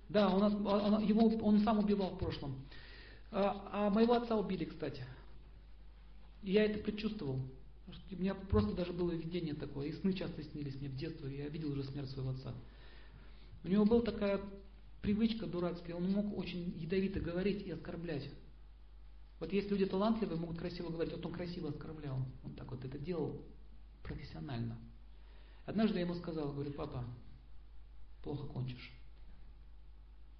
[0.09, 2.55] Да, у нас, он, его, он сам убивал в прошлом.
[3.31, 5.03] А, а моего отца убили, кстати.
[6.43, 7.39] я это предчувствовал.
[8.11, 9.87] У меня просто даже было видение такое.
[9.87, 11.37] И сны часто снились мне в детстве.
[11.37, 12.53] Я видел уже смерть своего отца.
[13.63, 14.39] У него была такая
[15.03, 18.27] привычка дурацкая, он мог очень ядовито говорить и оскорблять.
[19.39, 22.25] Вот есть люди талантливые, могут красиво говорить, вот он красиво оскорблял.
[22.43, 23.43] Он так вот это делал
[24.01, 24.77] профессионально.
[25.65, 27.03] Однажды я ему сказал, говорю, папа,
[28.23, 28.93] плохо кончишь.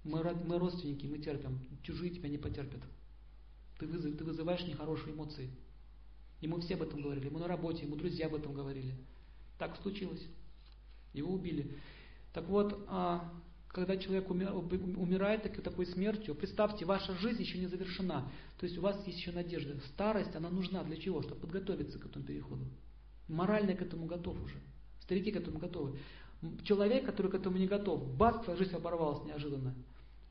[0.02, 1.60] Мы, мы родственники, мы терпим.
[1.82, 2.80] Чужие тебя не потерпят.
[3.78, 5.50] Ты, вызов, ты вызываешь нехорошие эмоции.
[6.40, 8.94] Ему все об этом говорили, ему на работе, ему друзья об этом говорили.
[9.58, 10.22] Так случилось.
[11.12, 11.78] Его убили.
[12.32, 13.30] Так вот, а,
[13.74, 18.30] когда человек умирает такой смертью, представьте, ваша жизнь еще не завершена.
[18.58, 19.74] То есть у вас есть еще надежда.
[19.88, 21.22] Старость, она нужна для чего?
[21.22, 22.64] Чтобы подготовиться к этому переходу.
[23.26, 24.54] Морально к этому готов уже.
[25.00, 25.98] Старики к этому готовы.
[26.62, 29.74] Человек, который к этому не готов, бац, твоя жизнь оборвалась неожиданно.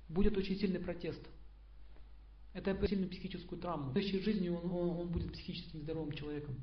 [0.07, 1.21] Будет очень сильный протест.
[2.53, 3.89] Это сильную психическую травму.
[3.89, 6.55] В следующей жизни он, он, он будет психически нездоровым человеком.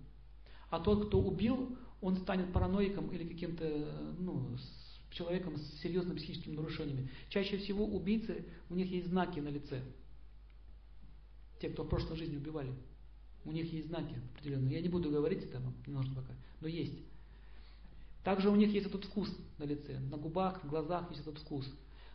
[0.70, 4.57] А тот, кто убил, он станет параноиком или каким-то ну,
[5.11, 7.11] человеком с серьезными психическими нарушениями.
[7.28, 9.82] Чаще всего убийцы, у них есть знаки на лице.
[11.61, 12.73] Те, кто в прошлой жизни убивали.
[13.45, 14.74] У них есть знаки определенные.
[14.74, 16.99] Я не буду говорить это, не нужно пока, но есть.
[18.24, 21.66] Также у них есть этот вкус на лице, на губах, на глазах есть этот вкус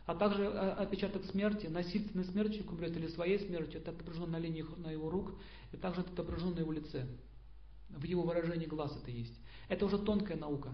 [0.06, 4.64] а также э, отпечаток смерти, насильственной смертью умрет или своей смертью, это отображено на линии
[4.78, 5.34] на его рук,
[5.72, 7.06] и также это отображено на его лице.
[7.90, 9.34] В его выражении глаз это есть.
[9.68, 10.72] Это уже тонкая наука.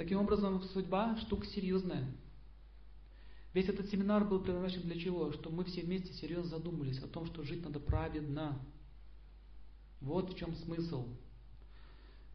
[0.00, 2.10] Таким образом, судьба штука серьезная.
[3.52, 5.30] Весь этот семинар был предназначен для чего?
[5.30, 8.58] Чтобы мы все вместе серьезно задумались о том, что жить надо праведно.
[10.00, 11.06] Вот в чем смысл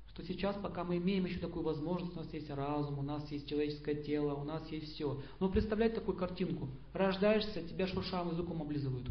[0.09, 3.49] что сейчас, пока мы имеем еще такую возможность, у нас есть разум, у нас есть
[3.49, 5.21] человеческое тело, у нас есть все.
[5.39, 6.69] Но представлять такую картинку.
[6.93, 9.09] Рождаешься, тебя шуршавым языком облизывают.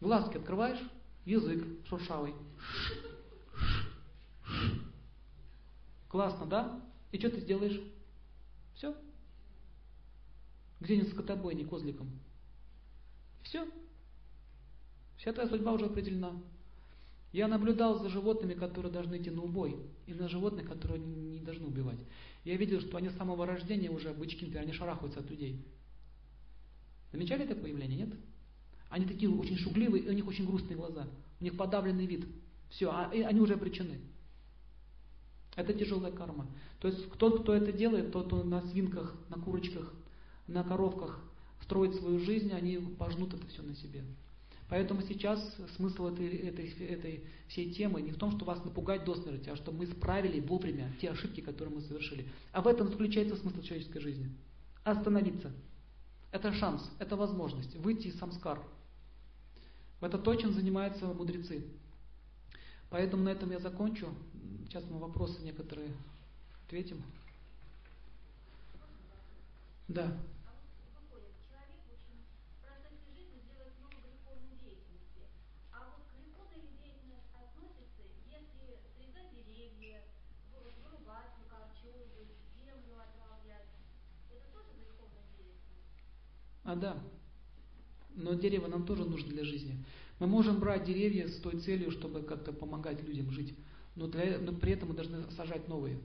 [0.00, 0.78] Глазки открываешь,
[1.24, 2.34] язык шуршавый.
[6.12, 6.78] Классно, да?
[7.10, 7.80] И что ты сделаешь?
[8.74, 8.94] Все.
[10.80, 12.10] Где-нибудь скотобойни козликом.
[13.42, 13.66] Все.
[15.16, 16.34] Вся твоя судьба уже определена.
[17.32, 21.66] Я наблюдал за животными, которые должны идти на убой, и на животных, которые не должны
[21.66, 21.98] убивать.
[22.44, 25.64] Я видел, что они с самого рождения уже, бычки, например, они шарахаются от людей.
[27.10, 28.14] Замечали это появление, нет?
[28.90, 31.08] Они такие очень шугливые, и у них очень грустные глаза.
[31.40, 32.26] У них подавленный вид.
[32.68, 33.98] Все, а, они уже обречены.
[35.56, 36.46] Это тяжелая карма.
[36.80, 39.92] То есть тот, кто это делает, тот, кто на свинках, на курочках,
[40.46, 41.20] на коровках
[41.62, 44.02] строит свою жизнь, они пожнут это все на себе.
[44.68, 45.38] Поэтому сейчас
[45.76, 49.56] смысл этой, этой, этой всей темы не в том, что вас напугать до смерти, а
[49.56, 52.26] чтобы мы исправили вовремя те ошибки, которые мы совершили.
[52.52, 54.30] А в этом заключается смысл человеческой жизни.
[54.82, 55.52] Остановиться.
[56.30, 58.62] Это шанс, это возможность выйти из самскар.
[60.00, 61.66] Это то, чем занимаются мудрецы.
[62.88, 64.08] Поэтому на этом я закончу.
[64.64, 65.90] Сейчас мы вопросы некоторые
[66.66, 67.02] ответим.
[69.88, 70.16] Да.
[86.64, 86.96] А да.
[88.14, 89.84] Но дерево нам тоже нужно для жизни.
[90.18, 93.54] Мы можем брать деревья с той целью, чтобы как-то помогать людям жить.
[93.94, 95.98] Но, для, но при этом мы должны сажать новые.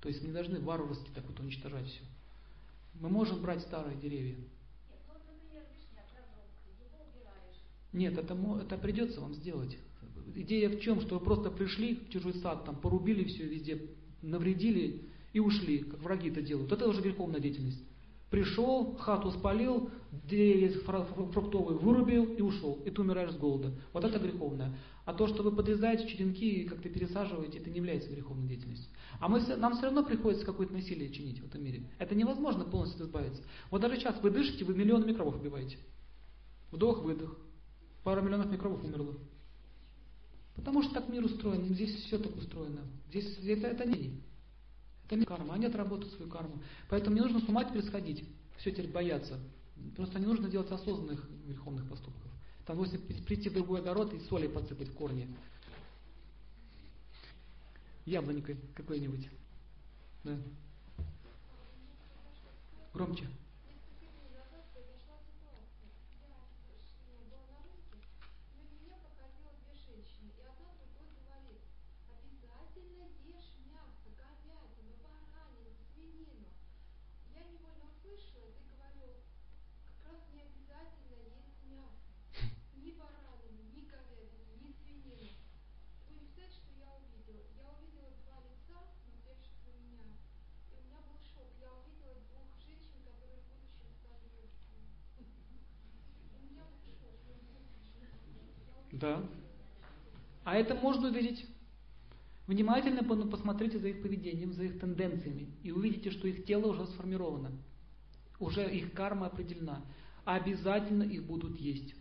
[0.00, 2.02] То есть не должны варварски так вот уничтожать все.
[2.94, 4.36] Мы можем брать старые деревья.
[7.92, 9.76] Нет, это, это придется вам сделать.
[10.34, 11.00] Идея в чем?
[11.00, 13.90] Что вы просто пришли в чужой сад, там порубили все везде,
[14.20, 16.70] навредили и ушли, как враги это делают.
[16.70, 17.82] Это уже греховная деятельность.
[18.30, 22.78] Пришел, хату спалил, деревья фруктовые вырубил и ушел.
[22.84, 23.72] И ты умираешь с голода.
[23.94, 24.76] Вот это греховное.
[25.06, 28.90] А то, что вы подрезаете черенки и как-то пересаживаете, это не является греховной деятельностью.
[29.18, 31.90] А мы, нам все равно приходится какое-то насилие чинить в этом мире.
[31.98, 33.42] Это невозможно полностью избавиться.
[33.70, 35.78] Вот даже сейчас вы дышите, вы миллион микробов убиваете.
[36.70, 37.34] Вдох-выдох.
[38.04, 39.16] Пара миллионов микробов умерло.
[40.54, 42.82] Потому что так мир устроен, здесь все так устроено.
[43.08, 44.20] Здесь это, это не
[45.16, 46.62] не карма, они отработают свою карму.
[46.88, 48.28] Поэтому не нужно с ума теперь сходить,
[48.58, 49.38] все теперь бояться.
[49.96, 52.30] Просто не нужно делать осознанных греховных поступков.
[52.66, 55.34] Там нужно прийти в другой огород и соли подсыпать в корни.
[58.04, 59.28] Яблонькой какой-нибудь.
[60.24, 60.36] Да.
[62.92, 63.26] Громче.
[102.48, 107.52] Внимательно посмотрите за их поведением, за их тенденциями, и увидите, что их тело уже сформировано.
[108.40, 109.84] Уже их карма определена.
[110.24, 111.94] А обязательно их будут есть.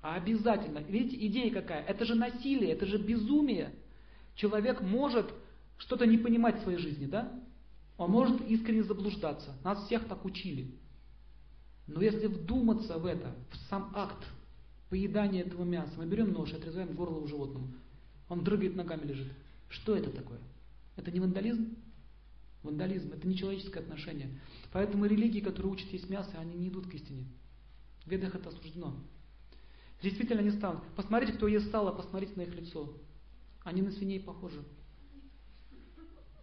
[0.00, 0.78] А обязательно.
[0.78, 1.84] Видите, идея какая?
[1.84, 3.74] Это же насилие, это же безумие.
[4.36, 5.30] Человек может
[5.76, 7.30] что-то не понимать в своей жизни, да?
[7.98, 9.54] Он может искренне заблуждаться.
[9.62, 10.74] Нас всех так учили.
[11.86, 14.24] Но если вдуматься в это, в сам акт
[14.88, 17.68] поедания этого мяса, мы берем нож и отрезаем горло у животному.
[18.32, 19.28] Он дрыгает ногами лежит.
[19.68, 20.38] Что это такое?
[20.96, 21.76] Это не вандализм?
[22.62, 24.40] Вандализм– это нечеловеческое отношение.
[24.72, 27.26] Поэтому религии, которые учат есть мясо, они не идут к истине.
[28.06, 28.94] В ведах это осуждено.
[30.02, 30.82] Действительно не станут.
[30.96, 32.94] Посмотрите, кто ест сало, посмотрите на их лицо.
[33.64, 34.64] Они на свиней похожи.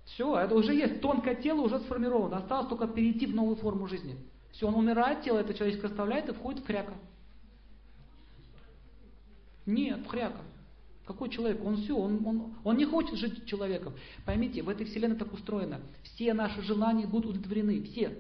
[0.06, 1.02] Все, это уже есть.
[1.02, 2.38] Тонкое тело уже сформировано.
[2.38, 4.16] Осталось только перейти в новую форму жизни.
[4.52, 6.94] Все, он умирает, тело это человеческое оставляет и входит в хряка.
[9.66, 10.44] Нет, хряка.
[11.10, 11.66] Какой человек?
[11.66, 13.96] Он все, он, он, он не хочет жить человеком.
[14.26, 15.82] Поймите, в этой вселенной так устроено.
[16.04, 17.82] Все наши желания будут удовлетворены.
[17.82, 18.16] Все.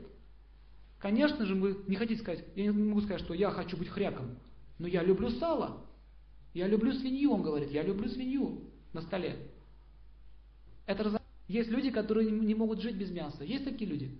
[0.97, 4.39] Конечно же, вы не хотите сказать, я не могу сказать, что я хочу быть хряком.
[4.79, 5.85] Но я люблю сало.
[6.55, 7.69] Я люблю свинью, он говорит.
[7.69, 9.37] Я люблю свинью на столе.
[10.87, 11.21] Это раз...
[11.47, 13.43] Есть люди, которые не могут жить без мяса.
[13.43, 14.17] Есть такие люди.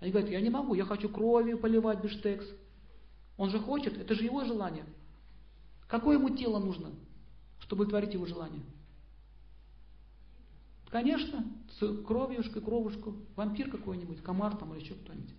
[0.00, 2.44] Они говорят, я не могу, я хочу кровью поливать биштекс.
[3.36, 4.84] Он же хочет, это же его желание.
[5.86, 6.90] Какое ему тело нужно?
[7.70, 8.64] Чтобы творить его желание?
[10.90, 11.46] Конечно,
[12.04, 15.32] кровьюшкой, кровушку, вампир какой-нибудь, комар там или еще кто-нибудь.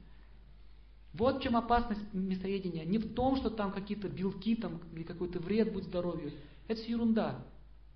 [1.13, 2.85] Вот в чем опасность мясоедения.
[2.85, 6.31] Не в том, что там какие-то белки там, или какой-то вред будет здоровью.
[6.69, 7.43] Это все ерунда.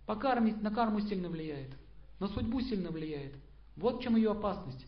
[0.05, 1.71] Покармить, на карму сильно влияет.
[2.19, 3.35] На судьбу сильно влияет.
[3.77, 4.85] Вот в чем ее опасность.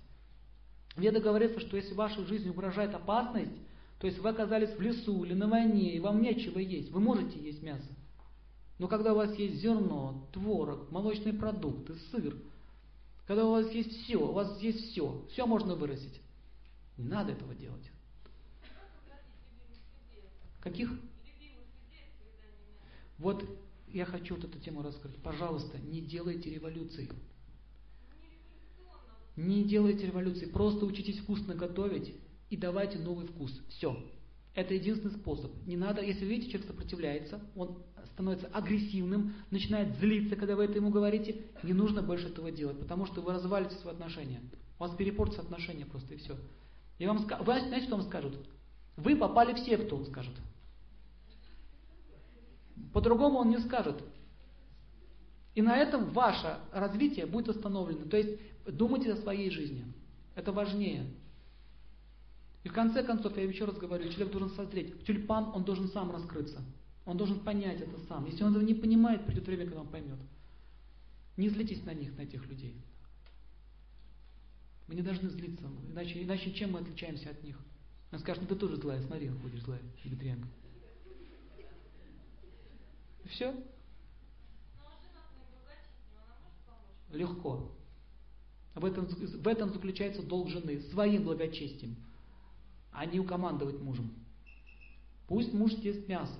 [0.97, 3.55] Веда говорится, что если вашей жизни угрожает опасность,
[4.01, 7.39] то есть вы оказались в лесу или на войне, и вам нечего есть, вы можете
[7.39, 7.87] есть мясо.
[8.79, 12.35] Но когда у вас есть зерно, творог, молочные продукты, сыр,
[13.25, 16.21] когда у вас есть все, у вас есть все, все можно вырастить.
[16.97, 17.91] Не надо этого делать.
[20.61, 20.91] Каких?
[23.17, 23.43] Вот
[23.87, 25.15] я хочу вот эту тему раскрыть.
[25.23, 27.09] Пожалуйста, не делайте революции.
[29.35, 30.45] Не делайте революции.
[30.45, 32.15] Просто учитесь вкусно готовить
[32.49, 33.51] и давайте новый вкус.
[33.69, 33.97] Все.
[34.57, 35.51] Это единственный способ.
[35.67, 37.77] Не надо, если видите, человек сопротивляется, он
[38.13, 43.05] становится агрессивным, начинает злиться, когда вы это ему говорите, не нужно больше этого делать, потому
[43.05, 44.41] что вы развалите свои отношения.
[44.79, 46.35] У вас перепортятся отношения просто и все.
[46.97, 48.35] И вам, вы знаете, что вам скажут?
[48.95, 50.33] Вы попали в секту, он скажет.
[52.93, 54.03] По-другому он не скажет.
[55.53, 58.05] И на этом ваше развитие будет остановлено.
[58.05, 59.85] То есть думайте о своей жизни.
[60.33, 61.05] Это важнее.
[62.67, 65.01] И в конце концов, я еще раз говорю, человек должен созреть.
[65.05, 66.61] Тюльпан, он должен сам раскрыться.
[67.05, 68.25] Он должен понять это сам.
[68.25, 70.19] Если он этого не понимает, придет время, когда он поймет.
[71.37, 72.75] Не злитесь на них, на этих людей.
[74.89, 77.57] Мы не должны злиться, иначе, иначе чем мы отличаемся от них?
[78.11, 80.49] Он скажет, ну ты тоже злая, смотри, ходишь злая, вегетарианка.
[83.29, 83.55] Все.
[87.13, 87.71] Легко.
[88.75, 91.95] В этом, в этом заключается долг жены, своим благочестием,
[92.97, 94.11] а не укомандовать мужем.
[95.27, 96.39] Пусть муж ест мясо,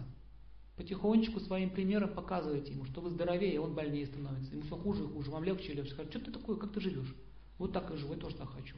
[0.76, 4.52] Потихонечку своим примером показывайте ему, что вы здоровее, он больнее становится.
[4.52, 5.96] Ему все хуже и хуже, вам легче и легче.
[5.96, 7.16] Что ты такое, как ты живешь?
[7.58, 8.76] Вот так и живу, я тоже так хочу.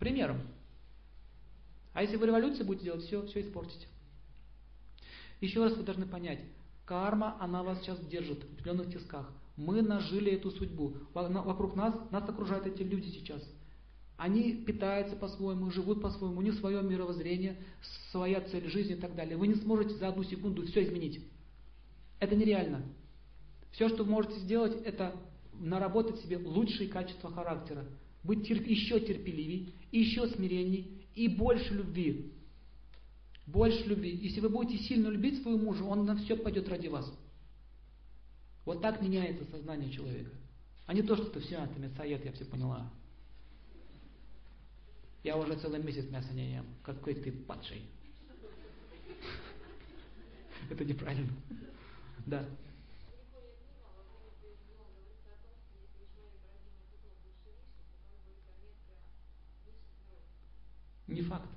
[0.00, 0.40] Примером.
[1.92, 3.86] А если вы революцию будете делать, все, все испортите.
[5.40, 6.40] Еще раз вы должны понять,
[6.84, 9.30] карма, она вас сейчас держит в определенных тисках.
[9.56, 10.96] Мы нажили эту судьбу.
[11.14, 13.42] Вокруг нас, нас окружают эти люди сейчас.
[14.18, 17.56] Они питаются по-своему, живут по-своему, у них свое мировоззрение,
[18.10, 19.36] своя цель жизни и так далее.
[19.36, 21.20] Вы не сможете за одну секунду все изменить.
[22.18, 22.82] Это нереально.
[23.70, 25.14] Все, что вы можете сделать, это
[25.54, 27.84] наработать себе лучшие качества характера.
[28.24, 28.66] Быть терп...
[28.66, 32.32] еще терпеливей, еще смиренней и больше любви.
[33.46, 34.18] Больше любви.
[34.20, 37.08] Если вы будете сильно любить своего мужа, он на все пойдет ради вас.
[38.64, 40.32] Вот так меняется сознание человека.
[40.86, 42.90] А не то, что ты все, ты мясоед, я все поняла.
[45.22, 46.66] Я уже целый месяц мяса не ем.
[46.82, 47.82] Какой ты падший.
[50.70, 51.32] Это неправильно.
[52.26, 52.44] Да.
[61.06, 61.48] Не факт.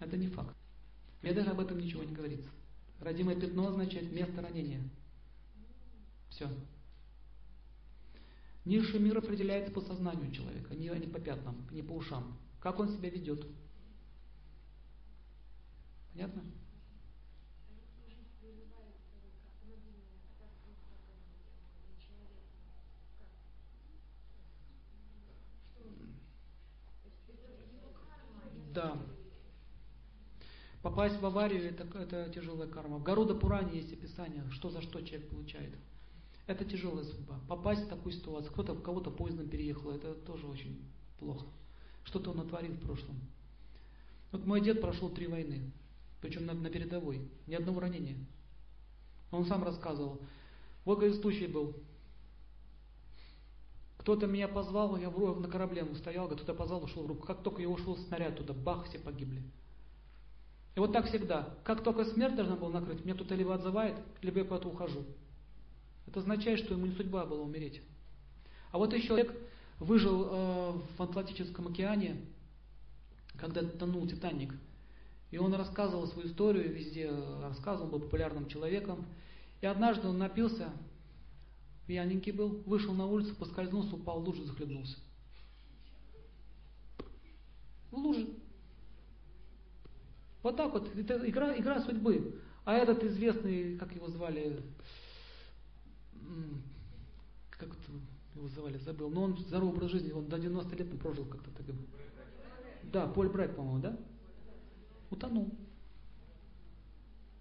[0.00, 0.56] Это не факт.
[1.20, 2.48] В Ведах об этом ничего не говорится.
[3.00, 4.82] Родимое пятно означает место ранения.
[6.30, 6.48] Все.
[8.64, 12.38] Низший мир определяется по сознанию человека, не, не по пятнам, не по ушам.
[12.60, 13.46] Как он себя ведет.
[16.12, 16.42] Понятно?
[28.74, 28.98] Да.
[30.82, 32.98] Попасть в аварию это, это тяжелая карма.
[32.98, 35.74] В Гаруда Пуране есть описание, что за что человек получает.
[36.46, 37.40] Это тяжелая судьба.
[37.48, 38.52] Попасть в такую ситуацию.
[38.52, 40.84] Кто-то кого-то поездом переехал, это тоже очень
[41.18, 41.46] плохо.
[42.04, 43.18] Что-то он натворил в прошлом.
[44.30, 45.70] Вот мой дед прошел три войны,
[46.20, 48.16] причем на, на передовой, ни одного ранения.
[49.30, 50.20] Он сам рассказывал.
[50.84, 51.76] Вот, говорит, случай был.
[53.96, 57.26] Кто-то меня позвал, я в, на корабле стоял, кто-то позвал, ушел в руку.
[57.26, 59.42] Как только я ушел снаряд туда, бах, все погибли.
[60.74, 61.54] И вот так всегда.
[61.64, 65.04] Как только смерть должна была накрыть, меня кто-то либо отзывает, либо я куда-то ухожу.
[66.14, 67.82] Это означает, что ему не судьба была умереть.
[68.70, 69.34] А вот еще человек
[69.80, 72.20] выжил э, в Атлантическом океане,
[73.36, 74.54] когда тонул Титаник.
[75.32, 77.10] И он рассказывал свою историю, везде
[77.42, 79.04] рассказывал, был популярным человеком.
[79.60, 80.68] И однажды он напился,
[81.88, 84.96] пьяненький был, вышел на улицу, поскользнулся, упал в лужу, захлебнулся.
[87.90, 88.28] В луже.
[90.44, 92.40] Вот так вот, это игра, игра судьбы.
[92.64, 94.62] А этот известный, как его звали,
[97.50, 97.68] как
[98.34, 101.66] его звали, забыл, но он здоровый образ жизни, он до 90 лет прожил как-то так.
[102.92, 103.98] Да, Поль Брайт, по-моему, да?
[105.10, 105.54] Утонул.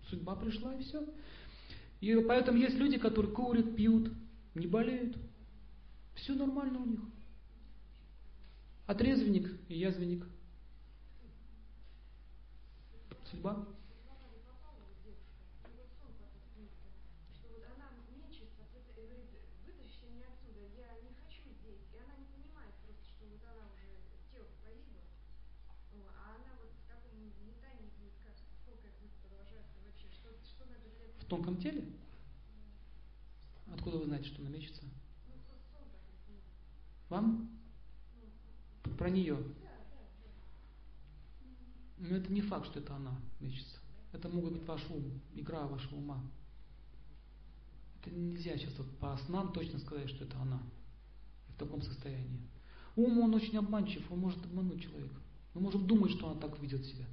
[0.10, 1.07] Судьба пришла и все.
[2.01, 4.11] И поэтому есть люди, которые курят, пьют,
[4.55, 5.18] не болеют.
[6.15, 6.99] Все нормально у них.
[8.85, 10.26] Отрезвенник и язвенник.
[13.31, 13.65] Судьба.
[31.34, 31.84] тонком теле?
[33.94, 34.82] Откуда вы знаете, что она мечется?
[37.10, 37.48] Вам?
[38.98, 39.38] Про нее.
[41.99, 43.78] Но это не факт, что это она мечется.
[44.11, 46.20] Это могут быть ваш ум, игра вашего ума.
[48.02, 50.60] Это нельзя сейчас вот по снам точно сказать, что это она
[51.49, 52.49] в таком состоянии.
[52.95, 55.22] Ум, он очень обманчив, он может обмануть человека.
[55.53, 57.06] Мы можем думать, что она так ведет себя.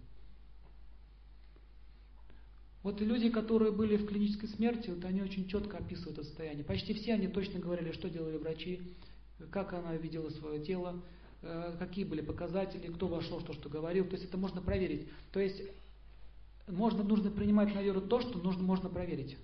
[2.83, 6.65] Вот люди, которые были в клинической смерти, вот они очень четко описывают это состояние.
[6.65, 8.81] Почти все они точно говорили, что делали врачи,
[9.51, 11.03] как она видела свое тело,
[11.43, 14.07] э, какие были показатели, кто вошел, что что говорил.
[14.07, 15.09] То есть это можно проверить.
[15.31, 15.63] То есть
[16.67, 19.37] можно, нужно принимать на веру то, что нужно, можно проверить.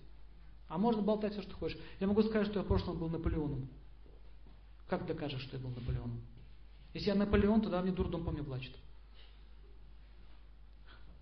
[0.68, 1.78] А можно болтать все, что хочешь.
[2.00, 3.68] Я могу сказать, что я в прошлом был Наполеоном.
[4.88, 6.22] Как докажешь, что я был Наполеоном?
[6.94, 8.74] Если я Наполеон, тогда мне дурдом по мне плачет.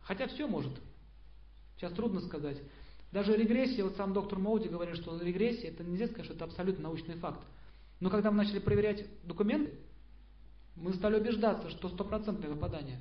[0.03, 0.73] Хотя все может.
[1.77, 2.59] Сейчас трудно сказать.
[3.13, 6.85] Даже регрессия, вот сам доктор Моуди говорит, что регрессия, это нельзя сказать, что это абсолютно
[6.85, 7.45] научный факт.
[8.01, 9.75] Но когда мы начали проверять документы,
[10.77, 13.01] мы стали убеждаться, что стопроцентное выпадание.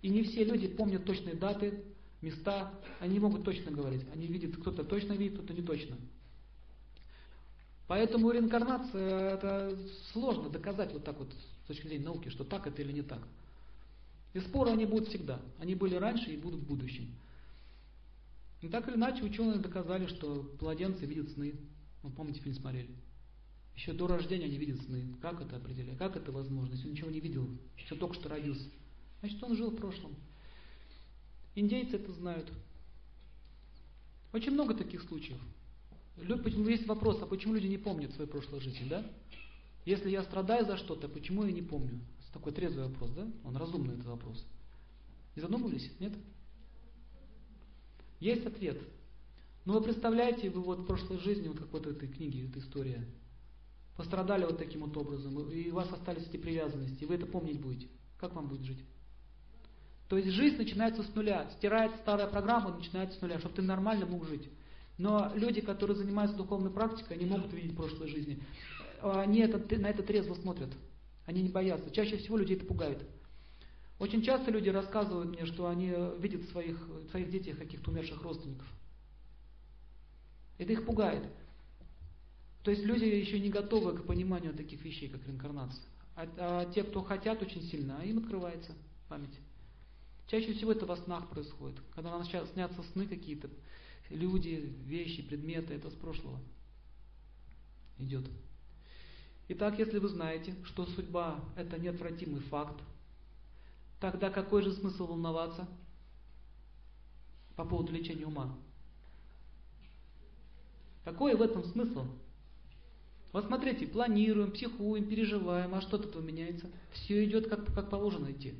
[0.00, 1.84] И не все люди помнят точные даты,
[2.22, 4.06] места, они могут точно говорить.
[4.12, 5.96] Они видят, кто-то точно видит, кто-то не точно.
[7.86, 9.78] Поэтому реинкарнация, это
[10.12, 11.30] сложно доказать вот так вот
[11.64, 13.20] с точки зрения науки, что так это или не так.
[14.32, 15.40] И споры они будут всегда.
[15.58, 17.14] Они были раньше и будут в будущем.
[18.64, 21.54] И так или иначе ученые доказали, что младенцы видят сны.
[22.02, 22.88] Вы помните, фильм смотрели?
[23.76, 25.04] Еще до рождения они видят сны.
[25.20, 25.98] Как это определяет?
[25.98, 26.72] Как это возможно?
[26.72, 27.46] Если он ничего не видел,
[27.76, 28.66] еще только что родился.
[29.20, 30.14] Значит, он жил в прошлом.
[31.54, 32.50] Индейцы это знают.
[34.32, 35.38] Очень много таких случаев.
[36.16, 39.04] Есть вопрос, а почему люди не помнят своей прошлой жизни, да?
[39.84, 42.00] Если я страдаю за что-то, почему я не помню?
[42.32, 43.30] Такой трезвый вопрос, да?
[43.44, 44.42] Он разумный этот вопрос.
[45.36, 45.90] Не задумывались?
[46.00, 46.14] Нет?
[48.24, 48.80] Есть ответ.
[49.66, 53.06] Но вы представляете, вы вот в прошлой жизни, вот как вот этой книге, эта история,
[53.98, 57.60] пострадали вот таким вот образом, и у вас остались эти привязанности, и вы это помнить
[57.60, 57.88] будете.
[58.18, 58.82] Как вам будет жить?
[60.08, 64.06] То есть жизнь начинается с нуля, стирается старая программа, начинается с нуля, чтобы ты нормально
[64.06, 64.48] мог жить.
[64.96, 68.42] Но люди, которые занимаются духовной практикой, они могут видеть прошлой жизни.
[69.02, 70.70] Они это, на это трезво смотрят.
[71.26, 71.90] Они не боятся.
[71.90, 73.06] Чаще всего людей это пугает.
[73.98, 78.20] Очень часто люди рассказывают мне, что они видят в своих, в своих детях каких-то умерших
[78.22, 78.66] родственников.
[80.58, 81.24] Это их пугает.
[82.62, 85.84] То есть люди еще не готовы к пониманию таких вещей, как реинкарнация.
[86.16, 88.72] А, а те, кто хотят очень сильно, им открывается
[89.08, 89.38] память.
[90.26, 91.78] Чаще всего это во снах происходит.
[91.94, 93.50] Когда нам сейчас снятся сны какие-то,
[94.10, 96.40] люди, вещи, предметы, это с прошлого
[97.98, 98.24] идет.
[99.48, 102.80] Итак, если вы знаете, что судьба– это неотвратимый факт,
[104.00, 105.68] Тогда какой же смысл волноваться
[107.56, 108.56] по поводу лечения ума?
[111.04, 112.06] Какой в этом смысл?
[113.32, 116.70] Вот смотрите, планируем, психуем, переживаем, а что тут меняется?
[116.92, 118.54] Все идет как, как положено идти.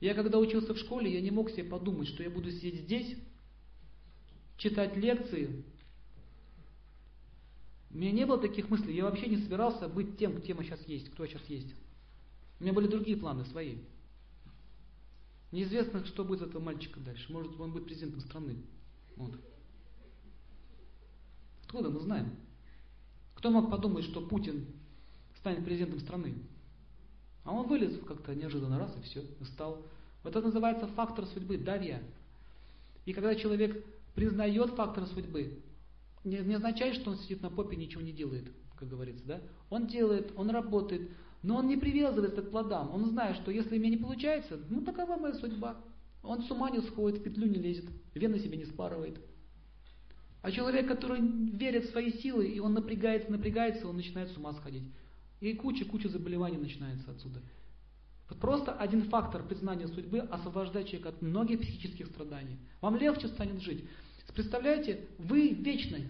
[0.00, 3.16] Я когда учился в школе, я не мог себе подумать, что я буду сидеть здесь,
[4.56, 5.64] читать лекции.
[7.90, 8.94] У меня не было таких мыслей.
[8.94, 11.74] Я вообще не собирался быть тем, кем я сейчас есть, кто сейчас есть.
[12.58, 13.76] У меня были другие планы свои.
[15.52, 17.32] Неизвестно, что будет этого мальчика дальше.
[17.32, 18.56] Может, он будет президентом страны.
[19.16, 19.32] Вот.
[21.64, 22.30] Откуда мы знаем?
[23.34, 24.66] Кто мог подумать, что Путин
[25.38, 26.34] станет президентом страны?
[27.44, 29.86] А он вылез как-то неожиданно раз и все, и стал.
[30.24, 32.02] Вот это называется фактор судьбы, давья.
[33.04, 35.60] И когда человек признает фактор судьбы,
[36.24, 39.40] не, не означает, что он сидит на попе и ничего не делает, как говорится, да?
[39.70, 41.08] Он делает, он работает,
[41.46, 42.90] но он не привязывается к плодам.
[42.92, 45.76] Он знает, что если мне не получается, ну такова моя судьба.
[46.24, 49.20] Он с ума не сходит, в петлю не лезет, вены себе не спарывает.
[50.42, 54.54] А человек, который верит в свои силы, и он напрягается, напрягается, он начинает с ума
[54.54, 54.90] сходить.
[55.38, 57.40] И куча-куча заболеваний начинается отсюда.
[58.28, 62.58] Вот просто один фактор признания судьбы освобождает человека от многих психических страданий.
[62.80, 63.84] Вам легче станет жить.
[64.34, 66.08] Представляете, вы вечны.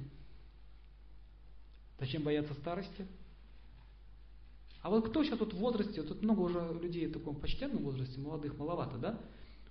[2.01, 3.07] Зачем бояться старости?
[4.87, 7.83] А вот кто сейчас вот в возрасте, вот тут много уже людей в таком почтенном
[7.83, 9.19] возрасте, молодых маловато, да?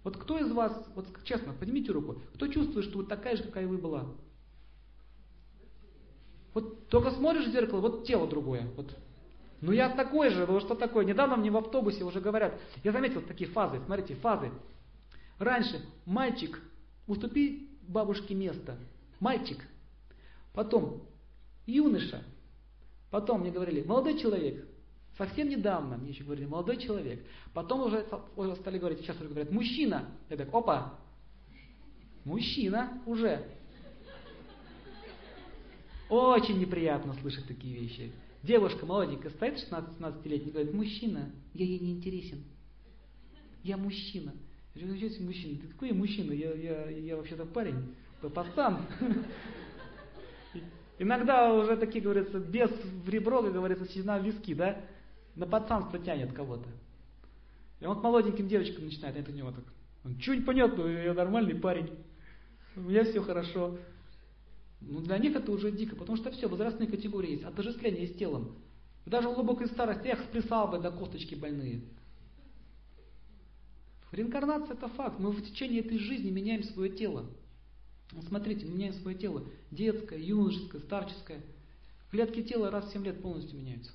[0.03, 3.65] Вот кто из вас, вот честно, поднимите руку, кто чувствует, что вы такая же, какая
[3.65, 4.07] вы была?
[6.53, 8.69] Вот только смотришь в зеркало, вот тело другое.
[8.75, 8.93] Вот.
[9.61, 11.05] Ну я такой же, ну что такое?
[11.05, 14.51] Недавно мне в автобусе уже говорят, я заметил такие фазы, смотрите, фазы.
[15.39, 16.61] Раньше мальчик,
[17.07, 18.77] уступи бабушке место.
[19.21, 19.59] Мальчик.
[20.51, 21.07] Потом
[21.65, 22.21] юноша.
[23.11, 24.74] Потом мне говорили, молодой человек.
[25.17, 27.25] Совсем недавно мне еще говорили, молодой человек.
[27.53, 28.05] Потом уже,
[28.35, 30.09] уже стали говорить, сейчас уже говорят, мужчина.
[30.29, 30.99] Я так, опа,
[32.25, 33.47] мужчина уже.
[36.09, 38.11] Очень неприятно слышать такие вещи.
[38.43, 42.43] Девушка молоденькая стоит, 16-17-летняя, говорит, мужчина, я ей не интересен.
[43.63, 44.33] Я мужчина.
[44.75, 45.61] Я говорю, ну что мужчина?
[45.61, 46.31] Ты какой я мужчина?
[46.33, 48.85] Я, я, я вообще-то парень, пацан.
[50.99, 54.81] Иногда уже такие, говорится, без в ребро, как говорится, седина в виски, да?
[55.35, 56.69] На пацанство тянет кого-то.
[57.79, 59.65] И он к молоденьким девочкам начинает, это у него так.
[60.03, 61.89] Он, что непонятно, я нормальный парень.
[62.75, 63.77] У меня все хорошо.
[64.81, 68.55] Ну, для них это уже дико, потому что все, возрастные категории есть, отождествление с телом.
[69.05, 71.81] Даже в глубокой старости, эх, сплясал бы до косточки больные.
[74.11, 75.19] Реинкарнация это факт.
[75.19, 77.25] Мы в течение этой жизни меняем свое тело.
[78.13, 79.43] Ну, смотрите, меняем свое тело.
[79.71, 81.41] Детское, юношеское, старческое.
[82.11, 83.91] Клетки тела раз в 7 лет полностью меняются.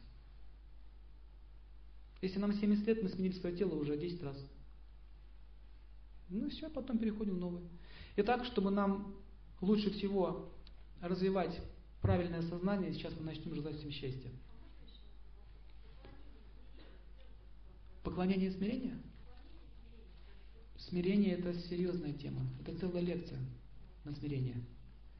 [2.20, 4.36] Если нам 70 лет, мы сменили свое тело уже 10 раз.
[6.28, 7.62] Ну и все, потом переходим в новое.
[8.16, 9.16] Итак, чтобы нам
[9.60, 10.52] лучше всего
[11.00, 11.60] развивать
[12.00, 14.30] правильное сознание, сейчас мы начнем желать всем счастья.
[18.02, 18.98] Поклонение и смирение?
[20.78, 22.42] Смирение это серьезная тема.
[22.60, 23.38] Это целая лекция
[24.04, 24.56] на смирение.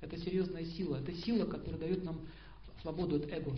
[0.01, 0.97] Это серьезная сила.
[0.97, 2.27] Это сила, которая дает нам
[2.81, 3.55] свободу от эго.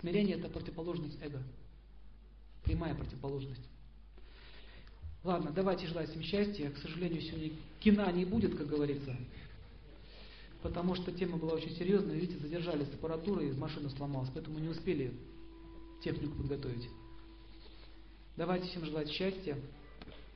[0.00, 1.42] Смирение это противоположность эго.
[2.64, 3.62] Прямая противоположность.
[5.24, 6.70] Ладно, давайте желать всем счастья.
[6.70, 9.16] К сожалению, сегодня кино не будет, как говорится
[10.66, 15.12] потому что тема была очень серьезная, видите, задержались с аппаратурой, машина сломалась, поэтому не успели
[16.02, 16.88] технику подготовить.
[18.36, 19.56] Давайте всем желать счастья.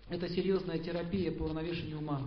[0.08, 2.22] Это серьезная терапия по уравновешению ума.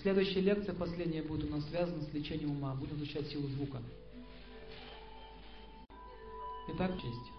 [0.00, 2.74] Следующая лекция, последняя, будет у нас связана с лечением ума.
[2.74, 3.82] Будем изучать силу звука.
[6.68, 7.35] Итак, честь.